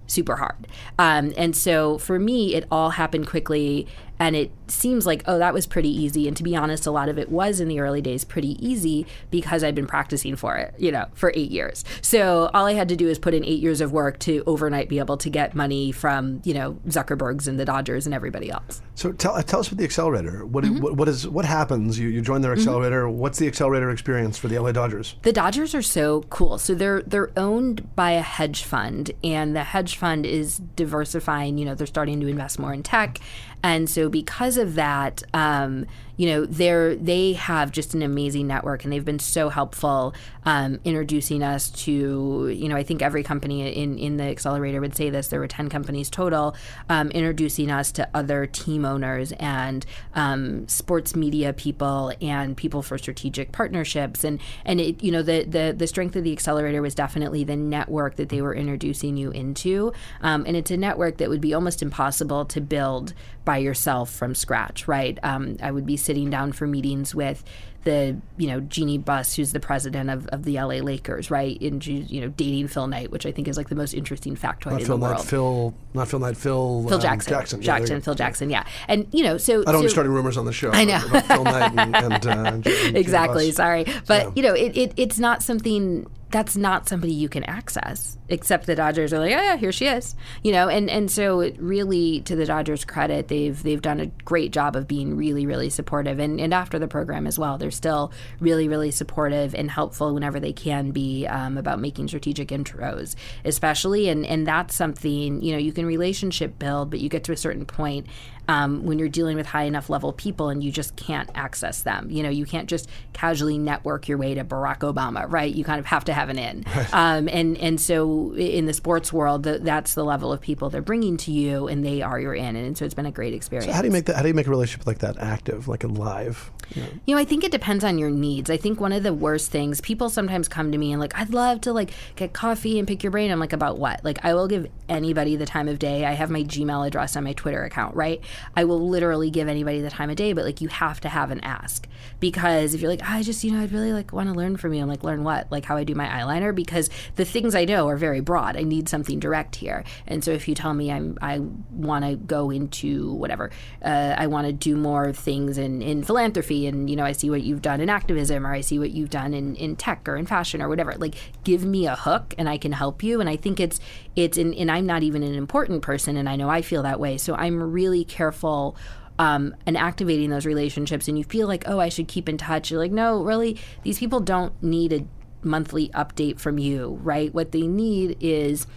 super 0.07 0.37
hard. 0.37 0.67
Um, 0.97 1.33
and 1.37 1.55
so 1.55 1.97
for 1.97 2.17
me, 2.17 2.55
it 2.55 2.65
all 2.71 2.91
happened 2.91 3.27
quickly 3.27 3.87
and 4.19 4.36
it 4.36 4.51
seems 4.67 5.06
like 5.06 5.23
oh 5.25 5.38
that 5.38 5.53
was 5.53 5.65
pretty 5.65 5.89
easy. 5.89 6.27
And 6.27 6.36
to 6.38 6.43
be 6.43 6.56
honest 6.56 6.86
a 6.86 6.91
lot 6.91 7.10
of 7.10 7.17
it 7.17 7.30
was 7.30 7.60
in 7.60 7.67
the 7.67 7.80
early 7.80 8.01
days 8.01 8.23
pretty 8.23 8.58
easy 8.65 9.06
because 9.32 9.63
i'd 9.63 9.75
been 9.75 9.88
practicing 9.88 10.36
for 10.36 10.56
it 10.56 10.73
you 10.77 10.91
know 10.91 11.06
for 11.13 11.32
eight 11.36 11.51
years. 11.51 11.84
So 12.01 12.49
all 12.53 12.65
i 12.65 12.73
had 12.73 12.89
to 12.89 12.95
do 12.95 13.08
is 13.08 13.19
put 13.19 13.34
in 13.34 13.43
eight 13.45 13.62
years 13.62 13.82
of 13.82 13.91
work 13.91 14.19
to 14.19 14.43
overnight 14.45 14.89
be 14.89 14.99
able 14.99 15.17
to 15.17 15.30
get 15.30 15.56
money 15.56 15.91
from 15.91 16.41
you 16.43 16.53
know 16.53 16.80
zuckerbergs 16.88 17.47
and 17.47 17.60
the 17.60 17.65
dodgers 17.65 18.06
and 18.06 18.13
everybody 18.13 18.49
else. 18.49 18.82
So 18.95 19.12
tell, 19.12 19.36
uh, 19.36 19.43
tell 19.43 19.60
us 19.60 19.67
about 19.67 19.77
the 19.77 19.84
accelerator. 19.84 20.45
What, 20.45 20.63
mm-hmm. 20.63 20.82
what, 20.82 20.93
what 20.93 21.08
is 21.08 21.27
what 21.27 21.45
happens? 21.45 21.99
You, 21.99 22.10
you 22.10 22.21
join 22.21 22.41
their 22.41 22.51
mm-hmm. 22.51 22.62
accelerator. 22.62 23.03
Mm-hmm. 23.03 23.17
what's 23.19 23.38
the 23.38 23.47
accelerator 23.47 23.89
experience 23.91 24.38
for 24.38 24.47
the 24.47 24.58
la 24.60 24.71
dodgers? 24.71 25.15
The 25.21 25.34
dodgers 25.34 25.75
are 25.75 25.82
so 25.82 26.21
cool. 26.30 26.58
So 26.58 26.73
they're 26.73 27.01
they're 27.03 27.32
owned 27.38 27.95
by 27.95 28.12
a 28.12 28.21
hedge 28.21 28.63
fund 28.63 29.12
and 29.23 29.56
the 29.56 29.63
hedge 29.63 29.97
fund 29.97 30.25
is 30.25 30.58
diversifying. 30.75 31.58
You 31.58 31.65
know 31.65 31.75
they're 31.75 31.88
starting 31.88 32.19
to 32.21 32.27
invest 32.27 32.60
more 32.60 32.73
in 32.73 32.84
tech. 32.84 33.19
And 33.63 33.89
so 33.89 34.06
because 34.09 34.57
of 34.57 34.75
that, 34.75 35.23
um, 35.33 35.85
you 36.17 36.27
know, 36.27 36.45
they're 36.45 36.95
they 36.95 37.33
have 37.33 37.71
just 37.71 37.93
an 37.93 38.01
amazing 38.01 38.47
network, 38.47 38.83
and 38.83 38.91
they've 38.91 39.05
been 39.05 39.19
so 39.19 39.49
helpful 39.49 40.15
um, 40.45 40.79
introducing 40.83 41.43
us 41.43 41.69
to, 41.69 42.49
you 42.49 42.67
know, 42.67 42.75
I 42.75 42.83
think 42.83 43.03
every 43.03 43.21
company 43.21 43.71
in 43.71 43.99
in 43.99 44.17
the 44.17 44.23
accelerator 44.23 44.81
would 44.81 44.95
say 44.95 45.11
this. 45.11 45.27
There 45.27 45.39
were 45.39 45.47
ten 45.47 45.69
companies 45.69 46.09
total, 46.09 46.55
um, 46.89 47.11
introducing 47.11 47.69
us 47.69 47.91
to 47.93 48.09
other 48.15 48.47
team 48.47 48.83
owners 48.83 49.31
and 49.33 49.85
um, 50.15 50.67
sports 50.67 51.15
media 51.15 51.53
people 51.53 52.11
and 52.19 52.57
people 52.57 52.81
for 52.81 52.97
strategic 52.97 53.51
partnerships, 53.51 54.23
and 54.23 54.39
and 54.65 54.81
it, 54.81 55.03
you 55.03 55.11
know, 55.11 55.21
the 55.21 55.43
the 55.43 55.75
the 55.77 55.85
strength 55.85 56.15
of 56.15 56.23
the 56.23 56.31
accelerator 56.31 56.81
was 56.81 56.95
definitely 56.95 57.43
the 57.43 57.55
network 57.55 58.15
that 58.15 58.29
they 58.29 58.41
were 58.41 58.55
introducing 58.55 59.17
you 59.17 59.29
into, 59.29 59.93
um, 60.21 60.45
and 60.47 60.57
it's 60.57 60.71
a 60.71 60.77
network 60.77 61.17
that 61.17 61.29
would 61.29 61.41
be 61.41 61.53
almost 61.53 61.83
impossible 61.83 62.43
to 62.45 62.59
build 62.59 63.13
by 63.45 63.57
yourself 63.57 63.96
from 64.05 64.36
scratch, 64.36 64.88
right? 64.88 65.17
Um, 65.23 65.57
I 65.62 65.71
would 65.71 65.86
be 65.86 65.97
sitting 65.97 66.29
down 66.29 66.51
for 66.51 66.67
meetings 66.67 67.13
with 67.13 67.43
the 67.88 68.17
you 68.38 68.47
know 68.47 68.60
Jeanie 68.60 68.97
Buss, 68.97 69.36
who's 69.36 69.53
the 69.53 69.62
president 69.62 70.10
of, 70.10 70.27
of 70.27 70.43
the 70.43 70.55
LA 70.55 70.83
Lakers, 70.83 71.31
right? 71.31 71.60
And 71.62 71.86
you 71.86 72.19
know 72.19 72.27
dating 72.27 72.67
Phil 72.67 72.86
Knight, 72.88 73.12
which 73.12 73.25
I 73.25 73.31
think 73.31 73.47
is 73.47 73.55
like 73.55 73.69
the 73.69 73.75
most 73.75 73.93
interesting 73.93 74.36
factoid 74.36 74.71
not 74.71 74.81
in 74.81 74.88
Phil 74.88 74.97
the 74.97 75.07
Knight, 75.07 75.15
world. 75.15 75.27
Phil, 75.27 75.73
not 75.93 76.07
Phil 76.10 76.19
Knight, 76.19 76.36
Phil, 76.36 76.83
Phil 76.83 76.95
um, 76.95 77.01
Jackson, 77.01 77.33
Jackson, 77.33 77.62
Jackson, 77.62 77.95
yeah, 77.95 78.01
Phil 78.01 78.15
Jackson, 78.15 78.49
yeah. 78.49 78.65
And 78.89 79.07
you 79.13 79.23
know, 79.23 79.38
so 79.38 79.62
I 79.62 79.71
don't 79.71 79.81
so, 79.81 79.83
be 79.83 79.89
starting 79.89 80.12
rumors 80.12 80.36
on 80.36 80.43
the 80.43 80.51
show. 80.51 80.71
I 80.71 80.83
know 80.83 80.99
Phil 80.99 81.43
Knight 81.45 81.71
and, 81.77 81.95
and, 81.95 82.27
uh, 82.27 82.31
and 82.65 82.97
exactly. 82.97 83.51
Sorry, 83.51 83.86
but 84.05 84.23
yeah. 84.25 84.31
you 84.36 84.41
know, 84.43 84.53
it, 84.53 84.75
it 84.75 84.93
it's 84.97 85.17
not 85.17 85.41
something 85.41 86.07
that's 86.29 86.57
not 86.57 86.87
somebody 86.87 87.13
you 87.13 87.29
can 87.29 87.43
access 87.45 88.17
except 88.29 88.65
the 88.65 88.75
Dodgers 88.75 89.13
are 89.13 89.19
like, 89.19 89.31
oh 89.31 89.41
yeah, 89.41 89.55
here 89.55 89.71
she 89.71 89.87
is, 89.87 90.15
you 90.43 90.51
know, 90.51 90.67
and 90.67 90.89
and 90.89 91.09
so 91.09 91.39
it 91.39 91.55
really 91.59 92.21
to 92.21 92.35
the 92.35 92.45
Dodgers' 92.45 92.83
credit, 92.83 93.27
they've 93.27 93.61
they've 93.61 93.81
done 93.81 93.99
a 93.99 94.07
great 94.25 94.51
job 94.51 94.75
of 94.75 94.87
being 94.87 95.15
really 95.15 95.45
really 95.45 95.69
supportive, 95.69 96.19
and 96.19 96.39
and 96.39 96.53
after 96.53 96.79
the 96.79 96.87
program 96.87 97.27
as 97.27 97.39
well, 97.39 97.57
they're 97.57 97.71
still 97.71 98.11
really 98.39 98.67
really 98.67 98.91
supportive 98.91 99.55
and 99.55 99.71
helpful 99.71 100.13
whenever 100.13 100.39
they 100.39 100.53
can 100.53 100.91
be 100.91 101.25
um, 101.27 101.57
about 101.57 101.79
making 101.79 102.07
strategic 102.07 102.49
intros, 102.49 103.15
especially, 103.45 104.09
and 104.09 104.25
and 104.25 104.45
that's 104.45 104.75
something 104.75 105.41
you 105.41 105.53
know 105.53 105.59
you 105.59 105.71
can 105.71 105.85
relationship 105.85 106.59
build, 106.59 106.89
but 106.89 106.99
you 106.99 107.09
get 107.09 107.23
to 107.25 107.31
a 107.31 107.37
certain 107.37 107.65
point 107.65 108.07
um, 108.47 108.86
when 108.86 108.99
you're 108.99 109.10
dealing 109.10 109.38
with 109.38 109.45
high 109.45 109.63
enough 109.63 109.89
level 109.89 110.13
people 110.13 110.49
and 110.49 110.63
you 110.63 110.71
just 110.71 110.95
can't 110.95 111.29
access 111.36 111.81
them. 111.81 112.10
You 112.10 112.23
know, 112.23 112.29
you 112.29 112.45
can't 112.45 112.69
just 112.69 112.89
casually 113.13 113.57
network 113.57 114.07
your 114.07 114.17
way 114.17 114.33
to 114.36 114.43
Barack 114.43 114.79
Obama, 114.79 115.25
right? 115.29 115.53
You 115.53 115.63
kind 115.63 115.79
of 115.79 115.86
have 115.88 116.05
to 116.05 116.13
have 116.13 116.29
an 116.29 116.39
in. 116.39 116.63
Right. 116.75 116.93
Um, 116.93 117.27
and 117.29 117.57
and 117.57 117.79
so 117.79 118.33
in 118.36 118.65
the 118.65 118.73
sports 118.73 119.12
world, 119.12 119.43
the, 119.43 119.60
that's 119.60 119.93
the 119.93 120.03
level 120.03 120.31
of 120.31 120.41
people 120.41 120.69
they're 120.69 120.81
bringing 120.81 121.17
to 121.17 121.31
you, 121.31 121.67
and 121.67 121.86
they 121.86 122.01
are 122.01 122.19
your 122.19 122.36
in. 122.36 122.55
And 122.55 122.77
so 122.77 122.86
it's 122.86 122.93
been 122.93 123.05
a 123.05 123.12
great 123.12 123.33
experience. 123.33 123.67
So 123.67 123.73
how 123.73 123.81
do 123.81 123.88
you 123.88 123.91
make 123.91 124.05
that? 124.05 124.15
How 124.15 124.21
do 124.21 124.27
you 124.27 124.33
make 124.33 124.47
a 124.47 124.49
relationship 124.49 124.88
like 124.88 124.99
that 124.99 125.17
active, 125.17 125.67
like 125.67 125.83
alive? 125.83 126.51
You 126.75 126.81
know? 126.81 126.88
you 127.05 127.15
know, 127.15 127.21
I 127.21 127.25
think 127.25 127.43
it 127.43 127.51
depends 127.51 127.83
on 127.83 127.97
your 127.97 128.10
needs. 128.10 128.49
I 128.49 128.57
think 128.57 128.79
one 128.79 128.91
of 128.91 129.03
the 129.03 129.13
worst 129.13 129.51
things 129.51 129.81
people 129.81 130.10
sometimes 130.10 130.47
come 130.47 130.71
to 130.71 130.77
me 130.77 130.91
and 130.91 130.99
like, 130.99 131.17
I'd 131.17 131.33
love 131.33 131.62
to 131.62 131.73
like 131.73 131.91
get 132.15 132.33
coffee 132.33 132.79
and 132.79 132.88
pick 132.88 133.03
your 133.03 133.12
brain. 133.12 133.31
I'm 133.31 133.39
like, 133.39 133.53
about 133.53 133.77
what? 133.77 134.03
Like, 134.03 134.23
I 134.23 134.33
will 134.33 134.47
give 134.47 134.67
anybody 134.89 135.36
the 135.36 135.45
time 135.45 135.67
of 135.67 135.79
day. 135.79 136.05
I 136.05 136.12
have 136.13 136.29
my 136.29 136.43
Gmail 136.43 136.86
address 136.86 137.15
on 137.15 137.23
my 137.23 137.33
Twitter 137.33 137.63
account, 137.63 137.95
right? 137.95 138.21
I 138.56 138.63
will 138.63 138.88
literally 138.88 139.30
give 139.30 139.47
anybody 139.47 139.82
the 139.82 139.89
time 139.89 140.10
of 140.10 140.15
day, 140.15 140.34
but 140.34 140.45
like 140.45 140.62
you 140.62 140.67
have 140.67 141.00
to 141.02 141.10
have 141.10 141.32
an 141.32 141.39
ask 141.41 141.88
because 142.19 142.73
if 142.73 142.82
you're 142.82 142.89
like, 142.89 143.04
I 143.04 143.23
just, 143.23 143.43
you 143.43 143.52
know, 143.52 143.62
I'd 143.62 143.71
really 143.71 143.93
like 143.93 144.12
want 144.13 144.30
to 144.30 144.36
learn 144.36 144.58
from 144.58 144.73
you. 144.73 144.82
I'm 144.82 144.88
like, 144.88 145.04
learn 145.04 145.23
what? 145.23 145.52
Like 145.52 145.65
how 145.65 145.78
I 145.78 145.84
do 145.84 145.95
my 145.95 146.08
eyeliner 146.08 146.54
because 146.54 146.89
the 147.15 147.26
things 147.26 147.56
I 147.56 147.65
know 147.65 147.88
are 147.88 147.97
very 147.97 148.19
broad. 148.19 148.58
I 148.58 148.63
need 148.63 148.89
something 148.89 149.19
direct 149.19 149.56
here. 149.56 149.84
And 150.08 150.23
so 150.23 150.32
if 150.32 150.47
you 150.47 150.56
tell 150.56 150.73
me 150.73 150.91
I'm, 150.91 151.17
I 151.21 151.39
want 151.71 152.06
to 152.06 152.15
go 152.15 152.50
into 152.50 153.13
whatever, 153.13 153.52
uh, 153.84 154.15
I 154.17 154.28
want 154.28 154.47
to 154.47 154.54
do 154.54 154.76
more 154.76 155.13
things 155.13 155.58
in, 155.58 155.82
in 155.82 156.04
philanthropy 156.04 156.67
and, 156.67 156.89
you 156.89 156.95
know, 156.95 157.06
I 157.06 157.12
see 157.12 157.30
what 157.30 157.43
you've 157.43 157.62
done 157.62 157.82
in 157.82 157.89
activism 157.89 158.45
or 158.45 158.54
I 158.54 158.62
see 158.62 158.80
what 158.80 158.91
you've 158.91 159.10
done 159.10 159.34
in, 159.34 159.56
in 159.56 159.76
tech 159.76 160.08
or 160.08 160.15
in 160.15 160.26
fashion 160.26 160.62
or 160.62 160.69
whatever, 160.69 160.93
like 160.97 161.15
give 161.43 161.65
me 161.65 161.88
a 161.88 161.95
hook 161.95 162.34
and 162.38 162.50
I 162.50 162.58
can 162.58 162.71
help 162.71 163.04
you. 163.04 163.19
And 163.19 163.30
I 163.30 163.36
think 163.36 163.60
it's, 163.60 163.80
it's, 164.17 164.38
in, 164.38 164.53
and 164.56 164.69
I'm 164.69 164.86
not 164.86 165.03
even 165.03 165.23
an 165.23 165.36
important 165.36 165.84
person 165.84 166.17
and 166.17 166.27
I 166.27 166.36
know 166.36 166.49
I 166.49 166.62
feel 166.62 166.84
that 166.84 166.99
way. 166.99 167.17
So 167.17 167.36
I'm 167.36 167.62
really 167.62 168.03
careful 168.03 168.75
um, 169.19 169.56
and 169.65 169.77
activating 169.77 170.32
those 170.32 170.45
relationships. 170.45 171.08
And 171.08 171.17
you 171.17 171.23
feel 171.23 171.47
like 171.47 171.63
oh 171.67 171.80
i 171.80 171.88
should 171.89 172.08
keep 172.08 172.27
in 172.27 172.38
touch. 172.38 172.71
You're 172.71 172.80
like 172.80 172.91
no 172.91 173.23
really 173.23 173.58
these 173.84 173.99
people 173.99 174.19
don't 174.19 174.62
need 174.62 174.91
a 174.91 175.06
monthly 175.43 175.89
update 175.89 176.39
from 176.39 176.58
you 176.58 176.99
right? 177.03 177.34
What 177.34 177.51
they 177.51 177.67
need 177.67 178.17
is 178.19 178.67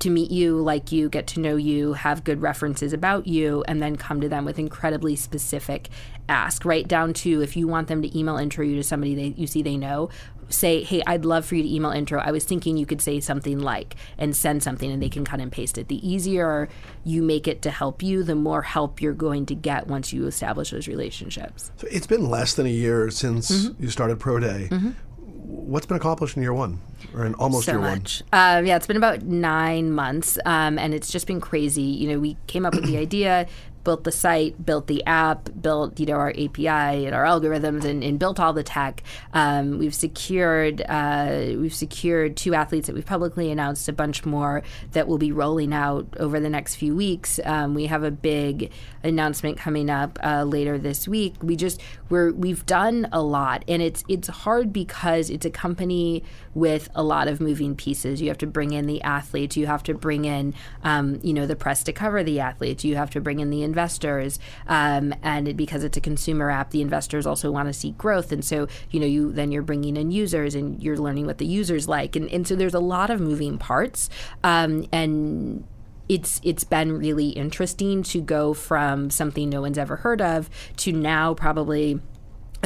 to 0.00 0.10
meet 0.10 0.30
you, 0.30 0.60
like 0.60 0.92
you, 0.92 1.08
get 1.08 1.26
to 1.28 1.40
know 1.40 1.56
you, 1.56 1.94
have 1.94 2.22
good 2.22 2.42
references 2.42 2.92
about 2.92 3.26
you, 3.26 3.64
and 3.66 3.80
then 3.80 3.96
come 3.96 4.20
to 4.20 4.28
them 4.28 4.44
with 4.44 4.58
incredibly 4.58 5.16
specific 5.16 5.88
ask, 6.28 6.64
right? 6.64 6.86
Down 6.86 7.14
to 7.14 7.40
if 7.40 7.56
you 7.56 7.66
want 7.66 7.88
them 7.88 8.02
to 8.02 8.18
email 8.18 8.36
intro 8.36 8.64
you 8.64 8.76
to 8.76 8.82
somebody 8.82 9.14
they, 9.14 9.34
you 9.40 9.46
see 9.46 9.62
they 9.62 9.76
know, 9.76 10.10
say, 10.48 10.82
hey, 10.82 11.02
I'd 11.06 11.24
love 11.24 11.44
for 11.44 11.54
you 11.54 11.62
to 11.62 11.74
email 11.74 11.90
intro. 11.90 12.20
I 12.20 12.30
was 12.30 12.44
thinking 12.44 12.76
you 12.76 12.86
could 12.86 13.00
say 13.00 13.20
something 13.20 13.58
like 13.58 13.96
and 14.18 14.34
send 14.34 14.62
something 14.62 14.90
and 14.90 15.02
they 15.02 15.08
can 15.08 15.24
cut 15.24 15.40
and 15.40 15.50
paste 15.50 15.78
it. 15.78 15.88
The 15.88 16.06
easier 16.08 16.68
you 17.04 17.22
make 17.22 17.48
it 17.48 17.62
to 17.62 17.70
help 17.70 18.02
you, 18.02 18.22
the 18.22 18.34
more 18.34 18.62
help 18.62 19.00
you're 19.00 19.12
going 19.12 19.46
to 19.46 19.54
get 19.54 19.86
once 19.86 20.12
you 20.12 20.26
establish 20.26 20.70
those 20.70 20.88
relationships. 20.88 21.70
So 21.76 21.88
it's 21.90 22.06
been 22.06 22.28
less 22.28 22.54
than 22.54 22.66
a 22.66 22.70
year 22.70 23.10
since 23.10 23.50
mm-hmm. 23.50 23.82
you 23.82 23.90
started 23.90 24.20
Pro 24.20 24.38
Day. 24.38 24.68
Mm-hmm. 24.70 24.90
What's 25.18 25.86
been 25.86 25.96
accomplished 25.96 26.36
in 26.36 26.42
year 26.42 26.52
one? 26.52 26.80
or 27.14 27.24
in 27.24 27.34
almost 27.34 27.66
so 27.66 27.72
year 27.72 27.80
much. 27.80 28.22
one? 28.30 28.40
Uh, 28.40 28.62
yeah, 28.64 28.76
it's 28.76 28.86
been 28.86 28.96
about 28.96 29.22
nine 29.22 29.90
months, 29.90 30.38
um, 30.44 30.78
and 30.78 30.94
it's 30.94 31.10
just 31.10 31.26
been 31.26 31.40
crazy. 31.40 31.82
You 31.82 32.10
know, 32.10 32.18
we 32.18 32.36
came 32.46 32.66
up 32.66 32.74
with 32.74 32.84
the 32.84 32.96
idea, 32.98 33.46
built 33.86 34.02
the 34.02 34.10
site, 34.10 34.66
built 34.66 34.88
the 34.88 35.02
app, 35.06 35.48
built 35.62 35.98
you 36.00 36.06
know 36.06 36.14
our 36.14 36.30
API 36.30 37.06
and 37.06 37.14
our 37.14 37.22
algorithms, 37.22 37.84
and, 37.84 38.02
and 38.02 38.18
built 38.18 38.40
all 38.40 38.52
the 38.52 38.64
tech. 38.64 39.02
Um, 39.32 39.78
we've 39.78 39.94
secured 39.94 40.82
uh, 40.88 41.52
we've 41.56 41.74
secured 41.74 42.36
two 42.36 42.52
athletes 42.52 42.88
that 42.88 42.94
we've 42.94 43.06
publicly 43.06 43.50
announced, 43.52 43.88
a 43.88 43.92
bunch 43.92 44.26
more 44.26 44.64
that 44.90 45.06
will 45.06 45.18
be 45.18 45.30
rolling 45.30 45.72
out 45.72 46.08
over 46.18 46.40
the 46.40 46.50
next 46.50 46.74
few 46.74 46.96
weeks. 46.96 47.38
Um, 47.44 47.74
we 47.74 47.86
have 47.86 48.02
a 48.02 48.10
big 48.10 48.72
announcement 49.04 49.56
coming 49.56 49.88
up 49.88 50.18
uh, 50.22 50.42
later 50.42 50.78
this 50.78 51.06
week. 51.06 51.36
We 51.40 51.54
just 51.54 51.80
we're 52.08 52.32
we've 52.32 52.66
done 52.66 53.08
a 53.12 53.22
lot, 53.22 53.62
and 53.68 53.80
it's 53.80 54.02
it's 54.08 54.26
hard 54.26 54.72
because 54.72 55.30
it's 55.30 55.46
a 55.46 55.50
company 55.50 56.24
with 56.54 56.88
a 56.96 57.04
lot 57.04 57.28
of 57.28 57.40
moving 57.40 57.76
pieces. 57.76 58.20
You 58.20 58.28
have 58.28 58.38
to 58.38 58.48
bring 58.48 58.72
in 58.72 58.86
the 58.86 59.00
athletes, 59.02 59.56
you 59.56 59.66
have 59.66 59.84
to 59.84 59.94
bring 59.94 60.24
in 60.24 60.54
um, 60.82 61.20
you 61.22 61.32
know 61.32 61.46
the 61.46 61.54
press 61.54 61.84
to 61.84 61.92
cover 61.92 62.24
the 62.24 62.40
athletes, 62.40 62.84
you 62.84 62.96
have 62.96 63.10
to 63.10 63.20
bring 63.20 63.38
in 63.38 63.50
the 63.50 63.62
investors, 63.76 64.38
um, 64.68 65.14
and 65.22 65.48
it, 65.48 65.54
because 65.54 65.84
it's 65.84 65.98
a 65.98 66.00
consumer 66.00 66.50
app, 66.50 66.70
the 66.70 66.80
investors 66.80 67.26
also 67.26 67.50
want 67.50 67.68
to 67.68 67.74
see 67.74 67.90
growth, 67.92 68.32
and 68.32 68.42
so 68.42 68.66
you 68.90 68.98
know 68.98 69.06
you 69.06 69.32
then 69.32 69.52
you're 69.52 69.62
bringing 69.62 69.98
in 69.98 70.10
users 70.10 70.54
and 70.54 70.82
you're 70.82 70.96
learning 70.96 71.26
what 71.26 71.36
the 71.36 71.44
users 71.44 71.86
like, 71.86 72.16
and, 72.16 72.26
and 72.30 72.48
so 72.48 72.56
there's 72.56 72.72
a 72.72 72.80
lot 72.80 73.10
of 73.10 73.20
moving 73.20 73.58
parts, 73.58 74.08
um, 74.42 74.86
and 74.92 75.66
it's 76.08 76.40
it's 76.42 76.64
been 76.64 76.96
really 76.96 77.28
interesting 77.30 78.02
to 78.02 78.22
go 78.22 78.54
from 78.54 79.10
something 79.10 79.50
no 79.50 79.60
one's 79.60 79.76
ever 79.76 79.96
heard 79.96 80.22
of 80.22 80.48
to 80.78 80.90
now 80.90 81.34
probably 81.34 82.00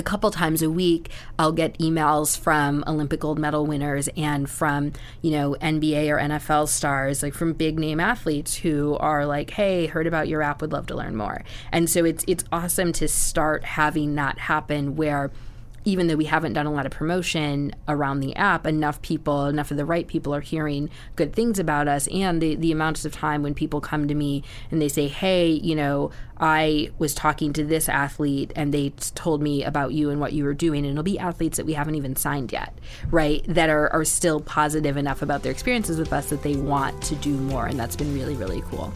a 0.00 0.02
couple 0.02 0.30
times 0.30 0.62
a 0.62 0.70
week 0.70 1.10
I'll 1.38 1.52
get 1.52 1.78
emails 1.78 2.36
from 2.36 2.82
Olympic 2.86 3.20
gold 3.20 3.38
medal 3.38 3.66
winners 3.66 4.08
and 4.16 4.48
from, 4.48 4.92
you 5.20 5.30
know, 5.30 5.56
NBA 5.60 6.08
or 6.10 6.18
NFL 6.18 6.68
stars, 6.68 7.22
like 7.22 7.34
from 7.34 7.52
big 7.52 7.78
name 7.78 8.00
athletes 8.00 8.56
who 8.56 8.96
are 8.96 9.26
like, 9.26 9.50
"Hey, 9.50 9.86
heard 9.86 10.06
about 10.06 10.26
your 10.26 10.42
app, 10.42 10.62
would 10.62 10.72
love 10.72 10.86
to 10.86 10.96
learn 10.96 11.16
more." 11.16 11.44
And 11.70 11.88
so 11.88 12.04
it's 12.04 12.24
it's 12.26 12.44
awesome 12.50 12.92
to 12.94 13.06
start 13.08 13.62
having 13.64 14.14
that 14.14 14.38
happen 14.38 14.96
where 14.96 15.30
even 15.84 16.06
though 16.06 16.16
we 16.16 16.26
haven't 16.26 16.52
done 16.52 16.66
a 16.66 16.72
lot 16.72 16.86
of 16.86 16.92
promotion 16.92 17.74
around 17.88 18.20
the 18.20 18.34
app, 18.36 18.66
enough 18.66 19.00
people, 19.02 19.46
enough 19.46 19.70
of 19.70 19.76
the 19.76 19.84
right 19.84 20.06
people 20.06 20.34
are 20.34 20.40
hearing 20.40 20.90
good 21.16 21.32
things 21.32 21.58
about 21.58 21.88
us. 21.88 22.06
And 22.08 22.40
the, 22.40 22.54
the 22.54 22.72
amounts 22.72 23.04
of 23.04 23.12
time 23.12 23.42
when 23.42 23.54
people 23.54 23.80
come 23.80 24.06
to 24.08 24.14
me 24.14 24.42
and 24.70 24.80
they 24.80 24.88
say, 24.88 25.08
hey, 25.08 25.48
you 25.48 25.74
know, 25.74 26.10
I 26.38 26.90
was 26.98 27.14
talking 27.14 27.52
to 27.54 27.64
this 27.64 27.88
athlete 27.88 28.52
and 28.56 28.72
they 28.72 28.90
told 29.14 29.42
me 29.42 29.64
about 29.64 29.92
you 29.92 30.10
and 30.10 30.20
what 30.20 30.32
you 30.32 30.44
were 30.44 30.54
doing. 30.54 30.84
And 30.84 30.92
it'll 30.92 31.02
be 31.02 31.18
athletes 31.18 31.56
that 31.56 31.66
we 31.66 31.74
haven't 31.74 31.94
even 31.94 32.16
signed 32.16 32.52
yet, 32.52 32.76
right? 33.10 33.44
That 33.48 33.70
are, 33.70 33.90
are 33.92 34.04
still 34.04 34.40
positive 34.40 34.96
enough 34.96 35.22
about 35.22 35.42
their 35.42 35.52
experiences 35.52 35.98
with 35.98 36.12
us 36.12 36.30
that 36.30 36.42
they 36.42 36.56
want 36.56 37.02
to 37.04 37.14
do 37.16 37.32
more. 37.32 37.66
And 37.66 37.78
that's 37.78 37.96
been 37.96 38.12
really, 38.14 38.34
really 38.34 38.62
cool. 38.62 38.92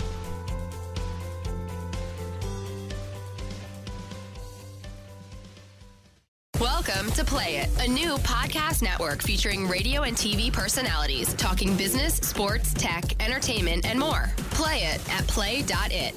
Welcome 6.61 7.11
to 7.13 7.25
Play 7.25 7.57
It, 7.57 7.69
a 7.81 7.91
new 7.91 8.15
podcast 8.19 8.81
network 8.81 9.23
featuring 9.23 9.67
radio 9.67 10.03
and 10.03 10.17
TV 10.17 10.53
personalities 10.53 11.35
talking 11.35 11.77
business, 11.77 12.15
sports, 12.15 12.73
tech, 12.73 13.21
entertainment, 13.21 13.85
and 13.85 13.99
more. 13.99 14.31
Play 14.53 14.85
it 14.85 15.01
at 15.13 15.27
play.it. 15.27 16.15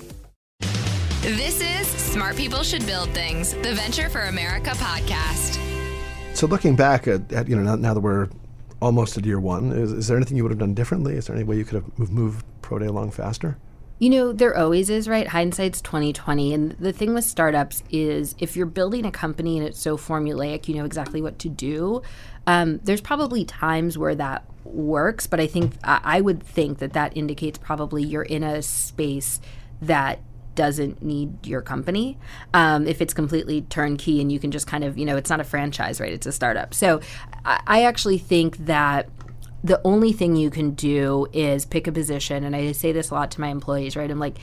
This 1.21 1.59
is 1.59 1.87
Smart 1.87 2.35
People 2.35 2.61
Should 2.61 2.85
Build 2.85 3.09
Things, 3.15 3.53
the 3.53 3.73
Venture 3.73 4.09
for 4.09 4.21
America 4.25 4.69
podcast. 4.75 5.59
So 6.35 6.45
looking 6.45 6.75
back 6.75 7.07
at, 7.07 7.33
at 7.33 7.47
you 7.47 7.55
know 7.55 7.75
now, 7.75 7.95
that 7.95 7.99
we're 7.99 8.29
almost 8.79 9.17
at 9.17 9.25
year 9.25 9.39
one, 9.39 9.71
is, 9.71 9.91
is 9.91 10.07
there 10.07 10.17
anything 10.17 10.37
you 10.37 10.43
would 10.43 10.51
have 10.51 10.59
done 10.59 10.75
differently? 10.75 11.15
Is 11.15 11.25
there 11.25 11.35
any 11.35 11.45
way 11.45 11.57
you 11.57 11.65
could 11.65 11.81
have 11.81 11.97
moved, 11.97 12.11
moved 12.11 12.45
Pro 12.61 12.77
Day 12.77 12.85
along 12.85 13.09
faster? 13.09 13.57
You 13.99 14.11
know, 14.11 14.31
there 14.31 14.55
always 14.55 14.89
is, 14.91 15.07
right? 15.07 15.27
Hindsight's 15.27 15.81
2020. 15.81 16.53
And 16.53 16.71
the 16.73 16.93
thing 16.93 17.15
with 17.15 17.23
startups 17.23 17.81
is 17.89 18.35
if 18.37 18.55
you're 18.55 18.67
building 18.67 19.05
a 19.05 19.11
company 19.11 19.57
and 19.57 19.65
it's 19.65 19.79
so 19.79 19.97
formulaic, 19.97 20.67
you 20.67 20.75
know 20.75 20.85
exactly 20.85 21.21
what 21.21 21.39
to 21.39 21.49
do. 21.49 22.03
Um, 22.45 22.79
there's 22.83 23.01
probably 23.01 23.43
times 23.43 23.97
where 23.97 24.15
that 24.15 24.45
works, 24.63 25.25
but 25.25 25.39
I 25.39 25.47
think 25.47 25.73
I 25.83 26.21
would 26.21 26.43
think 26.43 26.77
that 26.79 26.93
that 26.93 27.17
indicates 27.17 27.57
probably 27.57 28.03
you're 28.03 28.21
in 28.21 28.43
a 28.43 28.61
space 28.61 29.41
that 29.81 30.19
doesn't 30.57 31.03
need 31.03 31.45
your 31.45 31.61
company 31.61 32.17
um, 32.53 32.87
if 32.87 32.99
it's 32.99 33.13
completely 33.13 33.61
turnkey 33.61 34.19
and 34.19 34.31
you 34.31 34.39
can 34.39 34.49
just 34.49 34.65
kind 34.65 34.83
of 34.83 34.97
you 34.97 35.05
know 35.05 35.15
it's 35.15 35.29
not 35.29 35.39
a 35.39 35.43
franchise 35.43 36.01
right 36.01 36.11
it's 36.11 36.25
a 36.25 36.31
startup 36.31 36.73
so 36.73 36.99
I, 37.45 37.61
I 37.67 37.83
actually 37.83 38.17
think 38.17 38.57
that 38.65 39.07
the 39.63 39.81
only 39.83 40.13
thing 40.13 40.35
you 40.35 40.49
can 40.49 40.71
do 40.71 41.27
is 41.33 41.65
pick 41.65 41.87
a 41.87 41.91
position. 41.91 42.43
And 42.43 42.55
i 42.55 42.71
say 42.71 42.91
this 42.91 43.09
a 43.09 43.13
lot 43.13 43.31
to 43.31 43.41
my 43.41 43.49
employees 43.49 43.95
right? 43.95 44.09
I'm 44.09 44.19
like 44.19 44.37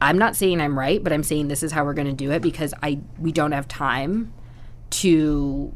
i'm 0.00 0.18
not 0.18 0.36
saying 0.36 0.60
i'm 0.60 0.78
right 0.78 1.02
but 1.02 1.12
i'm 1.12 1.22
saying 1.22 1.48
this 1.48 1.62
is 1.62 1.72
how 1.72 1.84
we're 1.84 1.94
going 1.94 2.06
to 2.06 2.12
do 2.12 2.30
it 2.30 2.42
because 2.42 2.72
i 2.82 2.98
we 3.18 3.32
don't 3.32 3.52
have 3.52 3.68
time 3.68 4.32
to 4.90 5.74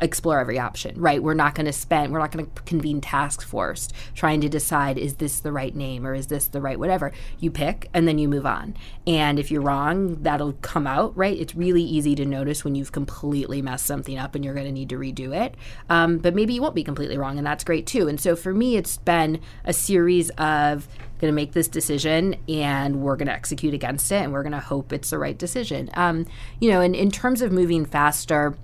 explore 0.00 0.40
every 0.40 0.58
option, 0.58 0.98
right? 1.00 1.22
We're 1.22 1.34
not 1.34 1.54
going 1.54 1.66
to 1.66 1.72
spend, 1.72 2.12
we're 2.12 2.18
not 2.18 2.32
going 2.32 2.46
to 2.46 2.62
convene 2.62 3.00
task 3.00 3.42
force 3.42 3.88
trying 4.14 4.40
to 4.40 4.48
decide 4.48 4.98
is 4.98 5.14
this 5.14 5.40
the 5.40 5.52
right 5.52 5.74
name 5.74 6.06
or 6.06 6.14
is 6.14 6.28
this 6.28 6.48
the 6.48 6.60
right 6.60 6.78
whatever. 6.78 7.12
You 7.38 7.50
pick 7.50 7.88
and 7.92 8.06
then 8.06 8.18
you 8.18 8.28
move 8.28 8.46
on. 8.46 8.76
And 9.06 9.38
if 9.38 9.50
you're 9.50 9.62
wrong, 9.62 10.22
that'll 10.22 10.54
come 10.54 10.86
out, 10.86 11.16
right? 11.16 11.38
It's 11.38 11.54
really 11.54 11.82
easy 11.82 12.14
to 12.16 12.24
notice 12.24 12.64
when 12.64 12.74
you've 12.74 12.92
completely 12.92 13.62
messed 13.62 13.86
something 13.86 14.18
up 14.18 14.34
and 14.34 14.44
you're 14.44 14.54
going 14.54 14.66
to 14.66 14.72
need 14.72 14.88
to 14.90 14.96
redo 14.96 15.34
it. 15.34 15.54
Um, 15.88 16.18
but 16.18 16.34
maybe 16.34 16.54
you 16.54 16.62
won't 16.62 16.74
be 16.74 16.84
completely 16.84 17.18
wrong, 17.18 17.38
and 17.38 17.46
that's 17.46 17.64
great 17.64 17.86
too. 17.86 18.08
And 18.08 18.20
so 18.20 18.36
for 18.36 18.54
me, 18.54 18.76
it's 18.76 18.96
been 18.96 19.40
a 19.64 19.72
series 19.72 20.30
of 20.30 20.88
going 21.20 21.30
to 21.30 21.36
make 21.36 21.52
this 21.52 21.68
decision 21.68 22.34
and 22.48 23.02
we're 23.02 23.16
going 23.16 23.28
to 23.28 23.34
execute 23.34 23.74
against 23.74 24.10
it 24.10 24.22
and 24.22 24.32
we're 24.32 24.42
going 24.42 24.52
to 24.52 24.60
hope 24.60 24.92
it's 24.92 25.10
the 25.10 25.18
right 25.18 25.36
decision. 25.36 25.90
Um, 25.94 26.26
you 26.60 26.70
know, 26.70 26.80
and 26.80 26.96
in 26.96 27.10
terms 27.10 27.42
of 27.42 27.52
moving 27.52 27.84
faster, 27.84 28.56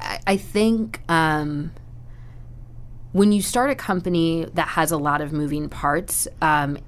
I, 0.00 0.20
I 0.26 0.36
think 0.36 1.00
um, 1.08 1.72
when 3.12 3.32
you 3.32 3.42
start 3.42 3.70
a 3.70 3.74
company 3.74 4.46
that 4.54 4.68
has 4.68 4.92
a 4.92 4.96
lot 4.96 5.20
of 5.20 5.32
moving 5.32 5.68
parts, 5.68 6.28
um, 6.42 6.78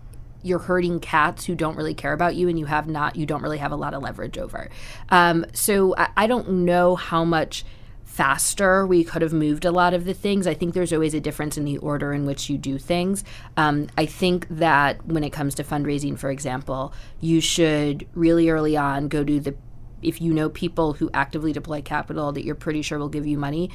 you're 0.43 0.59
hurting 0.59 1.01
cats 1.01 1.45
who 1.45 1.55
don't 1.55 1.77
really 1.77 1.95
care 1.95 2.13
about 2.13 2.35
you 2.35 2.49
and 2.49 2.59
you 2.59 2.67
have 2.67 2.89
not 2.89 3.17
you 3.17 3.27
don't 3.27 3.43
really 3.43 3.59
have 3.59 3.73
a 3.73 3.77
lot 3.77 3.95
of 3.95 4.03
leverage 4.03 4.39
over. 4.39 4.69
Um, 5.11 5.45
so 5.53 5.95
I, 5.97 6.09
I, 6.17 6.27
don't 6.27 6.49
know 6.65 6.97
how 6.97 7.25
much 7.25 7.65
faster 8.05 8.87
we 8.87 9.05
could 9.05 9.23
have 9.23 9.33
moved 9.33 9.65
a 9.65 9.71
lot 9.71 9.95
of 9.95 10.05
the 10.05 10.15
things. 10.15 10.47
I 10.47 10.55
think 10.55 10.75
there's 10.75 10.93
always 10.93 11.15
a 11.15 11.21
difference 11.21 11.57
in 11.59 11.65
the 11.65 11.79
order 11.79 12.13
in 12.13 12.27
which 12.27 12.49
you 12.49 12.59
do 12.59 12.79
things. 12.79 13.23
Um, 13.57 13.89
i 13.97 14.07
think 14.07 14.47
that 14.51 15.05
when 15.07 15.25
it 15.25 15.31
comes 15.31 15.55
to 15.57 15.65
fundraising 15.65 16.19
for 16.19 16.31
example 16.31 16.93
you 17.21 17.41
should 17.41 18.07
really 18.15 18.49
early 18.49 18.77
on 18.77 19.09
go 19.09 19.23
do 19.25 19.41
the 19.41 19.55
if 20.03 20.21
you 20.21 20.33
know 20.33 20.49
people 20.49 20.95
who 20.95 21.11
actively 21.15 21.53
deploy 21.53 21.83
capital 21.83 22.33
that 22.33 22.45
you're 22.45 22.55
pretty 22.55 22.83
sure 22.83 22.99
will 22.99 23.09
give 23.09 23.27
you 23.27 23.39
money, 23.39 23.71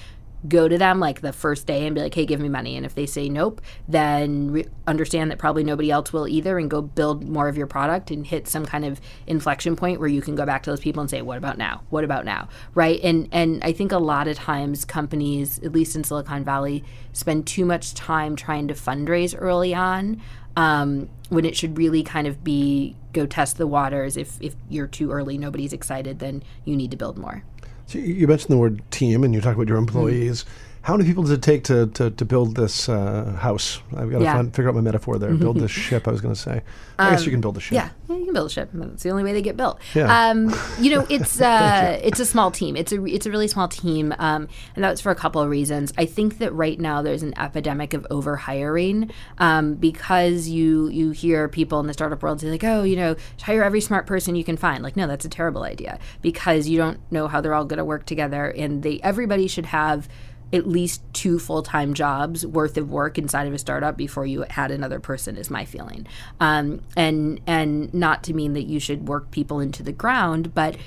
go 0.47 0.67
to 0.67 0.78
them 0.78 0.99
like 0.99 1.21
the 1.21 1.34
first 1.34 1.65
day 1.65 1.86
and 1.86 1.95
be 1.95 2.01
like, 2.01 2.13
hey, 2.13 2.26
give 2.26 2.39
me 2.39 2.49
money. 2.49 2.76
And 2.76 2.86
if 2.86 2.95
they 2.95 3.05
say 3.05 3.30
nope, 3.30 3.61
then 3.88 4.51
re- 4.51 4.65
understand 4.88 5.32
that 5.32 5.39
probably 5.39 5.63
nobody 5.63 5.91
else 5.91 6.13
will 6.13 6.28
either 6.28 6.57
and 6.57 6.69
go 6.69 6.82
build 6.82 7.28
more 7.28 7.47
of 7.47 7.57
your 7.57 7.67
product 7.67 8.11
and 8.11 8.26
hit 8.26 8.47
some 8.47 8.65
kind 8.65 8.86
of 8.86 9.01
inflection 9.28 9.76
point 9.76 9.99
where 9.99 10.09
you 10.09 10.21
can 10.21 10.36
go 10.36 10.45
back 10.45 10.63
to 10.63 10.69
those 10.69 10.80
people 10.80 11.01
and 11.01 11.09
say, 11.09 11.21
what 11.21 11.38
about 11.38 11.57
now? 11.57 11.82
What 11.89 12.03
about 12.03 12.26
now? 12.26 12.49
Right. 12.73 12.99
And, 13.03 13.28
and 13.32 13.63
I 13.63 13.71
think 13.71 13.91
a 13.91 13.97
lot 13.97 14.28
of 14.28 14.38
times 14.38 14.86
companies, 14.86 15.59
at 15.59 15.71
least 15.71 15.95
in 15.95 16.03
Silicon 16.03 16.43
Valley, 16.43 16.84
spend 17.13 17.47
too 17.47 17.65
much 17.65 17.93
time 17.93 18.36
trying 18.36 18.67
to 18.67 18.73
fundraise 18.73 19.36
early 19.38 19.73
on 19.73 20.21
um, 20.57 21.09
when 21.30 21.45
it 21.45 21.55
should 21.55 21.78
really 21.78 22.03
kind 22.03 22.28
of 22.28 22.43
be 22.43 22.95
go 23.16 23.26
test 23.26 23.57
the 23.57 23.66
waters. 23.66 24.18
If, 24.18 24.38
if 24.41 24.55
you're 24.70 24.88
too 24.88 25.11
early, 25.11 25.38
nobody's 25.38 25.74
excited, 25.74 26.20
then 26.20 26.43
you 26.66 26.76
need 26.76 26.91
to 26.91 26.97
build 26.97 27.18
more. 27.18 27.43
So 27.88 27.99
you 27.99 28.28
mentioned 28.28 28.51
the 28.51 28.57
word 28.57 28.82
team 28.91 29.24
and 29.24 29.34
you 29.34 29.41
talk 29.41 29.55
about 29.55 29.68
your 29.68 29.78
employees. 29.78 30.43
Mm-hmm. 30.43 30.51
How 30.86 30.95
many 30.95 31.09
people 31.09 31.23
does 31.23 31.31
it 31.31 31.41
take 31.41 31.63
to, 31.63 31.88
to, 31.88 32.11
to 32.11 32.25
build 32.25 32.55
this 32.55 32.88
uh, 32.88 33.36
house? 33.39 33.81
I've 33.97 34.11
got 34.11 34.19
to 34.19 34.23
yeah. 34.23 34.43
figure 34.43 34.69
out 34.69 34.75
my 34.75 34.81
metaphor 34.81 35.17
there. 35.17 35.33
build 35.33 35.57
this 35.57 35.71
ship, 35.88 36.07
I 36.07 36.11
was 36.11 36.21
going 36.21 36.36
to 36.36 36.39
say. 36.39 36.61
I 36.99 37.07
um, 37.07 37.11
guess 37.11 37.25
you 37.25 37.31
can 37.31 37.41
build 37.41 37.57
a 37.57 37.59
ship. 37.59 37.73
Yeah, 37.73 37.89
yeah, 38.07 38.17
you 38.17 38.25
can 38.25 38.36
build 38.36 38.51
a 38.51 38.53
ship. 38.53 38.69
It's 38.71 39.01
the 39.01 39.09
only 39.09 39.23
way 39.23 39.33
they 39.33 39.41
get 39.41 39.57
built. 39.57 39.79
Yeah. 39.95 40.29
Um, 40.29 40.55
you 40.79 40.91
know, 40.91 41.07
it's 41.09 41.41
uh, 41.41 41.99
it's 42.03 42.19
a 42.19 42.25
small 42.25 42.51
team. 42.51 42.75
It's 42.75 42.91
a 42.91 43.03
it's 43.03 43.25
a 43.25 43.31
really 43.31 43.47
small 43.47 43.67
team, 43.67 44.13
um, 44.19 44.47
and 44.75 44.83
that's 44.83 45.01
for 45.01 45.11
a 45.11 45.15
couple 45.15 45.41
of 45.41 45.49
reasons. 45.49 45.91
I 45.97 46.05
think 46.05 46.38
that 46.38 46.53
right 46.53 46.79
now 46.79 47.01
there's 47.01 47.23
an 47.23 47.36
epidemic 47.36 47.95
of 47.95 48.05
over 48.11 48.36
hiring 48.36 49.09
um, 49.39 49.73
because 49.73 50.47
you 50.49 50.89
you 50.89 51.09
hear 51.09 51.49
people 51.49 51.79
in 51.79 51.88
the 51.88 51.93
startup 51.93 52.21
world 52.21 52.41
say 52.41 52.51
like, 52.51 52.63
oh, 52.63 52.83
you 52.83 52.95
know, 52.95 53.15
hire 53.41 53.63
every 53.63 53.81
smart 53.81 54.05
person 54.05 54.36
you 54.36 54.43
can 54.43 54.55
find. 54.55 54.83
Like, 54.83 54.95
no, 54.95 55.07
that's 55.07 55.25
a 55.25 55.29
terrible 55.29 55.63
idea 55.63 55.97
because 56.21 56.67
you 56.67 56.77
don't 56.77 56.99
know 57.11 57.27
how 57.27 57.41
they're 57.41 57.55
all 57.55 57.65
going 57.65 57.79
to 57.79 57.86
work 57.86 58.05
together, 58.05 58.51
and 58.51 58.83
they 58.83 58.99
everybody 59.01 59.47
should 59.47 59.65
have 59.65 60.07
at 60.54 60.68
least 60.68 61.02
two 61.14 61.39
full 61.39 61.64
time 61.64 61.93
jobs 61.93 62.46
worth 62.46 62.78
of 62.78 62.91
work 62.91 63.18
inside 63.18 63.48
of 63.48 63.54
a 63.54 63.58
startup 63.58 63.98
before 63.98 64.26
you 64.26 64.46
had 64.50 64.72
another 64.72 65.00
person 65.00 65.38
is 65.38 65.50
my 65.50 65.66
feeling. 65.66 66.08
Um, 66.39 66.82
and 66.96 67.39
and 67.48 67.93
not 67.93 68.24
to 68.24 68.34
mean 68.34 68.54
that 68.54 68.64
you 68.64 68.80
should 68.80 69.08
work 69.08 69.32
people 69.32 69.60
into 69.60 69.84
the 69.84 69.91
ground, 69.91 70.54
but 70.54 70.78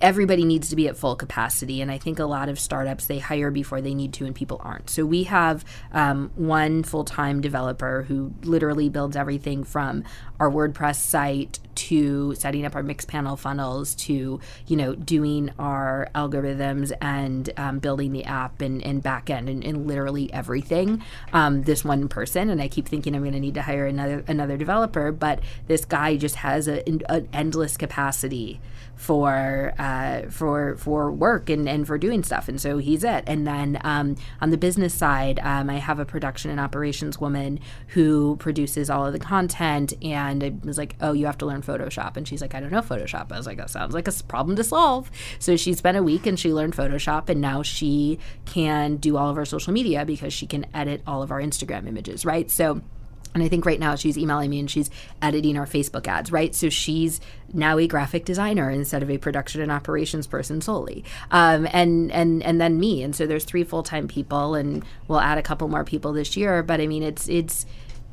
everybody 0.00 0.44
needs 0.44 0.68
to 0.68 0.76
be 0.76 0.88
at 0.88 0.96
full 0.96 1.16
capacity 1.16 1.80
and 1.80 1.90
i 1.90 1.98
think 1.98 2.18
a 2.18 2.24
lot 2.24 2.48
of 2.48 2.58
startups 2.58 3.06
they 3.06 3.18
hire 3.18 3.50
before 3.50 3.80
they 3.80 3.94
need 3.94 4.12
to 4.12 4.26
and 4.26 4.34
people 4.34 4.60
aren't. 4.62 4.90
So 4.90 5.04
we 5.06 5.24
have 5.24 5.64
um, 5.92 6.30
one 6.36 6.82
full-time 6.82 7.40
developer 7.40 8.02
who 8.02 8.32
literally 8.42 8.88
builds 8.88 9.16
everything 9.16 9.64
from 9.64 10.04
our 10.38 10.50
wordpress 10.50 10.96
site 10.96 11.58
to 11.74 12.34
setting 12.34 12.64
up 12.64 12.74
our 12.74 12.82
Mixpanel 12.82 13.38
funnels 13.38 13.94
to 13.94 14.40
you 14.66 14.76
know 14.76 14.94
doing 14.94 15.50
our 15.58 16.08
algorithms 16.14 16.92
and 17.00 17.50
um, 17.56 17.78
building 17.78 18.12
the 18.12 18.24
app 18.24 18.60
and, 18.60 18.82
and 18.82 19.02
back 19.02 19.30
end 19.30 19.48
and, 19.48 19.64
and 19.64 19.86
literally 19.86 20.32
everything 20.32 21.02
um, 21.32 21.62
this 21.62 21.84
one 21.84 22.08
person. 22.08 22.50
And 22.50 22.60
i 22.60 22.68
keep 22.68 22.86
thinking 22.88 23.14
i'm 23.14 23.22
going 23.22 23.32
to 23.32 23.40
need 23.40 23.54
to 23.54 23.62
hire 23.62 23.86
another 23.86 24.24
another 24.26 24.56
developer 24.56 25.12
but 25.12 25.40
this 25.66 25.84
guy 25.84 26.16
just 26.16 26.36
has 26.36 26.68
a, 26.68 26.86
an 26.88 27.28
endless 27.32 27.76
capacity 27.76 28.60
for 28.96 29.74
uh, 29.78 29.82
for 30.30 30.76
for 30.76 31.10
work 31.10 31.50
and, 31.50 31.68
and 31.68 31.86
for 31.86 31.98
doing 31.98 32.22
stuff. 32.22 32.48
And 32.48 32.60
so 32.60 32.78
he's 32.78 33.04
it. 33.04 33.24
And 33.26 33.46
then 33.46 33.78
um, 33.84 34.16
on 34.40 34.50
the 34.50 34.58
business 34.58 34.94
side, 34.94 35.38
um, 35.42 35.70
I 35.70 35.76
have 35.76 35.98
a 35.98 36.04
production 36.04 36.50
and 36.50 36.60
operations 36.60 37.20
woman 37.20 37.60
who 37.88 38.36
produces 38.36 38.90
all 38.90 39.06
of 39.06 39.12
the 39.12 39.18
content. 39.18 39.92
And 40.02 40.42
I 40.42 40.54
was 40.64 40.78
like, 40.78 40.96
oh, 41.00 41.12
you 41.12 41.26
have 41.26 41.38
to 41.38 41.46
learn 41.46 41.62
Photoshop. 41.62 42.16
And 42.16 42.26
she's 42.26 42.40
like, 42.40 42.54
I 42.54 42.60
don't 42.60 42.72
know 42.72 42.82
Photoshop. 42.82 43.32
I 43.32 43.36
was 43.36 43.46
like, 43.46 43.58
that 43.58 43.70
sounds 43.70 43.94
like 43.94 44.08
a 44.08 44.12
problem 44.28 44.56
to 44.56 44.64
solve. 44.64 45.10
So 45.38 45.56
she 45.56 45.74
spent 45.74 45.96
a 45.96 46.02
week 46.02 46.26
and 46.26 46.38
she 46.38 46.52
learned 46.52 46.74
Photoshop, 46.74 47.28
and 47.28 47.40
now 47.40 47.62
she 47.62 48.18
can 48.44 48.96
do 48.96 49.16
all 49.16 49.30
of 49.30 49.36
our 49.36 49.44
social 49.44 49.72
media 49.72 50.04
because 50.04 50.32
she 50.32 50.46
can 50.46 50.66
edit 50.74 51.02
all 51.06 51.22
of 51.22 51.30
our 51.30 51.40
Instagram 51.40 51.86
images, 51.86 52.24
right? 52.24 52.50
So 52.50 52.82
and 53.34 53.42
I 53.42 53.48
think 53.48 53.66
right 53.66 53.80
now 53.80 53.94
she's 53.94 54.16
emailing 54.16 54.50
me 54.50 54.60
and 54.60 54.70
she's 54.70 54.90
editing 55.20 55.56
our 55.56 55.66
Facebook 55.66 56.06
ads, 56.06 56.32
right? 56.32 56.54
So 56.54 56.68
she's 56.68 57.20
now 57.52 57.78
a 57.78 57.86
graphic 57.86 58.24
designer 58.24 58.70
instead 58.70 59.02
of 59.02 59.10
a 59.10 59.18
production 59.18 59.60
and 59.60 59.70
operations 59.70 60.26
person 60.26 60.60
solely, 60.60 61.04
um, 61.30 61.68
and 61.72 62.10
and 62.12 62.42
and 62.42 62.60
then 62.60 62.78
me. 62.80 63.02
And 63.02 63.14
so 63.14 63.26
there's 63.26 63.44
three 63.44 63.64
full 63.64 63.82
time 63.82 64.08
people, 64.08 64.54
and 64.54 64.84
we'll 65.08 65.20
add 65.20 65.38
a 65.38 65.42
couple 65.42 65.68
more 65.68 65.84
people 65.84 66.12
this 66.12 66.36
year. 66.36 66.62
But 66.62 66.80
I 66.80 66.86
mean, 66.86 67.02
it's 67.02 67.28
it's 67.28 67.66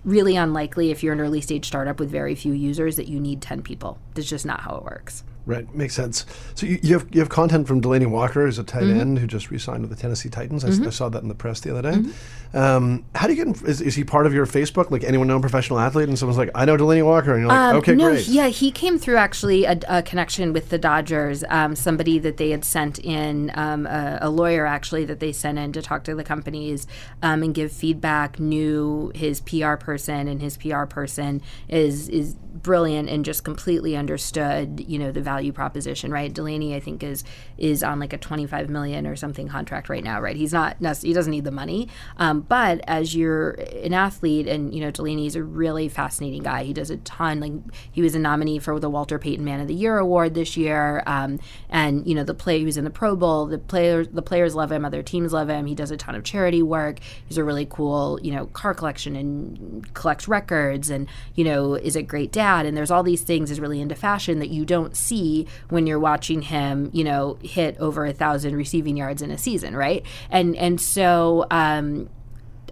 really 0.04 0.36
unlikely 0.36 0.92
if 0.92 1.02
you're 1.04 1.14
an 1.14 1.22
early 1.22 1.42
stage 1.42 1.66
startup 1.66 2.00
with 2.00 2.10
very 2.10 2.36
few 2.36 2.54
users 2.54 2.98
that 2.98 3.08
you 3.08 3.20
need 3.20 3.42
10 3.42 3.62
people. 3.62 3.98
That's 4.14 4.28
just 4.28 4.46
not 4.46 4.62
how 4.62 4.76
it 4.76 4.84
works. 4.84 5.24
Right, 5.46 5.74
makes 5.76 5.94
sense. 5.94 6.26
So 6.56 6.66
you, 6.66 6.80
you 6.82 6.94
have 6.98 7.08
you 7.12 7.20
have 7.20 7.28
content 7.28 7.68
from 7.68 7.82
Delanie 7.82 8.10
Walker, 8.10 8.46
who's 8.46 8.60
a 8.60 8.64
tight 8.64 8.84
Mm-hmm. 8.84 9.00
end 9.00 9.20
who 9.20 9.28
just 9.28 9.52
re-signed 9.52 9.82
with 9.82 9.90
the 9.90 9.96
Tennessee 10.02 10.30
Titans. 10.30 10.64
I, 10.64 10.70
s- 10.70 10.80
I 10.80 10.90
saw 10.90 11.10
that 11.10 11.22
in 11.22 11.28
the 11.28 11.36
press 11.36 11.60
the 11.60 11.78
other 11.78 11.92
day. 11.92 12.10
Um, 12.54 13.04
how 13.16 13.28
do 13.28 13.34
you 13.34 13.44
get? 13.44 13.48
In, 13.62 13.68
is, 13.68 13.82
is 13.82 13.96
he 13.96 14.04
part 14.06 14.26
of 14.26 14.34
your 14.34 14.46
Facebook? 14.46 14.90
Like 14.92 15.04
anyone 15.04 15.28
know 15.28 15.38
a 15.38 15.42
professional 15.42 15.80
athlete? 15.80 16.08
And 16.08 16.18
someone's 16.18 16.38
like, 16.38 16.50
I 16.56 16.64
know 16.66 16.78
Delanie 16.78 17.04
Walker, 17.04 17.34
and 17.34 17.42
you're 17.42 17.50
like, 17.50 17.60
Um, 17.60 17.76
okay, 17.78 17.96
no, 17.96 18.12
great. 18.12 18.28
yeah, 18.28 18.48
he 18.48 18.72
came 18.72 18.98
through 18.98 19.18
actually 19.18 19.66
a, 19.66 19.78
a 19.90 20.02
connection 20.04 20.54
with 20.54 20.70
the 20.70 20.78
Dodgers. 20.78 21.44
Um, 21.50 21.76
somebody 21.76 22.20
that 22.20 22.38
they 22.38 22.52
had 22.52 22.64
sent 22.64 23.00
in, 23.00 23.52
um, 23.56 23.86
a, 23.88 24.20
a 24.22 24.30
lawyer 24.30 24.66
actually 24.66 25.04
that 25.06 25.20
they 25.20 25.32
sent 25.34 25.58
in 25.58 25.74
to 25.74 25.82
talk 25.82 26.04
to 26.06 26.16
the 26.16 26.24
companies 26.24 26.88
um, 27.22 27.44
and 27.44 27.54
give 27.54 27.72
feedback. 27.72 28.40
Knew 28.40 29.12
his 29.16 29.42
PR 29.42 29.76
person, 29.76 30.28
and 30.30 30.40
his 30.42 30.56
PR 30.58 30.86
person 30.86 31.42
is 31.68 32.08
is 32.08 32.36
brilliant 32.54 33.10
and 33.10 33.26
just 33.26 33.44
completely 33.44 33.96
understood, 33.96 34.84
you 34.88 35.00
know, 35.00 35.12
the 35.12 35.22
value 35.22 35.52
proposition. 35.52 36.12
Right, 36.12 36.32
Delanie, 36.32 36.76
I 36.76 36.80
think 36.80 37.04
is 37.04 37.24
is 37.58 37.84
on 37.84 38.00
like 38.00 38.14
a 38.14 38.18
twenty 38.18 38.46
five 38.46 38.70
million 38.70 39.08
or 39.08 39.16
something 39.16 39.48
contract 39.48 39.90
right 39.90 40.04
now. 40.04 40.22
Right, 40.22 40.36
he's 40.36 40.54
not 40.54 40.78
he 41.02 41.14
doesn't 41.14 41.32
need 41.32 41.44
the 41.44 41.52
money, 41.52 41.90
um, 42.18 42.42
but 42.42 42.82
as 42.88 43.16
you're 43.16 43.52
an 43.84 43.94
athlete, 43.94 44.48
and 44.48 44.74
you 44.74 44.82
know, 44.82 44.92
Delanie's 44.92 45.36
a 45.36 45.44
really 45.44 45.90
fascinating 45.90 46.44
guy. 46.44 46.64
He 46.64 46.74
does 46.74 46.90
a 46.92 46.98
ton. 46.98 47.40
Like 47.40 47.54
he 47.92 48.02
was 48.02 48.14
a 48.16 48.20
nominee 48.20 48.60
for 48.60 48.80
the 48.80 48.90
Walter 48.90 49.18
Payton 49.18 49.44
Man 49.44 49.60
of 49.60 49.68
the 49.68 49.74
Year 49.74 49.98
award 49.98 50.36
this 50.36 50.56
year, 50.56 51.02
um, 51.08 51.40
and 51.70 52.08
you 52.08 52.14
know, 52.14 52.24
the 52.24 52.36
play 52.36 52.60
he 52.60 52.66
was 52.66 52.78
in 52.78 52.84
the 52.84 52.92
Pro 52.92 53.16
Bowl. 53.16 53.48
The 53.48 53.58
players 53.58 54.08
the 54.10 54.22
players 54.22 54.54
love 54.54 54.72
him. 54.72 54.86
Other 54.86 55.02
teams 55.02 55.34
love 55.34 55.50
him. 55.50 55.66
He 55.66 55.76
does 55.76 55.92
a 55.92 55.98
ton 55.98 56.16
of 56.16 56.24
charity 56.24 56.62
work. 56.62 57.00
He's 57.28 57.38
a 57.38 57.44
really 57.44 57.66
cool, 57.66 58.20
you 58.22 58.32
know, 58.32 58.46
car 58.48 58.76
collection 58.76 59.16
and 59.16 59.94
collects 59.94 60.28
records, 60.28 60.90
and 60.90 61.08
you 61.34 61.44
know, 61.44 61.74
is 61.74 61.96
a 61.96 62.04
great 62.04 62.32
dad. 62.32 62.43
And 62.44 62.76
there's 62.76 62.92
all 62.92 63.04
these 63.04 63.22
things. 63.22 63.52
Is 63.52 63.60
really 63.60 63.82
into 63.82 63.96
fashion 63.96 64.40
that 64.40 64.50
you 64.50 64.66
don't 64.66 64.96
see 64.96 65.48
when 65.70 65.88
you're 65.88 66.00
watching 66.00 66.42
him, 66.42 66.90
you 66.94 67.04
know, 67.04 67.38
hit 67.42 67.78
over 67.80 68.06
a 68.06 68.14
thousand 68.14 68.56
receiving 68.56 68.98
yards 68.98 69.22
in 69.22 69.32
a 69.32 69.38
season, 69.38 69.76
right? 69.76 70.06
And 70.30 70.56
and 70.56 70.80
so. 70.80 71.46
Um, 71.52 72.10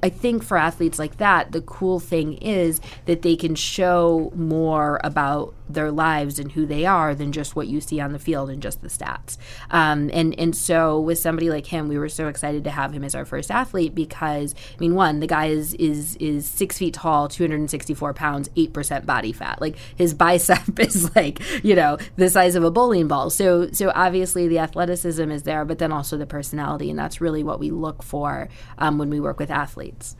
I 0.03 0.09
think 0.09 0.43
for 0.43 0.57
athletes 0.57 0.97
like 0.97 1.17
that, 1.17 1.51
the 1.51 1.61
cool 1.61 1.99
thing 1.99 2.33
is 2.33 2.81
that 3.05 3.21
they 3.21 3.35
can 3.35 3.53
show 3.53 4.31
more 4.35 4.99
about 5.03 5.53
their 5.73 5.91
lives 5.91 6.39
and 6.39 6.51
who 6.51 6.65
they 6.65 6.85
are 6.85 7.13
than 7.15 7.31
just 7.31 7.55
what 7.55 7.67
you 7.67 7.81
see 7.81 7.99
on 7.99 8.13
the 8.13 8.19
field 8.19 8.49
and 8.49 8.61
just 8.61 8.81
the 8.81 8.87
stats. 8.87 9.37
Um, 9.69 10.09
and 10.13 10.37
and 10.39 10.55
so 10.55 10.99
with 10.99 11.19
somebody 11.19 11.49
like 11.49 11.67
him, 11.67 11.87
we 11.87 11.97
were 11.97 12.09
so 12.09 12.27
excited 12.27 12.63
to 12.63 12.71
have 12.71 12.93
him 12.93 13.03
as 13.03 13.15
our 13.15 13.25
first 13.25 13.51
athlete 13.51 13.95
because 13.95 14.55
I 14.75 14.79
mean, 14.79 14.95
one, 14.95 15.19
the 15.19 15.27
guy 15.27 15.47
is 15.47 15.73
is 15.75 16.15
is 16.17 16.47
six 16.47 16.77
feet 16.77 16.93
tall, 16.93 17.27
264 17.27 18.13
pounds, 18.13 18.49
eight 18.55 18.73
percent 18.73 19.05
body 19.05 19.31
fat. 19.31 19.61
Like 19.61 19.75
his 19.95 20.13
bicep 20.13 20.79
is 20.79 21.15
like 21.15 21.41
you 21.63 21.75
know 21.75 21.97
the 22.15 22.29
size 22.29 22.55
of 22.55 22.63
a 22.63 22.71
bowling 22.71 23.07
ball. 23.07 23.29
So 23.29 23.71
so 23.71 23.91
obviously 23.95 24.47
the 24.47 24.59
athleticism 24.59 25.29
is 25.31 25.43
there, 25.43 25.65
but 25.65 25.79
then 25.79 25.91
also 25.91 26.17
the 26.17 26.25
personality, 26.25 26.89
and 26.89 26.99
that's 26.99 27.21
really 27.21 27.43
what 27.43 27.59
we 27.59 27.71
look 27.71 28.03
for 28.03 28.49
um, 28.77 28.97
when 28.97 29.09
we 29.09 29.19
work 29.19 29.39
with 29.39 29.51
athletes. 29.51 30.15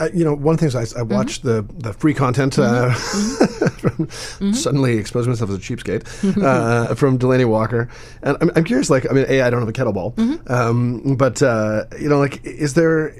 Uh, 0.00 0.08
you 0.14 0.24
know, 0.24 0.34
one 0.34 0.54
of 0.54 0.60
the 0.60 0.70
things 0.70 0.74
I, 0.74 0.98
I 0.98 1.02
Mm-hmm. 1.02 1.14
watched 1.14 1.42
the 1.42 1.64
the 1.78 1.92
free 1.92 2.14
content 2.14 2.58
uh, 2.58 2.90
from 2.94 4.08
suddenly 4.54 4.96
exposed 4.96 5.28
myself 5.28 5.50
as 5.50 5.56
a 5.56 5.58
cheapskate 5.60 6.04
uh, 6.42 6.94
from 6.94 7.18
Delanie 7.18 7.46
Walker, 7.48 7.88
and 8.22 8.36
I'm, 8.40 8.50
I'm 8.56 8.64
curious. 8.64 8.90
Like, 8.90 9.08
I 9.10 9.12
mean, 9.12 9.26
a 9.28 9.42
I 9.42 9.50
don't 9.50 9.60
have 9.60 9.68
a 9.68 9.72
kettlebell, 9.72 10.14
Mm-hmm. 10.14 10.52
um, 10.52 11.16
but 11.16 11.42
uh, 11.42 11.84
you 11.98 12.08
know, 12.08 12.18
like, 12.18 12.44
is 12.44 12.74
there? 12.74 13.14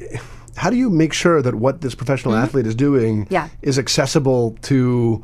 How 0.57 0.69
do 0.71 0.77
you 0.77 0.91
make 0.91 1.13
sure 1.13 1.41
that 1.43 1.55
what 1.55 1.81
this 1.81 1.95
professional 1.95 2.35
athlete 2.35 2.67
is 2.67 2.75
doing 2.75 3.25
Mm-hmm. 3.25 3.35
Yeah. 3.35 3.49
is 3.63 3.79
accessible 3.79 4.57
to 4.63 5.23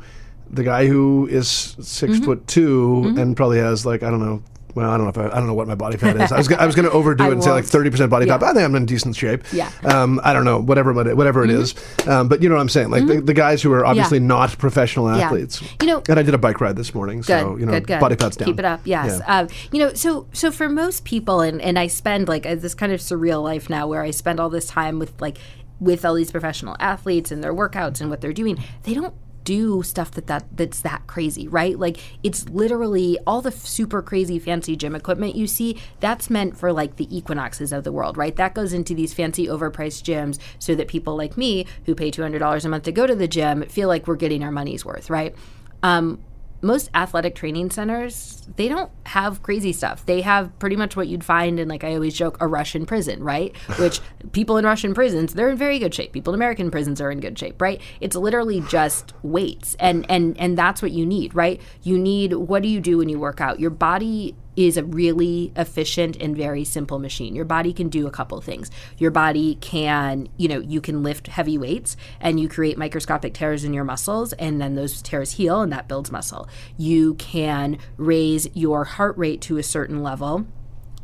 the 0.49 0.63
guy 0.63 0.87
who 0.87 1.27
is 1.27 1.47
6 1.79 2.01
Mm-hmm. 2.13 2.23
foot 2.25 2.47
2 2.47 3.15
and 3.17 3.35
probably 3.35 3.57
has 3.59 3.85
like 3.85 4.01
I 4.03 4.09
don't 4.09 4.19
know. 4.21 4.41
Well, 4.77 4.91
I 4.91 4.95
don't 4.95 5.05
know 5.05 5.09
if 5.09 5.17
I, 5.17 5.35
I 5.35 5.39
don't 5.39 5.47
know 5.47 5.55
what 5.55 5.67
my 5.67 5.73
body 5.73 5.97
fat 5.97 6.15
is. 6.21 6.31
I 6.31 6.37
was, 6.37 6.51
I 6.51 6.63
was 6.67 6.75
going 6.75 6.85
to 6.89 6.91
overdo 6.91 7.23
it 7.23 7.31
and 7.31 7.43
say 7.43 7.49
like 7.49 7.65
thirty 7.65 7.89
percent 7.89 8.11
body 8.11 8.27
Yeah. 8.27 8.33
fat. 8.33 8.39
But 8.41 8.45
I 8.49 8.53
think 8.53 8.63
I'm 8.65 8.75
in 8.75 8.85
decent 8.85 9.15
shape. 9.15 9.41
Yeah. 9.51 9.71
Um, 9.85 10.21
I 10.23 10.33
don't 10.33 10.45
know, 10.45 10.59
whatever, 10.59 10.93
but 10.93 11.17
whatever 11.17 11.43
it 11.43 11.49
is. 11.49 11.73
Um, 12.07 12.27
but 12.27 12.43
you 12.43 12.47
know 12.49 12.53
what 12.53 12.61
I'm 12.61 12.69
saying? 12.69 12.91
Like 12.91 13.07
the, 13.07 13.19
the 13.19 13.33
guys 13.33 13.63
who 13.63 13.73
are 13.73 13.83
obviously 13.85 14.19
not 14.19 14.55
professional 14.59 15.09
athletes. 15.09 15.61
Yeah. 15.61 15.67
You 15.81 15.87
know- 15.87 16.03
and 16.07 16.19
I 16.19 16.21
did 16.21 16.35
a 16.35 16.37
bike 16.37 16.61
ride 16.61 16.75
this 16.75 16.93
morning, 16.93 17.17
Good, 17.21 17.25
so 17.25 17.57
you 17.57 17.65
know, 17.65 17.71
good, 17.71 17.87
good. 17.87 17.99
body 17.99 18.15
fat's 18.15 18.37
down. 18.37 18.45
Keep 18.45 18.59
it 18.59 18.65
up, 18.65 18.81
yes. 18.85 19.19
Yeah. 19.19 19.39
Um, 19.39 19.47
you 19.71 19.79
know, 19.79 19.93
so 19.95 20.27
so 20.31 20.51
for 20.51 20.69
most 20.69 21.05
people, 21.05 21.41
and 21.41 21.59
and 21.61 21.79
I 21.79 21.87
spend 21.87 22.27
like 22.27 22.45
uh, 22.45 22.53
this 22.53 22.75
kind 22.75 22.91
of 22.91 22.99
surreal 22.99 23.41
life 23.43 23.69
now, 23.71 23.87
where 23.87 24.03
I 24.03 24.11
spend 24.11 24.39
all 24.39 24.49
this 24.51 24.67
time 24.67 24.99
with 24.99 25.19
like 25.19 25.37
with 25.79 26.05
all 26.05 26.13
these 26.13 26.31
professional 26.31 26.75
athletes 26.79 27.31
and 27.31 27.43
their 27.43 27.53
workouts 27.53 27.99
and 27.99 28.09
what 28.11 28.21
they're 28.21 28.31
doing. 28.33 28.63
They 28.83 28.93
don't 28.93 29.13
do 29.47 29.81
stuff 29.81 30.11
that, 30.11 30.27
that 30.27 30.43
that's 30.57 30.81
that 30.81 31.07
crazy 31.07 31.47
right? 31.47 31.79
Like 31.79 31.99
it's 32.21 32.49
literally 32.49 33.17
all 33.25 33.41
the 33.41 33.51
super 33.51 34.01
crazy 34.01 34.39
fancy 34.39 34.75
gym 34.75 34.93
equipment 34.93 35.35
you 35.35 35.47
see 35.47 35.79
that's 36.01 36.29
meant 36.29 36.57
for 36.57 36.73
like 36.73 36.97
the 36.97 37.07
equinoxes 37.17 37.71
of 37.71 37.85
the 37.85 37.93
world 37.93 38.17
right? 38.17 38.35
That 38.35 38.53
goes 38.53 38.73
into 38.73 38.93
these 38.93 39.13
fancy 39.13 39.47
overpriced 39.47 40.03
gyms 40.03 40.37
so 40.59 40.75
that 40.75 40.89
people 40.89 41.15
like 41.15 41.37
me 41.37 41.65
who 41.85 41.95
pay 41.95 42.11
$200 42.11 42.65
a 42.65 42.67
month 42.67 42.83
to 42.83 42.91
go 42.91 43.07
to 43.07 43.15
the 43.15 43.27
gym 43.27 43.63
feel 43.69 43.87
like 43.87 44.05
we're 44.05 44.17
getting 44.17 44.43
our 44.43 44.51
money's 44.51 44.83
worth 44.83 45.09
right? 45.09 45.33
Um, 45.81 46.19
most 46.61 46.89
athletic 46.93 47.35
training 47.35 47.69
centers 47.69 48.47
they 48.55 48.67
don't 48.67 48.91
have 49.05 49.43
crazy 49.43 49.73
stuff. 49.73 50.05
They 50.05 50.21
have 50.21 50.57
pretty 50.57 50.75
much 50.75 50.95
what 50.95 51.07
you'd 51.07 51.23
find 51.23 51.59
in 51.59 51.67
like 51.67 51.83
i 51.83 51.93
always 51.93 52.13
joke 52.13 52.37
a 52.39 52.47
russian 52.47 52.85
prison 52.85 53.23
right? 53.23 53.55
Which 53.79 53.99
people 54.31 54.57
in 54.57 54.65
russian 54.65 54.93
prisons 54.93 55.33
they're 55.33 55.49
in 55.49 55.57
very 55.57 55.79
good 55.79 55.93
shape. 55.93 56.13
People 56.13 56.33
in 56.33 56.39
american 56.39 56.71
prisons 56.71 57.01
are 57.01 57.11
in 57.11 57.19
good 57.19 57.37
shape 57.37 57.61
right? 57.61 57.81
It's 58.01 58.15
literally 58.15 58.61
just 58.61 59.13
weights. 59.23 59.75
And 59.79 60.05
and 60.09 60.37
and 60.39 60.57
that's 60.57 60.81
what 60.81 60.91
you 60.91 61.05
need 61.05 61.35
right? 61.35 61.61
You 61.83 61.97
need 61.97 62.33
what 62.33 62.63
do 62.63 62.69
you 62.69 62.79
do 62.79 62.97
when 62.97 63.09
you 63.09 63.19
work 63.19 63.41
out? 63.41 63.59
Your 63.59 63.69
body 63.71 64.35
is 64.57 64.75
a 64.75 64.83
really 64.83 65.53
efficient 65.55 66.17
and 66.17 66.35
very 66.35 66.65
simple 66.65 66.97
machine. 66.99 67.35
Your 67.35 67.45
body 67.45 67.71
can 67.71 67.87
do 67.87 68.07
a 68.07 68.11
couple 68.11 68.41
things. 68.41 68.71
Your 68.97 69.11
body 69.11 69.55
can, 69.61 70.27
you 70.35 70.49
know, 70.49 70.59
you 70.59 70.81
can 70.81 71.03
lift 71.03 71.27
heavy 71.27 71.57
weights 71.57 71.95
and 72.19 72.39
you 72.39 72.49
create 72.49 72.77
microscopic 72.77 73.35
tears 73.35 73.63
in 73.63 73.73
your 73.73 73.83
muscles 73.83 74.33
and 74.33 74.59
then 74.59 74.73
those 74.73 75.01
tears 75.01 75.33
heal 75.33 75.61
and 75.61 75.71
that 75.71 75.87
builds 75.87 76.11
muscle. 76.11 76.49
You 76.75 77.13
can 77.13 77.77
raise 77.97 78.49
your 78.55 78.83
heart 78.83 79.15
rate 79.17 79.41
to 79.41 79.57
a 79.57 79.63
certain 79.63 80.01
level 80.01 80.47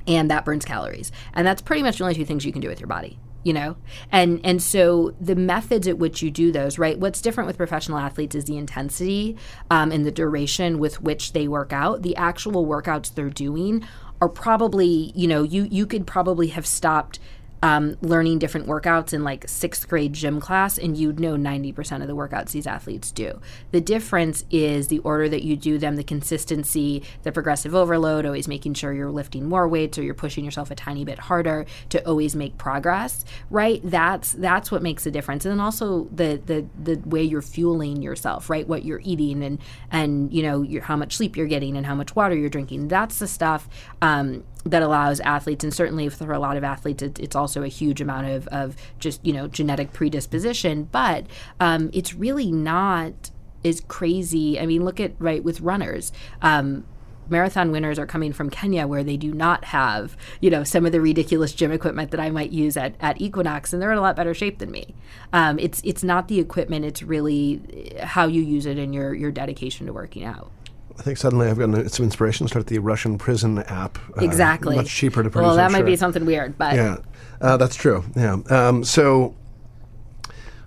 and 0.08 0.32
that 0.32 0.44
burns 0.44 0.66
calories. 0.66 1.12
And 1.34 1.46
that's 1.46 1.62
pretty 1.62 1.84
much 1.84 2.00
the 2.00 2.04
only 2.04 2.16
two 2.16 2.26
things 2.26 2.46
you 2.46 2.52
can 2.52 2.62
do 2.62 2.68
with 2.68 2.80
your 2.80 2.88
body 2.88 3.20
you 3.44 3.54
know? 3.54 3.76
And 4.12 4.40
and 4.44 4.62
so 4.62 5.14
the 5.20 5.36
methods 5.36 5.88
at 5.88 5.98
which 5.98 6.22
you 6.22 6.32
do 6.32 6.52
those 6.52 6.78
right? 6.78 6.98
What's 6.98 7.22
different 7.22 7.48
with 7.48 7.58
professional 7.58 7.98
athletes 7.98 8.36
is 8.36 8.46
the 8.46 8.58
intensity 8.58 9.38
um, 9.70 9.92
and 9.92 10.06
the 10.06 10.12
duration 10.12 10.80
with 10.80 11.02
which 11.02 11.34
they 11.34 11.48
work 11.48 11.74
out. 11.74 12.02
The 12.02 12.16
actual 12.16 12.66
workouts 12.66 13.14
they're 13.14 13.30
doing 13.30 13.86
are 14.22 14.30
probably 14.30 15.12
you 15.16 15.28
know 15.28 15.44
you 15.44 15.68
you 15.70 15.86
could 15.86 16.08
probably 16.08 16.48
have 16.48 16.66
stopped 16.66 17.20
um, 17.64 17.96
learning 18.02 18.40
different 18.40 18.68
workouts 18.68 19.14
in 19.14 19.24
like 19.24 19.48
sixth 19.48 19.88
grade 19.88 20.12
gym 20.12 20.42
class, 20.42 20.78
and 20.78 20.98
you'd 20.98 21.18
know 21.18 21.36
90% 21.38 22.02
of 22.02 22.08
the 22.08 22.16
workouts 22.16 22.52
these 22.52 22.68
athletes 22.68 23.10
do. 23.10 23.40
The 23.72 23.80
difference 23.80 24.44
is 24.52 24.90
the 24.90 25.00
order 25.00 25.30
that 25.30 25.44
you 25.44 25.56
do 25.56 25.78
them, 25.78 25.96
the 25.96 26.04
consistency, 26.04 27.04
the 27.24 27.32
progressive 27.32 27.74
overload, 27.74 28.26
always 28.26 28.50
making 28.50 28.74
sure 28.74 28.92
you're 28.92 29.10
lifting 29.10 29.48
more 29.48 29.66
weights 29.66 29.98
or 29.98 30.04
you're 30.04 30.14
pushing 30.14 30.44
yourself 30.44 30.72
a 30.72 30.76
tiny 30.76 31.06
bit 31.06 31.18
harder 31.18 31.66
to 31.88 32.06
always 32.06 32.36
make 32.36 32.58
progress, 32.58 33.24
right? 33.50 33.80
That's 33.82 34.34
that's 34.34 34.70
what 34.70 34.84
makes 34.84 35.06
a 35.06 35.12
difference. 35.12 35.46
And 35.46 35.54
then 35.54 35.62
also 35.62 36.10
the 36.14 36.42
the 36.46 36.66
the 36.84 37.02
way 37.08 37.24
you're 37.24 37.42
fueling 37.42 38.02
yourself, 38.02 38.50
right? 38.50 38.68
What 38.68 38.84
you're 38.84 39.02
eating 39.06 39.42
and 39.42 39.58
and 39.90 40.34
you 40.34 40.44
know 40.44 40.64
your, 40.64 40.82
how 40.82 40.98
much 40.98 41.16
sleep 41.16 41.38
you're 41.38 41.48
getting 41.48 41.78
and 41.78 41.86
how 41.86 41.96
much 41.96 42.14
water 42.14 42.36
you're 42.36 42.50
drinking. 42.50 42.90
That's 42.90 43.20
the 43.20 43.28
stuff 43.28 43.70
um, 44.02 44.44
that 44.66 44.82
allows 44.82 45.20
athletes, 45.22 45.64
and 45.64 45.74
certainly 45.74 46.10
for 46.10 46.32
a 46.32 46.40
lot 46.40 46.58
of 46.58 46.64
athletes, 46.64 47.04
it, 47.04 47.20
it's 47.20 47.36
also 47.36 47.64
a 47.64 47.68
huge 47.68 48.00
amount 48.02 48.28
of, 48.28 48.48
of 48.48 48.76
just 49.00 49.26
you 49.26 49.34
know 49.34 49.48
genetic 49.48 49.94
predisposition. 49.94 50.90
But 50.92 51.26
um, 51.60 51.90
it's 51.94 52.14
really 52.14 52.52
not 52.52 53.32
as 53.66 53.82
crazy. 53.82 54.60
I 54.60 54.66
mean, 54.66 54.86
look 54.86 55.00
at 55.00 55.14
right 55.20 55.44
with 55.44 55.62
runners. 55.62 56.12
Um, 56.42 56.86
marathon 57.30 57.72
winners 57.72 57.98
are 57.98 58.06
coming 58.06 58.34
from 58.34 58.50
Kenya 58.50 58.88
where 58.88 59.04
they 59.04 59.18
do 59.18 59.34
not 59.34 59.66
have, 59.66 60.18
you 60.42 60.50
know, 60.50 60.64
some 60.64 60.86
of 60.86 60.92
the 60.92 61.02
ridiculous 61.02 61.54
gym 61.54 61.72
equipment 61.72 62.12
that 62.12 62.20
I 62.20 62.30
might 62.30 62.52
use 62.52 62.78
at, 62.78 62.96
at 63.00 63.22
Equinox 63.22 63.74
and 63.74 63.82
they're 63.82 63.92
in 63.92 63.98
a 63.98 64.02
lot 64.02 64.16
better 64.16 64.34
shape 64.34 64.60
than 64.60 64.72
me. 64.72 64.94
Um, 65.32 65.60
it's 65.60 65.82
it's 65.84 66.04
not 66.04 66.28
the 66.28 66.40
equipment, 66.40 66.86
it's 66.86 67.02
really 67.04 67.94
how 68.02 68.28
you 68.28 68.42
use 68.42 68.66
it 68.66 68.78
and 68.78 68.94
your 68.94 69.14
your 69.14 69.32
dedication 69.32 69.88
to 69.88 69.94
working 69.94 70.24
out. 70.24 70.52
I 71.00 71.02
think 71.02 71.18
suddenly 71.18 71.48
I've 71.48 71.58
gotten 71.58 71.90
some 71.90 72.04
inspiration 72.06 72.46
to 72.46 72.50
start 72.52 72.68
the 72.68 72.80
Russian 72.80 73.18
prison 73.18 73.60
app. 73.60 73.98
uh, 74.18 74.22
Exactly. 74.24 74.76
Much 74.76 74.90
cheaper 74.94 75.24
to 75.24 75.30
produce. 75.30 75.48
Well, 75.48 75.56
that 75.56 75.66
I'm 75.66 75.72
might 75.72 75.86
be 75.86 75.96
something 75.96 76.26
weird, 76.26 76.58
but 76.58 76.76
Yeah, 76.76 76.98
uh, 77.42 77.58
that's 77.58 77.76
true. 77.76 78.04
Yeah. 78.16 78.38
Um, 78.50 78.84
so 78.84 79.36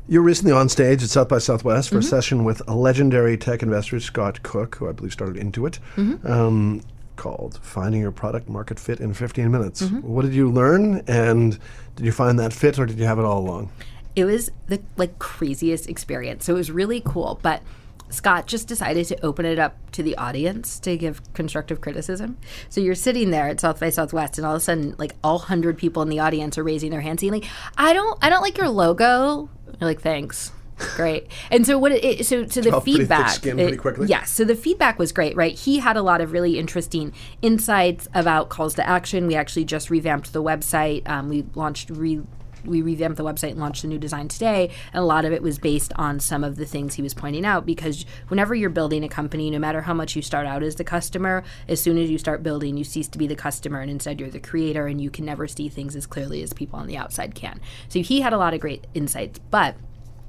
you're 0.09 0.23
recently 0.23 0.53
on 0.53 0.69
stage 0.69 1.03
at 1.03 1.09
South 1.11 1.29
by 1.29 1.39
Southwest 1.39 1.89
Mm-hmm. 1.89 1.97
for 1.97 2.01
a 2.01 2.03
session 2.03 2.45
with 2.45 2.61
a 2.69 2.75
legendary 2.75 3.37
tech 3.37 3.63
investor, 3.63 3.99
Scott 4.01 4.43
Cook, 4.43 4.77
who 4.77 4.89
I 4.89 4.93
believe 4.93 5.13
started 5.13 5.37
Intuit, 5.37 5.79
Mm-hmm. 5.97 6.27
um, 6.31 6.83
called 7.17 7.59
Finding 7.63 8.03
Your 8.03 8.13
Product 8.13 8.47
Market 8.49 8.79
Fit 8.79 9.01
in 9.01 9.15
15 9.15 9.51
Minutes. 9.51 9.83
Mm-hmm. 9.83 10.01
What 10.07 10.23
did 10.23 10.35
you 10.35 10.51
learn? 10.51 11.03
And 11.07 11.59
did 11.95 12.05
you 12.05 12.13
find 12.13 12.39
that 12.39 12.53
fit 12.53 12.79
or 12.79 12.85
did 12.85 12.99
you 12.99 13.07
have 13.07 13.19
it 13.19 13.25
all 13.25 13.39
along? 13.39 13.71
it 14.15 14.25
was 14.25 14.51
the 14.69 14.81
like 14.97 15.19
craziest 15.19 15.91
experience. 15.91 16.47
So 16.47 16.55
it 16.55 16.57
was 16.57 16.71
really 16.71 17.03
cool. 17.05 17.39
But 17.43 17.63
Scott 18.11 18.47
just 18.47 18.69
decided 18.69 19.07
to 19.07 19.25
open 19.25 19.45
it 19.45 19.59
up 19.59 19.91
to 19.93 20.03
the 20.03 20.17
audience 20.17 20.79
to 20.81 20.97
give 20.97 21.21
constructive 21.35 21.81
criticism. 21.81 22.37
So 22.69 22.81
you're 22.81 22.95
sitting 22.95 23.31
there 23.31 23.49
at 23.49 23.61
South 23.61 23.81
by 23.81 23.91
Southwest, 23.91 24.39
and 24.39 24.47
all 24.47 24.55
of 24.55 24.59
a 24.59 24.65
sudden, 24.65 24.95
like 24.99 25.15
all 25.25 25.39
hundred 25.39 25.79
people 25.79 26.03
in 26.03 26.09
the 26.09 26.21
audience 26.21 26.59
are 26.59 26.65
raising 26.65 26.91
their 26.91 27.01
hands, 27.01 27.21
saying, 27.21 27.33
like, 27.33 27.47
"I 27.77 27.93
don't, 27.93 28.19
I 28.23 28.31
don't 28.31 28.43
like 28.43 28.59
your 28.59 28.69
logo." 28.69 29.49
You're 29.81 29.89
like, 29.89 30.01
"Thanks." 30.01 30.53
Great. 30.95 31.27
And 31.51 31.65
so 31.67 31.79
what 31.79 31.93
it, 31.93 32.27
so 32.27 32.47
so 32.47 32.61
the 32.61 32.71
pretty 32.71 32.99
feedback 32.99 33.31
skin 33.31 33.57
pretty 33.57 33.77
quickly. 33.77 34.09
Yes. 34.09 34.31
So 34.31 34.45
the 34.45 34.57
feedback 34.57 34.99
was 34.99 35.13
great, 35.13 35.37
right? 35.37 35.55
He 35.55 35.79
had 35.79 35.97
a 35.97 36.03
lot 36.03 36.21
of 36.21 36.33
really 36.33 36.59
interesting 36.59 37.13
insights 37.41 38.09
about 38.15 38.49
calls 38.49 38.75
to 38.75 38.87
action. 38.87 39.27
We 39.27 39.37
actually 39.37 39.65
just 39.65 39.91
revamped 39.91 40.33
the 40.33 40.43
website. 40.43 41.09
Um, 41.09 41.29
we 41.29 41.47
launched 41.55 41.89
re 41.91 42.21
we 42.67 42.83
revamped 42.83 43.17
the 43.17 43.25
website 43.25 43.51
and 43.51 43.61
launched 43.61 43.85
a 43.85 43.87
new 43.87 43.99
design 43.99 44.29
today. 44.29 44.71
And 44.93 45.03
a 45.03 45.07
lot 45.07 45.25
of 45.25 45.33
it 45.33 45.43
was 45.43 45.59
based 45.59 45.93
on 45.97 46.21
some 46.21 46.45
of 46.45 46.57
the 46.57 46.67
things 46.67 46.95
he 46.95 47.03
was 47.03 47.15
pointing 47.15 47.45
out 47.45 47.67
because 47.67 48.05
whenever 48.29 48.55
you're 48.55 48.71
building 48.71 49.05
a 49.05 49.09
company, 49.09 49.51
no 49.51 49.59
matter 49.59 49.83
how 49.83 49.95
much 49.95 50.17
you 50.17 50.23
start 50.23 50.47
out 50.47 50.63
as 50.63 50.77
the 50.77 50.85
customer, 50.85 51.45
as 51.69 51.81
soon 51.81 51.99
as 51.99 52.11
you 52.11 52.19
start 52.19 52.43
building, 52.43 52.77
you 52.77 52.85
cease 52.85 53.09
to 53.09 53.19
be 53.19 53.27
the 53.27 53.37
customer 53.37 53.81
and 53.81 53.91
instead 53.91 54.21
you're 54.21 54.31
the 54.31 54.41
creator 54.41 54.87
and 54.87 55.01
you 55.01 55.11
can 55.11 55.25
never 55.25 55.47
see 55.47 55.69
things 55.69 55.97
as 55.97 56.07
clearly 56.07 56.43
as 56.43 56.53
people 56.53 56.79
on 56.79 56.87
the 56.87 56.97
outside 56.97 57.35
can. 57.35 57.61
So 57.89 58.01
he 58.01 58.21
had 58.21 58.33
a 58.33 58.39
lot 58.39 58.55
of 58.55 58.61
great 58.61 58.87
insights. 58.95 59.39
But 59.51 59.77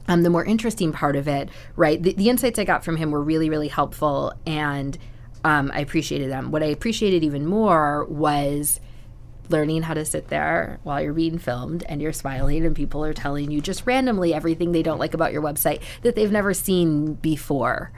um, 0.07 0.23
the 0.23 0.29
more 0.29 0.45
interesting 0.45 0.91
part 0.91 1.15
of 1.15 1.27
it, 1.27 1.49
right? 1.75 2.01
The, 2.01 2.13
the 2.13 2.29
insights 2.29 2.59
I 2.59 2.63
got 2.63 2.83
from 2.83 2.97
him 2.97 3.11
were 3.11 3.21
really, 3.21 3.49
really 3.49 3.67
helpful, 3.67 4.33
and 4.45 4.97
um, 5.43 5.71
I 5.73 5.79
appreciated 5.79 6.31
them. 6.31 6.51
What 6.51 6.63
I 6.63 6.67
appreciated 6.67 7.23
even 7.23 7.45
more 7.45 8.05
was 8.05 8.79
learning 9.49 9.83
how 9.83 9.93
to 9.93 10.05
sit 10.05 10.27
there 10.29 10.79
while 10.83 11.01
you're 11.01 11.13
being 11.13 11.37
filmed 11.37 11.83
and 11.87 12.01
you're 12.01 12.13
smiling 12.13 12.65
and 12.65 12.75
people 12.75 13.03
are 13.03 13.13
telling 13.13 13.51
you 13.51 13.61
just 13.61 13.85
randomly 13.85 14.33
everything 14.33 14.71
they 14.71 14.83
don't 14.83 14.99
like 14.99 15.13
about 15.13 15.31
your 15.33 15.41
website 15.41 15.81
that 16.01 16.15
they've 16.15 16.31
never 16.31 16.53
seen 16.53 17.13
before. 17.15 17.91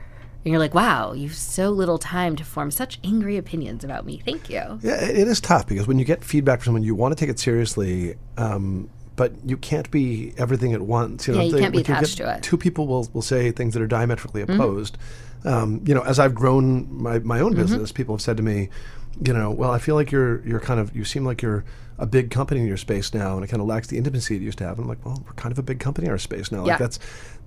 And 0.46 0.52
you're 0.54 0.60
like, 0.60 0.74
wow, 0.74 1.12
you've 1.14 1.36
so 1.36 1.70
little 1.70 1.98
time 1.98 2.36
to 2.38 2.46
form 2.46 2.72
such 2.72 2.98
angry 3.04 3.36
opinions 3.36 3.84
about 3.84 4.06
me. 4.06 4.22
Thank 4.24 4.50
you. 4.50 4.80
Yeah, 4.82 5.04
it 5.04 5.28
is 5.28 5.42
tough 5.42 5.68
because 5.68 5.86
when 5.88 6.00
you 6.00 6.06
get 6.06 6.24
feedback 6.24 6.60
from 6.60 6.66
someone, 6.66 6.84
you 6.84 6.96
want 6.96 7.12
to 7.12 7.20
take 7.20 7.30
it 7.30 7.40
seriously, 7.40 8.16
um, 8.38 8.90
but 9.18 9.34
you 9.46 9.58
can't 9.58 9.92
be 9.92 10.34
everything 10.38 10.72
at 10.74 10.82
once. 10.82 11.28
You 11.28 11.34
know, 11.34 11.40
Yeah, 11.42 11.46
you 11.48 11.52
they- 11.52 11.60
can't 11.60 11.72
be 11.74 11.80
you 11.80 11.84
attached 11.84 12.18
get- 12.18 12.24
to 12.24 12.30
it. 12.30 12.34
Mm-hmm. 12.36 12.42
Two 12.42 12.58
people 12.58 12.88
will, 12.88 13.10
will 13.12 13.22
say 13.22 13.52
things 13.52 13.74
that 13.74 13.84
are 13.84 13.88
diametrically 13.88 14.42
opposed. 14.42 14.98
Um, 15.44 15.82
you 15.86 15.94
know, 15.94 16.02
as 16.04 16.20
I've 16.20 16.36
grown 16.36 16.88
my, 17.02 17.20
my 17.20 17.42
own 17.42 17.52
Mm-hmm. 17.52 17.62
business, 17.62 17.92
people 17.92 18.16
have 18.16 18.22
said 18.22 18.38
to 18.38 18.44
me, 18.44 18.70
you 19.24 19.34
know, 19.34 19.52
well, 19.52 19.72
I 19.72 19.80
feel 19.80 19.96
like 19.96 20.12
you're 20.12 20.46
you're 20.48 20.60
kind 20.60 20.80
of 20.80 20.96
you 20.96 21.04
seem 21.06 21.26
like 21.26 21.42
you're 21.42 21.64
a 21.98 22.06
big 22.06 22.32
company 22.32 22.62
in 22.62 22.68
your 22.68 22.78
space 22.78 23.14
now, 23.14 23.36
and 23.36 23.44
it 23.44 23.48
kind 23.48 23.60
of 23.62 23.68
lacks 23.68 23.88
the 23.88 23.98
intimacy 23.98 24.36
it 24.38 24.42
used 24.42 24.58
to 24.60 24.64
have. 24.64 24.78
And 24.78 24.86
I'm 24.86 24.90
like, 24.90 25.06
well, 25.06 25.22
we're 25.26 25.34
kind 25.34 25.52
of 25.52 25.60
a 25.60 25.64
big 25.64 25.80
company 25.80 26.06
in 26.06 26.12
our 26.12 26.18
space 26.18 26.50
now. 26.52 26.60
Yeah. 26.66 26.74
Like 26.74 26.80
that's 26.80 27.00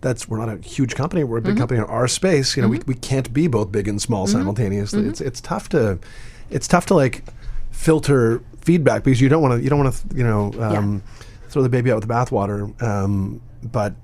that's 0.02 0.28
we're 0.28 0.38
not 0.44 0.50
a 0.50 0.58
huge 0.58 0.94
company. 0.94 1.24
We're 1.24 1.38
a 1.38 1.40
Mm-hmm. 1.40 1.50
big 1.50 1.58
company 1.58 1.78
in 1.78 1.86
our 1.86 2.06
space. 2.08 2.56
You 2.56 2.62
know, 2.62 2.68
we, 2.68 2.80
we 2.86 2.94
can't 2.94 3.32
be 3.32 3.46
both 3.46 3.72
big 3.72 3.88
and 3.88 4.00
small 4.02 4.26
simultaneously. 4.26 5.00
Mm-hmm. 5.00 5.10
It's 5.10 5.20
it's 5.20 5.40
tough 5.40 5.68
to 5.70 5.98
it's 6.50 6.68
tough 6.68 6.86
to 6.86 6.94
like 6.94 7.24
filter 7.70 8.42
feedback 8.60 9.02
because 9.04 9.20
you 9.20 9.28
don't 9.30 9.42
want 9.42 9.54
to 9.58 9.62
you 9.64 9.70
don't 9.70 9.82
want 9.82 9.94
to 9.94 10.16
you 10.16 10.24
know 10.24 10.52
um, 10.60 11.02
throw 11.48 11.62
the 11.62 11.68
baby 11.70 11.90
out 11.90 11.96
with 11.96 12.06
the 12.08 12.12
bathwater. 12.12 12.80
Um, 12.82 13.40
but 13.62 13.94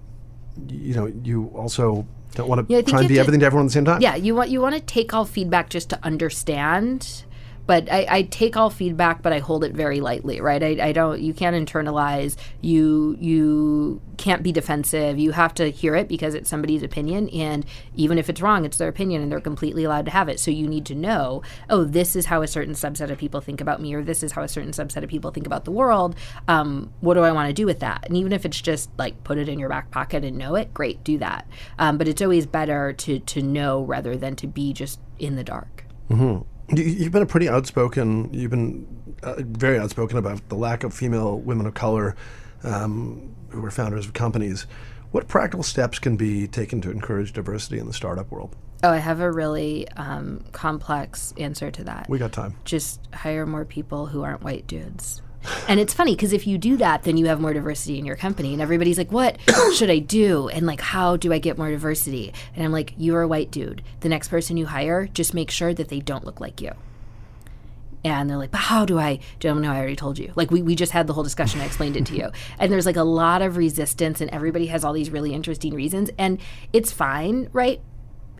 you 0.68 0.94
know 0.94 1.12
you 1.22 1.46
also 1.54 2.06
don't 2.34 2.48
want 2.48 2.66
to 2.66 2.72
Yeah, 2.74 2.80
try 2.80 3.00
and 3.00 3.08
be 3.08 3.18
everything 3.18 3.40
to 3.40 3.46
everyone 3.46 3.66
at 3.66 3.68
the 3.68 3.72
same 3.74 3.84
time. 3.84 4.00
Yeah, 4.00 4.14
you 4.16 4.34
want 4.34 4.48
you 4.50 4.60
want 4.62 4.74
to 4.76 4.80
take 4.80 5.12
all 5.12 5.26
feedback 5.26 5.68
just 5.68 5.90
to 5.90 6.02
understand. 6.04 7.24
But 7.68 7.92
I, 7.92 8.06
I 8.08 8.22
take 8.22 8.56
all 8.56 8.70
feedback, 8.70 9.20
but 9.20 9.34
I 9.34 9.40
hold 9.40 9.62
it 9.62 9.74
very 9.74 10.00
lightly, 10.00 10.40
right? 10.40 10.62
I, 10.62 10.88
I 10.88 10.92
don't. 10.92 11.20
You 11.20 11.34
can't 11.34 11.54
internalize. 11.54 12.36
You 12.62 13.14
you 13.20 14.00
can't 14.16 14.42
be 14.42 14.52
defensive. 14.52 15.18
You 15.18 15.32
have 15.32 15.52
to 15.54 15.70
hear 15.70 15.94
it 15.94 16.08
because 16.08 16.34
it's 16.34 16.48
somebody's 16.48 16.82
opinion, 16.82 17.28
and 17.28 17.66
even 17.94 18.16
if 18.16 18.30
it's 18.30 18.40
wrong, 18.40 18.64
it's 18.64 18.78
their 18.78 18.88
opinion, 18.88 19.20
and 19.20 19.30
they're 19.30 19.38
completely 19.38 19.84
allowed 19.84 20.06
to 20.06 20.10
have 20.10 20.30
it. 20.30 20.40
So 20.40 20.50
you 20.50 20.66
need 20.66 20.86
to 20.86 20.94
know, 20.94 21.42
oh, 21.68 21.84
this 21.84 22.16
is 22.16 22.24
how 22.24 22.40
a 22.40 22.48
certain 22.48 22.72
subset 22.72 23.10
of 23.10 23.18
people 23.18 23.42
think 23.42 23.60
about 23.60 23.82
me, 23.82 23.92
or 23.92 24.02
this 24.02 24.22
is 24.22 24.32
how 24.32 24.42
a 24.42 24.48
certain 24.48 24.72
subset 24.72 25.02
of 25.04 25.10
people 25.10 25.30
think 25.30 25.46
about 25.46 25.66
the 25.66 25.70
world. 25.70 26.16
Um, 26.48 26.90
what 27.00 27.14
do 27.14 27.20
I 27.20 27.32
want 27.32 27.48
to 27.48 27.52
do 27.52 27.66
with 27.66 27.80
that? 27.80 28.06
And 28.06 28.16
even 28.16 28.32
if 28.32 28.46
it's 28.46 28.62
just 28.62 28.88
like 28.96 29.22
put 29.24 29.36
it 29.36 29.46
in 29.46 29.58
your 29.58 29.68
back 29.68 29.90
pocket 29.90 30.24
and 30.24 30.38
know 30.38 30.54
it, 30.54 30.72
great, 30.72 31.04
do 31.04 31.18
that. 31.18 31.46
Um, 31.78 31.98
but 31.98 32.08
it's 32.08 32.22
always 32.22 32.46
better 32.46 32.94
to 32.94 33.18
to 33.18 33.42
know 33.42 33.82
rather 33.82 34.16
than 34.16 34.36
to 34.36 34.46
be 34.46 34.72
just 34.72 35.00
in 35.18 35.36
the 35.36 35.44
dark. 35.44 35.84
You, 36.08 36.46
you've 36.74 37.12
been 37.12 37.22
a 37.22 37.26
pretty 37.26 37.48
outspoken. 37.48 38.32
You've 38.32 38.50
been 38.50 38.86
uh, 39.22 39.34
very 39.38 39.78
outspoken 39.78 40.18
about 40.18 40.48
the 40.48 40.54
lack 40.54 40.84
of 40.84 40.94
female 40.94 41.38
women 41.40 41.66
of 41.66 41.74
color 41.74 42.16
um, 42.62 43.34
who 43.50 43.64
are 43.64 43.70
founders 43.70 44.06
of 44.06 44.12
companies. 44.12 44.66
What 45.10 45.26
practical 45.26 45.62
steps 45.62 45.98
can 45.98 46.16
be 46.16 46.46
taken 46.46 46.80
to 46.82 46.90
encourage 46.90 47.32
diversity 47.32 47.78
in 47.78 47.86
the 47.86 47.94
startup 47.94 48.30
world? 48.30 48.54
Oh, 48.82 48.90
I 48.90 48.98
have 48.98 49.20
a 49.20 49.32
really 49.32 49.88
um, 49.96 50.44
complex 50.52 51.32
answer 51.38 51.70
to 51.70 51.84
that. 51.84 52.08
We 52.08 52.18
got 52.18 52.32
time. 52.32 52.56
just 52.64 53.00
hire 53.12 53.46
more 53.46 53.64
people 53.64 54.06
who 54.06 54.22
aren't 54.22 54.42
white 54.42 54.66
dudes. 54.66 55.22
And 55.68 55.78
it's 55.78 55.94
funny 55.94 56.14
because 56.14 56.32
if 56.32 56.46
you 56.46 56.58
do 56.58 56.76
that, 56.78 57.02
then 57.04 57.16
you 57.16 57.26
have 57.26 57.40
more 57.40 57.52
diversity 57.52 57.98
in 57.98 58.04
your 58.04 58.16
company. 58.16 58.52
And 58.52 58.62
everybody's 58.62 58.98
like, 58.98 59.12
what 59.12 59.38
should 59.74 59.90
I 59.90 59.98
do? 59.98 60.48
And 60.48 60.66
like, 60.66 60.80
how 60.80 61.16
do 61.16 61.32
I 61.32 61.38
get 61.38 61.58
more 61.58 61.70
diversity? 61.70 62.32
And 62.54 62.64
I'm 62.64 62.72
like, 62.72 62.94
you're 62.96 63.22
a 63.22 63.28
white 63.28 63.50
dude. 63.50 63.82
The 64.00 64.08
next 64.08 64.28
person 64.28 64.56
you 64.56 64.66
hire, 64.66 65.06
just 65.06 65.34
make 65.34 65.50
sure 65.50 65.72
that 65.74 65.88
they 65.88 66.00
don't 66.00 66.24
look 66.24 66.40
like 66.40 66.60
you. 66.60 66.72
And 68.04 68.30
they're 68.30 68.36
like, 68.36 68.50
but 68.50 68.58
how 68.60 68.84
do 68.84 68.98
I? 68.98 69.18
Don't 69.40 69.60
know. 69.60 69.72
I 69.72 69.78
already 69.78 69.96
told 69.96 70.18
you. 70.18 70.32
Like, 70.36 70.50
we, 70.50 70.62
we 70.62 70.74
just 70.74 70.92
had 70.92 71.06
the 71.06 71.12
whole 71.12 71.24
discussion. 71.24 71.60
I 71.60 71.66
explained 71.66 71.96
it 71.96 72.06
to 72.06 72.16
you. 72.16 72.30
And 72.58 72.72
there's 72.72 72.86
like 72.86 72.96
a 72.96 73.02
lot 73.02 73.42
of 73.42 73.56
resistance, 73.56 74.20
and 74.20 74.30
everybody 74.30 74.66
has 74.66 74.84
all 74.84 74.92
these 74.92 75.10
really 75.10 75.34
interesting 75.34 75.74
reasons. 75.74 76.10
And 76.18 76.40
it's 76.72 76.92
fine, 76.92 77.48
right? 77.52 77.80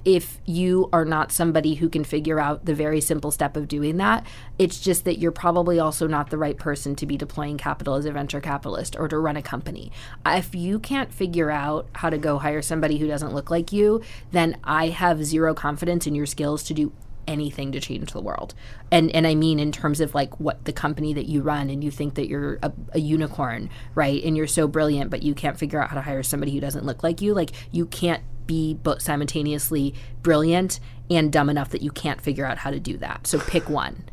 If 0.05 0.41
you 0.45 0.89
are 0.93 1.05
not 1.05 1.33
somebody 1.33 1.75
who 1.75 1.89
can 1.89 2.05
figure 2.05 2.41
out 2.41 2.65
the 2.65 2.75
very 2.75 3.01
simple 3.01 3.31
step 3.31 3.57
of 3.57 3.69
doing 3.69 3.97
that. 3.99 4.27
It's 4.59 4.81
just 4.81 5.05
that 5.05 5.19
you're 5.19 5.33
probably 5.33 5.79
also 5.79 6.07
not 6.07 6.31
the 6.31 6.39
right 6.39 6.57
person 6.57 6.95
to 6.97 7.07
be 7.07 7.17
deploying 7.17 7.59
capital 7.59 7.95
as 7.95 8.05
a 8.05 8.13
venture 8.13 8.41
capitalist 8.41 8.97
or 8.99 9.09
to 9.09 9.19
run 9.19 9.37
a 9.37 9.43
company. 9.43 9.93
If 10.27 10.55
you 10.55 10.79
can't 10.79 11.13
figure 11.13 11.51
out 11.51 11.89
how 11.95 12.11
to 12.11 12.19
go 12.19 12.39
hire 12.39 12.63
somebody 12.63 12.99
who 12.99 13.07
doesn't 13.07 13.35
look 13.35 13.51
like 13.51 13.73
you, 13.73 14.03
then 14.33 14.57
I 14.65 14.89
have 14.89 15.25
zero 15.25 15.55
confidence 15.55 16.07
in 16.07 16.15
your 16.15 16.27
skills 16.27 16.63
to 16.65 16.75
do 16.75 16.93
anything 17.29 17.71
to 17.73 17.79
change 17.79 18.13
the 18.13 18.21
world. 18.21 18.55
And 18.91 19.15
and 19.15 19.27
I 19.27 19.35
mean 19.35 19.61
in 19.61 19.71
terms 19.71 20.01
of 20.01 20.15
like 20.15 20.41
what 20.41 20.65
the 20.65 20.73
company 20.73 21.13
that 21.13 21.27
you 21.27 21.43
run 21.43 21.71
and 21.71 21.85
you 21.85 21.91
think 21.91 22.15
that 22.15 22.27
you're 22.27 22.59
a, 22.63 22.73
a 22.95 22.99
unicorn, 22.99 23.69
right? 23.95 24.25
And 24.25 24.37
you're 24.37 24.47
so 24.47 24.67
brilliant 24.67 25.11
but 25.11 25.23
you 25.23 25.35
can't 25.35 25.59
figure 25.59 25.81
out 25.81 25.91
how 25.91 25.97
to 25.97 26.03
hire 26.03 26.23
somebody 26.23 26.53
who 26.55 26.61
doesn't 26.61 26.87
look 26.87 27.03
like 27.03 27.21
you, 27.21 27.35
like 27.35 27.53
you 27.71 27.87
can't 27.87 28.23
be 28.49 28.75
both 28.75 29.01
simultaneously 29.01 29.95
brilliant 30.23 30.81
and 31.09 31.31
dumb 31.33 31.49
enough 31.49 31.71
that 31.71 31.83
you 31.83 31.93
can't 31.93 32.21
figure 32.21 32.45
out 32.45 32.59
how 32.59 32.73
to 32.73 32.81
do 32.81 32.97
that. 32.97 33.29
So 33.29 33.39
pick 33.39 33.71
one. 33.71 34.05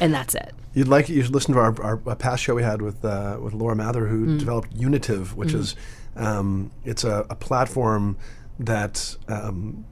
And 0.00 0.12
that's 0.12 0.34
it. 0.34 0.54
You'd 0.74 0.88
like 0.88 1.08
you 1.08 1.22
should 1.22 1.32
listen 1.34 1.54
to 1.54 1.60
our, 1.60 1.74
our, 1.82 2.00
our 2.06 2.16
past 2.16 2.42
show 2.42 2.54
we 2.54 2.62
had 2.62 2.82
with 2.82 3.02
uh, 3.04 3.38
with 3.40 3.54
Laura 3.54 3.74
Mather, 3.74 4.06
who 4.06 4.26
Mm. 4.26 4.38
developed 4.38 4.72
Unitive, 4.74 5.34
which 5.36 5.54
is 5.54 5.74
um, 6.16 6.70
it's 6.84 7.04
a, 7.04 7.24
a 7.30 7.34
platform 7.34 8.16
that 8.58 9.16
um, 9.28 9.84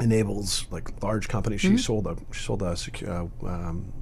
enables 0.00 0.66
like 0.70 0.90
large 1.02 1.28
companies. 1.28 1.60
She 1.60 1.76
sold 1.76 2.06
a 2.06 2.16
she 2.32 2.42
sold 2.42 2.62
a 2.62 2.72
secu- 2.72 3.08
uh, 3.08 3.46
um, 3.46 3.92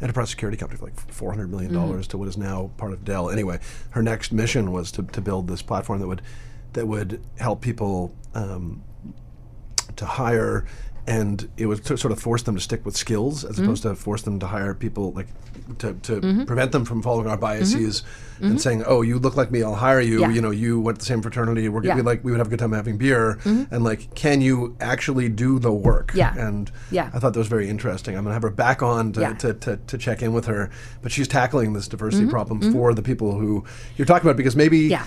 enterprise 0.00 0.30
security 0.30 0.56
company 0.56 0.78
for 0.78 0.86
like 0.86 0.98
four 1.10 1.30
hundred 1.30 1.50
million 1.50 1.72
dollars 1.72 2.06
to 2.08 2.18
what 2.18 2.28
is 2.28 2.36
now 2.36 2.70
part 2.76 2.92
of 2.92 3.04
Dell. 3.04 3.30
Anyway, 3.30 3.58
her 3.90 4.02
next 4.02 4.32
mission 4.32 4.70
was 4.72 4.92
to, 4.92 5.02
to 5.02 5.20
build 5.20 5.48
this 5.48 5.62
platform 5.62 6.00
that 6.00 6.06
would 6.08 6.22
that 6.72 6.86
would 6.86 7.22
help 7.38 7.60
people 7.60 8.14
um, 8.34 8.82
to 9.96 10.06
hire 10.06 10.66
and 11.06 11.50
it 11.56 11.66
would 11.66 11.84
to 11.84 11.96
sort 11.96 12.12
of 12.12 12.20
force 12.20 12.42
them 12.44 12.54
to 12.54 12.60
stick 12.60 12.84
with 12.84 12.96
skills 12.96 13.44
as 13.44 13.56
mm-hmm. 13.56 13.64
opposed 13.64 13.82
to 13.82 13.94
force 13.94 14.22
them 14.22 14.38
to 14.38 14.46
hire 14.46 14.72
people 14.72 15.12
like 15.12 15.26
to, 15.78 15.94
to 15.94 16.20
mm-hmm. 16.20 16.44
prevent 16.44 16.70
them 16.70 16.84
from 16.84 17.02
following 17.02 17.26
our 17.26 17.34
mm-hmm. 17.34 17.40
biases 17.40 18.04
and 18.40 18.60
saying 18.60 18.82
oh 18.86 19.02
you 19.02 19.18
look 19.18 19.36
like 19.36 19.50
me 19.50 19.62
i'll 19.62 19.74
hire 19.74 20.00
you 20.00 20.20
Yeah. 20.20 20.30
you 20.30 20.40
know 20.40 20.50
you 20.50 20.80
went 20.80 20.98
to 20.98 21.00
the 21.00 21.06
same 21.06 21.22
fraternity 21.22 21.68
we're 21.68 21.82
Yeah. 21.82 21.90
gonna 21.90 22.02
be 22.02 22.06
like 22.06 22.24
we 22.24 22.30
would 22.30 22.38
have 22.38 22.46
a 22.48 22.50
good 22.50 22.58
time 22.58 22.72
having 22.72 22.98
beer 22.98 23.38
and 23.44 23.84
like 23.84 24.14
can 24.14 24.40
you 24.40 24.76
actually 24.80 25.28
do 25.28 25.58
the 25.58 25.72
work 25.72 26.12
Yeah. 26.14 26.34
and 26.36 26.70
Yeah. 26.90 27.10
i 27.12 27.18
thought 27.18 27.32
that 27.34 27.38
was 27.38 27.48
very 27.48 27.68
interesting 27.68 28.16
i'm 28.16 28.22
gonna 28.24 28.34
have 28.34 28.42
her 28.42 28.50
back 28.50 28.82
on 28.82 29.12
to, 29.12 29.20
Yeah. 29.20 29.32
to, 29.34 29.54
to, 29.54 29.76
to 29.76 29.98
check 29.98 30.22
in 30.22 30.32
with 30.32 30.46
her 30.46 30.70
but 31.02 31.10
she's 31.12 31.28
tackling 31.28 31.72
this 31.72 31.88
diversity 31.88 32.26
problem 32.26 32.72
for 32.72 32.94
the 32.94 33.02
people 33.02 33.38
who 33.38 33.64
you're 33.96 34.06
talking 34.06 34.28
about 34.28 34.36
because 34.36 34.56
maybe 34.56 34.78
Yeah. 34.80 35.04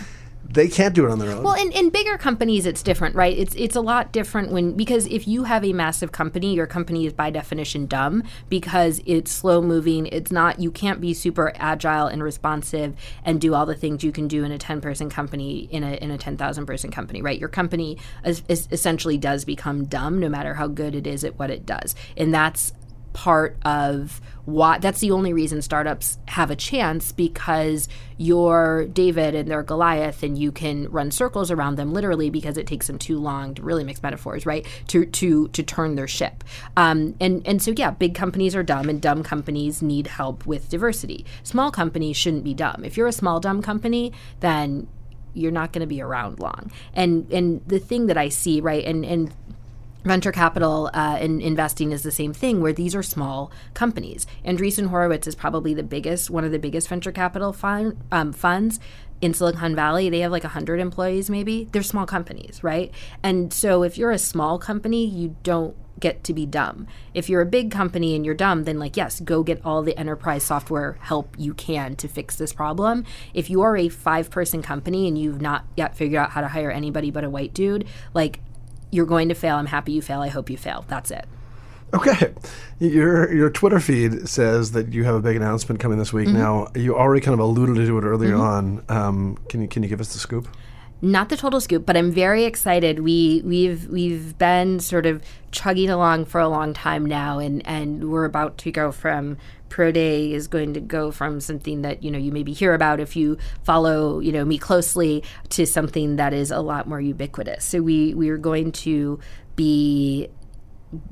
They 0.49 0.67
can't 0.67 0.93
do 0.93 1.05
it 1.05 1.11
on 1.11 1.19
their 1.19 1.31
own 1.31 1.43
Well, 1.43 1.55
in, 1.55 1.71
in 1.71 1.89
bigger 1.89 2.17
companies, 2.17 2.65
it's 2.65 2.83
different, 2.83 3.15
right? 3.15 3.37
It's 3.37 3.55
it's 3.55 3.75
a 3.75 3.81
lot 3.81 4.11
different 4.11 4.51
when 4.51 4.73
because 4.73 5.05
if 5.07 5.27
you 5.27 5.43
have 5.43 5.63
a 5.65 5.73
massive 5.73 6.11
company, 6.11 6.53
your 6.53 6.67
company 6.67 7.05
is 7.05 7.13
by 7.13 7.29
definition 7.29 7.85
dumb 7.87 8.23
because 8.49 9.01
it's 9.05 9.31
slow 9.31 9.61
moving. 9.61 10.07
It's 10.07 10.31
not 10.31 10.59
you 10.59 10.71
can't 10.71 11.01
be 11.01 11.13
super 11.13 11.51
agile 11.55 12.07
and 12.07 12.23
responsive 12.23 12.95
and 13.23 13.41
do 13.41 13.53
all 13.53 13.65
the 13.65 13.75
things 13.75 14.03
you 14.03 14.11
can 14.11 14.27
do 14.27 14.43
in 14.43 14.51
a 14.51 14.57
ten 14.57 14.81
person 14.81 15.09
company 15.09 15.67
in 15.71 15.83
a 15.83 15.93
in 15.95 16.11
a 16.11 16.17
ten 16.17 16.37
thousand 16.37 16.65
person 16.65 16.91
company, 16.91 17.21
right? 17.21 17.39
Your 17.39 17.49
company 17.49 17.97
is, 18.23 18.43
is 18.47 18.67
essentially 18.71 19.17
does 19.17 19.45
become 19.45 19.85
dumb 19.85 20.19
no 20.19 20.29
matter 20.29 20.53
how 20.53 20.67
good 20.67 20.95
it 20.95 21.07
is 21.07 21.23
at 21.23 21.37
what 21.37 21.49
it 21.49 21.65
does, 21.65 21.95
and 22.15 22.33
that's 22.33 22.73
part 23.16 23.55
of 23.63 24.20
why 24.43 24.78
that's 24.78 24.99
the 24.99 25.09
only 25.09 25.32
reason 25.32 25.61
startups 25.61 26.20
have 26.28 26.51
a 26.51 26.55
chance 26.55 27.13
because 27.13 27.88
you're 28.18 28.86
David 28.91 29.34
and 29.34 29.49
they're 29.49 29.63
Goliath 29.63 30.22
and 30.22 30.38
you 30.38 30.51
can 30.51 30.91
run 30.91 31.11
circles 31.11 31.49
around 31.49 31.76
them 31.76 31.93
literally 31.93 32.30
because 32.30 32.57
it 32.57 32.68
takes 32.68 32.88
them 32.88 32.99
too 32.99 33.18
long 33.18 33.55
to 33.55 33.63
really 33.63 33.86
mix 33.86 34.03
metaphors, 34.03 34.45
right? 34.45 34.68
To 34.89 35.05
to 35.05 35.47
to 35.47 35.63
turn 35.63 35.95
their 35.95 36.09
ship. 36.09 36.43
Um, 36.76 37.16
and 37.22 37.41
and 37.47 37.61
so 37.61 37.74
yeah, 37.76 37.91
big 37.91 38.13
companies 38.13 38.53
are 38.53 38.63
dumb 38.63 38.89
and 38.89 39.01
dumb 39.01 39.24
companies 39.24 39.82
need 39.82 40.07
help 40.07 40.45
with 40.45 40.70
diversity. 40.70 41.26
Small 41.43 41.72
companies 41.72 42.18
shouldn't 42.18 42.43
be 42.43 42.53
dumb. 42.53 42.84
If 42.84 42.97
you're 42.97 43.07
a 43.07 43.13
small 43.13 43.39
dumb 43.39 43.61
company, 43.61 44.11
then 44.41 44.88
you're 45.34 45.51
not 45.51 45.72
going 45.72 45.82
to 45.82 45.88
be 45.88 46.01
around 46.01 46.39
long. 46.39 46.70
And 46.93 47.32
and 47.32 47.61
the 47.66 47.80
thing 47.80 48.07
that 48.07 48.18
I 48.18 48.30
see, 48.30 48.59
right, 48.61 48.84
and 48.84 49.05
and 49.05 49.34
venture 50.06 50.32
capital 50.32 50.89
uh, 50.93 51.18
investing 51.20 51.91
is 51.91 52.03
the 52.03 52.12
same 52.12 52.32
thing 52.32 52.62
where 52.62 52.72
these 52.72 52.95
are 52.95 53.03
small 53.03 53.51
companies. 53.74 54.28
Andreessen 54.45 54.88
horowitz 54.88 55.28
is 55.28 55.36
probably 55.36 55.74
the 55.74 55.84
biggest 55.84 56.30
one 56.30 56.45
of 56.45 56.51
the 56.51 56.60
biggest 56.60 56.88
venture 56.88 57.12
capital 57.12 57.51
fund, 57.51 57.97
um, 58.12 58.32
funds 58.32 58.80
in 59.22 59.34
silicon 59.34 59.76
valley. 59.76 60.10
They 60.10 60.20
have 60.20 60.32
like 60.32 60.43
100 60.43 60.80
employees 60.80 61.30
maybe. 61.30 61.68
They're 61.72 61.84
small 61.84 62.06
companies 62.06 62.64
right? 62.64 62.91
And 63.24 63.51
so 63.51 63.84
if 63.84 63.97
you're 63.97 64.12
a 64.12 64.20
small 64.20 64.60
company 64.60 65.06
you 65.06 65.36
don't 65.43 65.76
get 65.97 66.26
to 66.26 66.34
be 66.34 66.45
dumb. 66.45 66.88
If 67.14 67.30
you're 67.30 67.41
a 67.41 67.45
big 67.45 67.72
company 67.72 68.16
and 68.16 68.26
you're 68.26 68.36
dumb 68.36 68.66
then 68.66 68.78
like 68.78 68.97
yes 68.97 69.20
go 69.22 69.43
get 69.43 69.62
all 69.66 69.82
the 69.82 69.97
enterprise 69.97 70.43
software 70.43 70.97
help 71.01 71.36
you 71.38 71.53
can 71.53 71.95
to 71.95 72.08
fix 72.08 72.36
this 72.36 72.53
problem. 72.53 73.06
If 73.34 73.49
you 73.49 73.62
are 73.62 73.76
a 73.76 73.89
five 73.89 74.30
person 74.30 74.62
company 74.62 75.08
and 75.08 75.18
you've 75.18 75.41
not 75.41 75.66
yet 75.76 75.95
figured 75.95 76.20
out 76.20 76.32
how 76.32 76.41
to 76.41 76.49
hire 76.49 76.70
anybody 76.70 77.10
but 77.12 77.24
a 77.24 77.30
white 77.30 77.53
dude 77.53 77.88
like 78.14 78.39
you're 78.95 79.05
going 79.05 79.29
to 79.29 79.35
fail. 79.35 79.57
I'm 79.57 79.65
happy 79.67 79.91
you 79.91 80.01
fail. 80.01 80.21
I 80.21 80.29
hope 80.29 80.49
you 80.49 80.57
fail. 80.57 80.85
That's 80.87 81.11
it. 81.11 81.25
Okay, 81.93 82.33
your 82.79 83.31
your 83.33 83.49
Twitter 83.49 83.79
feed 83.79 84.27
says 84.27 84.71
that 84.71 84.91
you 84.91 85.03
have 85.03 85.15
a 85.15 85.21
big 85.21 85.35
announcement 85.35 85.79
coming 85.79 85.97
this 85.97 86.11
week. 86.11 86.27
Mm-hmm. 86.27 86.37
Now, 86.37 86.67
you 86.75 86.95
already 86.95 87.21
kind 87.21 87.33
of 87.33 87.39
alluded 87.39 87.75
to 87.75 87.97
it 87.97 88.03
earlier 88.03 88.33
mm-hmm. 88.33 88.41
on. 88.41 88.83
Um, 88.89 89.37
can 89.49 89.61
you 89.61 89.67
can 89.67 89.83
you 89.83 89.89
give 89.89 90.01
us 90.01 90.11
the 90.11 90.19
scoop? 90.19 90.47
Not 91.01 91.29
the 91.29 91.37
total 91.37 91.61
scoop, 91.61 91.85
but 91.85 91.95
I'm 91.95 92.11
very 92.11 92.45
excited. 92.45 92.99
We 92.99 93.41
we've 93.45 93.87
we've 93.87 94.37
been 94.37 94.79
sort 94.79 95.05
of 95.05 95.21
chugging 95.51 95.89
along 95.89 96.25
for 96.25 96.41
a 96.41 96.49
long 96.49 96.73
time 96.73 97.05
now, 97.05 97.39
and 97.39 97.65
and 97.67 98.09
we're 98.09 98.25
about 98.25 98.57
to 98.59 98.71
go 98.71 98.91
from 98.91 99.37
Pro 99.76 99.91
Day 99.91 100.32
is 100.32 100.47
going 100.47 100.76
to 100.76 100.80
go 100.80 101.11
from 101.11 101.41
something 101.41 101.82
that 101.82 102.01
you 102.01 102.09
know 102.09 102.17
you 102.17 102.32
maybe 102.32 102.53
hear 102.53 102.73
about 102.73 103.01
if 103.01 103.17
you 103.17 103.38
follow 103.63 104.21
you 104.21 104.32
know 104.32 104.45
me 104.45 104.57
closely 104.57 105.21
to 105.49 105.65
something 105.65 106.15
that 106.15 106.34
is 106.34 106.49
a 106.49 106.61
lot 106.61 106.88
more 106.88 107.01
ubiquitous. 107.01 107.65
So 107.65 107.82
we 107.82 108.13
we 108.13 108.30
are 108.30 108.38
going 108.38 108.71
to 108.71 109.19
be 109.57 110.30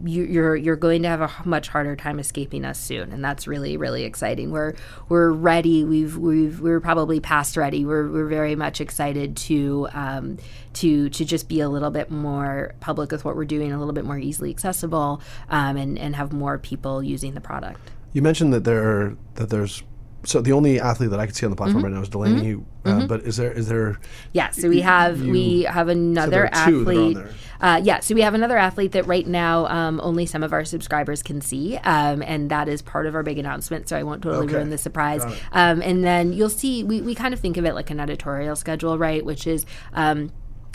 you're 0.01 0.55
you're 0.55 0.77
going 0.77 1.01
to 1.01 1.09
have 1.09 1.19
a 1.19 1.29
much 1.43 1.67
harder 1.67 1.97
time 1.97 2.19
escaping 2.19 2.63
us 2.63 2.79
soon, 2.79 3.11
and 3.11 3.21
that's 3.21 3.47
really 3.47 3.75
really 3.75 4.05
exciting. 4.05 4.49
We're 4.49 4.75
we're 5.09 5.31
ready. 5.31 5.83
We've 5.83 6.15
we've 6.15 6.61
we're 6.61 6.79
probably 6.79 7.19
past 7.19 7.57
ready. 7.57 7.83
We're 7.83 8.09
we're 8.09 8.29
very 8.29 8.55
much 8.55 8.79
excited 8.79 9.35
to 9.35 9.89
um, 9.91 10.37
to 10.75 11.09
to 11.09 11.25
just 11.25 11.49
be 11.49 11.59
a 11.59 11.67
little 11.67 11.91
bit 11.91 12.09
more 12.09 12.75
public 12.79 13.11
with 13.11 13.25
what 13.25 13.35
we're 13.35 13.43
doing, 13.43 13.73
a 13.73 13.77
little 13.77 13.93
bit 13.93 14.05
more 14.05 14.17
easily 14.17 14.51
accessible, 14.51 15.21
um, 15.49 15.75
and 15.75 15.99
and 15.99 16.15
have 16.15 16.31
more 16.31 16.57
people 16.57 17.03
using 17.03 17.33
the 17.33 17.41
product. 17.41 17.91
You 18.13 18.21
mentioned 18.21 18.53
that 18.53 18.63
there 18.63 19.15
that 19.35 19.49
there's 19.49 19.83
so 20.25 20.41
the 20.41 20.53
only 20.53 20.79
athlete 20.79 21.09
that 21.09 21.19
I 21.19 21.25
could 21.25 21.35
see 21.35 21.45
on 21.45 21.49
the 21.49 21.55
platform 21.55 21.83
mm-hmm. 21.83 21.93
right 21.93 21.97
now 21.97 22.01
is 22.01 22.09
Delanie. 22.09 22.55
Mm-hmm. 22.55 22.87
Uh, 22.87 22.91
mm-hmm. 22.99 23.07
But 23.07 23.23
is 23.23 23.37
there 23.37 23.51
is 23.51 23.67
there? 23.67 23.99
Yeah, 24.31 24.51
so 24.51 24.69
we 24.69 24.81
have 24.81 25.19
you, 25.19 25.31
we 25.31 25.61
have 25.63 25.89
another 25.89 26.49
so 26.53 26.59
athlete. 26.59 27.17
Uh, 27.59 27.79
yeah, 27.81 27.99
so 28.01 28.13
we 28.13 28.21
have 28.21 28.33
another 28.33 28.57
athlete 28.57 28.91
that 28.91 29.07
right 29.07 29.25
now 29.25 29.65
um, 29.67 30.01
only 30.03 30.25
some 30.25 30.43
of 30.43 30.51
our 30.51 30.65
subscribers 30.65 31.23
can 31.23 31.39
see, 31.39 31.77
um, 31.77 32.21
and 32.21 32.51
that 32.51 32.67
is 32.67 32.81
part 32.81 33.05
of 33.05 33.15
our 33.15 33.23
big 33.23 33.37
announcement. 33.37 33.87
So 33.87 33.97
I 33.97 34.03
won't 34.03 34.21
totally 34.21 34.45
okay. 34.45 34.55
ruin 34.55 34.69
the 34.69 34.77
surprise. 34.77 35.23
Um, 35.51 35.81
and 35.81 36.03
then 36.03 36.33
you'll 36.33 36.49
see 36.49 36.83
we 36.83 37.01
we 37.01 37.15
kind 37.15 37.33
of 37.33 37.39
think 37.39 37.57
of 37.57 37.65
it 37.65 37.73
like 37.73 37.89
an 37.89 37.99
editorial 37.99 38.55
schedule, 38.55 38.97
right? 38.97 39.23
Which 39.23 39.47
is 39.47 39.65
um, 39.93 40.31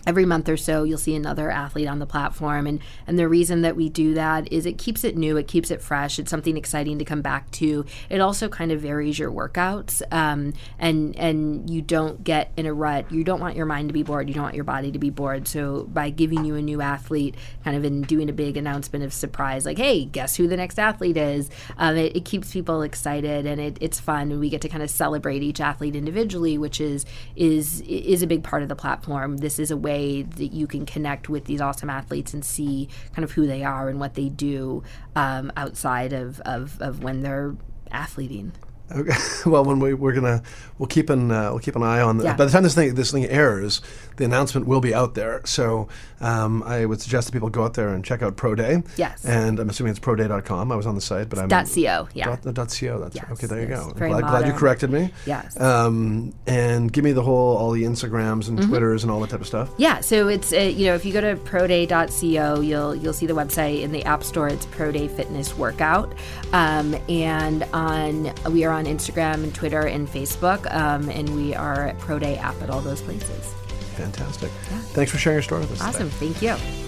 every 0.07 0.25
month 0.25 0.49
or 0.49 0.57
so 0.57 0.85
you'll 0.85 0.97
see 0.97 1.15
another 1.15 1.51
athlete 1.51 1.89
on 1.89 1.99
the 1.99 2.07
platform. 2.07 2.67
And 2.67 2.81
and 3.07 3.19
the 3.19 3.29
reason 3.29 3.63
that 3.63 3.77
we 3.77 3.89
do 3.89 4.15
that 4.15 4.51
is 4.53 4.67
it 4.67 4.79
keeps 4.79 5.05
it 5.05 5.17
new 5.17 5.37
it 5.37 5.49
keeps 5.49 5.71
it 5.71 5.83
fresh 5.83 6.19
it's 6.19 6.31
something 6.31 6.57
exciting 6.57 6.99
to 6.99 7.05
come 7.05 7.23
back 7.23 7.51
to. 7.53 7.85
It 8.09 8.21
also 8.21 8.49
kind 8.49 8.73
of 8.73 8.81
varies 8.81 9.19
your 9.19 9.31
workouts 9.31 10.03
um, 10.13 10.55
and 10.79 11.17
and 11.17 11.69
you 11.69 11.83
don't 11.83 12.25
get 12.25 12.53
in 12.57 12.67
a 12.67 12.73
rut. 12.73 13.11
You 13.13 13.25
don't 13.25 13.41
want 13.41 13.57
your 13.57 13.67
mind 13.67 13.89
to 13.89 13.93
be 13.93 14.03
bored 14.03 14.29
you 14.29 14.35
don't 14.35 14.45
want 14.45 14.55
your 14.55 14.65
body 14.65 14.93
to 14.93 14.99
be 14.99 15.11
bored. 15.11 15.49
So 15.49 15.85
by 15.85 16.11
giving 16.11 16.45
you 16.45 16.55
a 16.55 16.63
new 16.63 16.81
athlete 16.81 17.35
kind 17.65 17.77
of 17.77 17.85
in 17.85 18.03
doing 18.03 18.29
a 18.29 18.33
big 18.33 18.57
announcement 18.57 19.05
of 19.05 19.13
surprise 19.13 19.67
like 19.67 19.79
hey 19.79 20.05
guess 20.05 20.37
who 20.37 20.47
the 20.47 20.57
next 20.57 20.79
athlete 20.79 21.17
is? 21.17 21.51
Um, 21.77 21.97
it, 21.97 22.17
it, 22.17 22.25
keeps 22.29 22.53
people 22.53 22.83
excited 22.83 23.47
and 23.47 23.61
it, 23.61 23.79
it's 23.81 23.99
fun. 23.99 24.31
And 24.31 24.41
we 24.41 24.51
get 24.51 24.61
to 24.63 24.69
kind 24.69 24.83
of 24.83 24.91
celebrate 24.91 25.43
each 25.43 25.61
athlete 25.61 25.97
individually 25.97 26.59
which 26.59 26.81
is 26.81 27.05
is 27.37 27.81
is 27.83 28.23
a 28.23 28.27
big 28.27 28.43
part 28.43 28.63
of 28.63 28.69
the 28.69 28.77
platform. 28.77 29.39
This 29.39 29.59
is 29.59 29.71
a 29.71 29.77
way 29.77 29.88
way 29.89 30.23
that 30.23 30.53
you 30.53 30.67
can 30.67 30.85
connect 30.87 31.29
with 31.29 31.47
these 31.47 31.61
awesome 31.61 31.91
athletes 31.91 32.35
and 32.35 32.45
see 32.45 32.89
kind 33.15 33.25
of 33.25 33.33
who 33.33 33.47
they 33.47 33.65
are 33.65 33.89
and 33.89 33.99
what 33.99 34.15
they 34.15 34.29
do 34.29 34.83
um, 35.17 35.51
outside 35.57 36.13
of, 36.13 36.41
of, 36.41 36.81
of 36.81 37.03
when 37.03 37.23
they're 37.23 37.57
athleting. 37.91 38.53
Okay. 38.95 39.13
Well, 39.47 39.65
when 39.65 39.79
we 39.79 39.95
we're 39.95 40.13
gonna 40.13 40.43
we'll 40.79 40.89
keep 40.89 41.09
an 41.09 41.31
uh, 41.31 41.51
we'll 41.51 41.61
keep 41.61 41.77
an 41.77 41.83
eye 41.83 42.01
on. 42.01 42.19
The, 42.19 42.25
yeah. 42.25 42.37
By 42.37 42.45
the 42.45 42.51
time 42.51 42.65
this 42.65 42.75
thing 42.75 42.95
this 42.95 43.13
thing 43.13 43.25
airs, 43.27 43.81
the 44.17 44.25
announcement 44.25 44.67
will 44.67 44.81
be 44.81 44.93
out 44.93 45.15
there. 45.15 45.41
So 45.47 45.89
um, 46.21 46.63
I 46.65 46.85
would 46.85 47.01
suggest 47.01 47.29
that 47.29 47.33
people 47.33 47.49
go 47.49 47.65
out 47.65 47.75
there 47.75 47.89
and 47.89 48.05
check 48.05 48.21
out 48.21 48.37
Pro 48.37 48.55
Day. 48.55 48.83
Yes. 48.97 49.25
And 49.25 49.59
I'm 49.59 49.71
assuming 49.71 49.93
it's 49.93 50.01
proday.com. 50.01 50.71
I 50.71 50.77
was 50.77 50.87
on 50.87 50.97
the 50.97 51.01
site, 51.01 51.29
but 51.29 51.39
I'm 51.39 51.49
dot 51.49 51.67
.co. 51.67 52.09
Yeah. 52.13 52.37
Dot, 52.37 52.55
dot 52.55 52.77
.co. 52.79 52.99
That's 52.99 53.17
yes, 53.17 53.25
okay. 53.31 53.47
There 53.47 53.61
you 53.61 53.69
go. 53.69 53.91
Very 53.95 54.11
glad, 54.11 54.23
glad, 54.23 54.47
you 54.47 54.53
corrected 54.53 54.91
me. 54.91 55.13
Yes. 55.25 55.59
Um, 55.59 56.35
and 56.47 56.93
give 56.93 57.05
me 57.05 57.13
the 57.13 57.23
whole 57.23 57.57
all 57.57 57.71
the 57.71 57.85
Instagrams 57.85 58.49
and 58.49 58.59
mm-hmm. 58.59 58.69
Twitters 58.69 59.03
and 59.03 59.11
all 59.11 59.21
that 59.21 59.31
type 59.31 59.41
of 59.41 59.47
stuff. 59.47 59.71
Yeah. 59.79 60.01
So 60.01 60.29
it's 60.29 60.53
uh, 60.53 60.57
you 60.57 60.87
know 60.87 60.95
if 60.95 61.05
you 61.05 61.13
go 61.13 61.21
to 61.21 61.37
proday.co, 61.37 62.61
you'll 62.61 62.95
you'll 62.95 63.13
see 63.13 63.27
the 63.27 63.35
website 63.35 63.83
in 63.83 63.93
the 63.93 64.05
App 64.05 64.25
Store. 64.25 64.49
It's 64.49 64.67
Pro 64.67 64.93
Day 64.93 65.09
Fitness 65.09 65.57
Workout, 65.57 66.15
um, 66.53 66.95
and 67.09 67.63
on 67.73 68.33
we 68.53 68.65
are 68.65 68.73
on 68.73 68.78
Instagram 68.87 69.45
and 69.45 69.55
Twitter 69.55 69.83
and 69.83 70.09
Facebook, 70.09 70.73
um, 70.75 71.09
and 71.11 71.35
we 71.35 71.55
are 71.55 71.89
at 71.89 71.99
Pro 71.99 72.19
Day 72.19 72.37
app 72.37 72.61
at 72.63 72.71
all 72.71 72.81
those 72.81 73.01
places. 73.01 73.55
Fantastic. 73.97 74.51
Yeah. 74.71 74.79
Thanks 74.79 75.11
for 75.11 75.19
sharing 75.19 75.37
your 75.37 75.43
story 75.43 75.63
with 75.63 75.73
us. 75.73 75.83
Awesome. 75.83 76.11
Today. 76.11 76.33
Thank 76.33 76.43
you. 76.43 76.88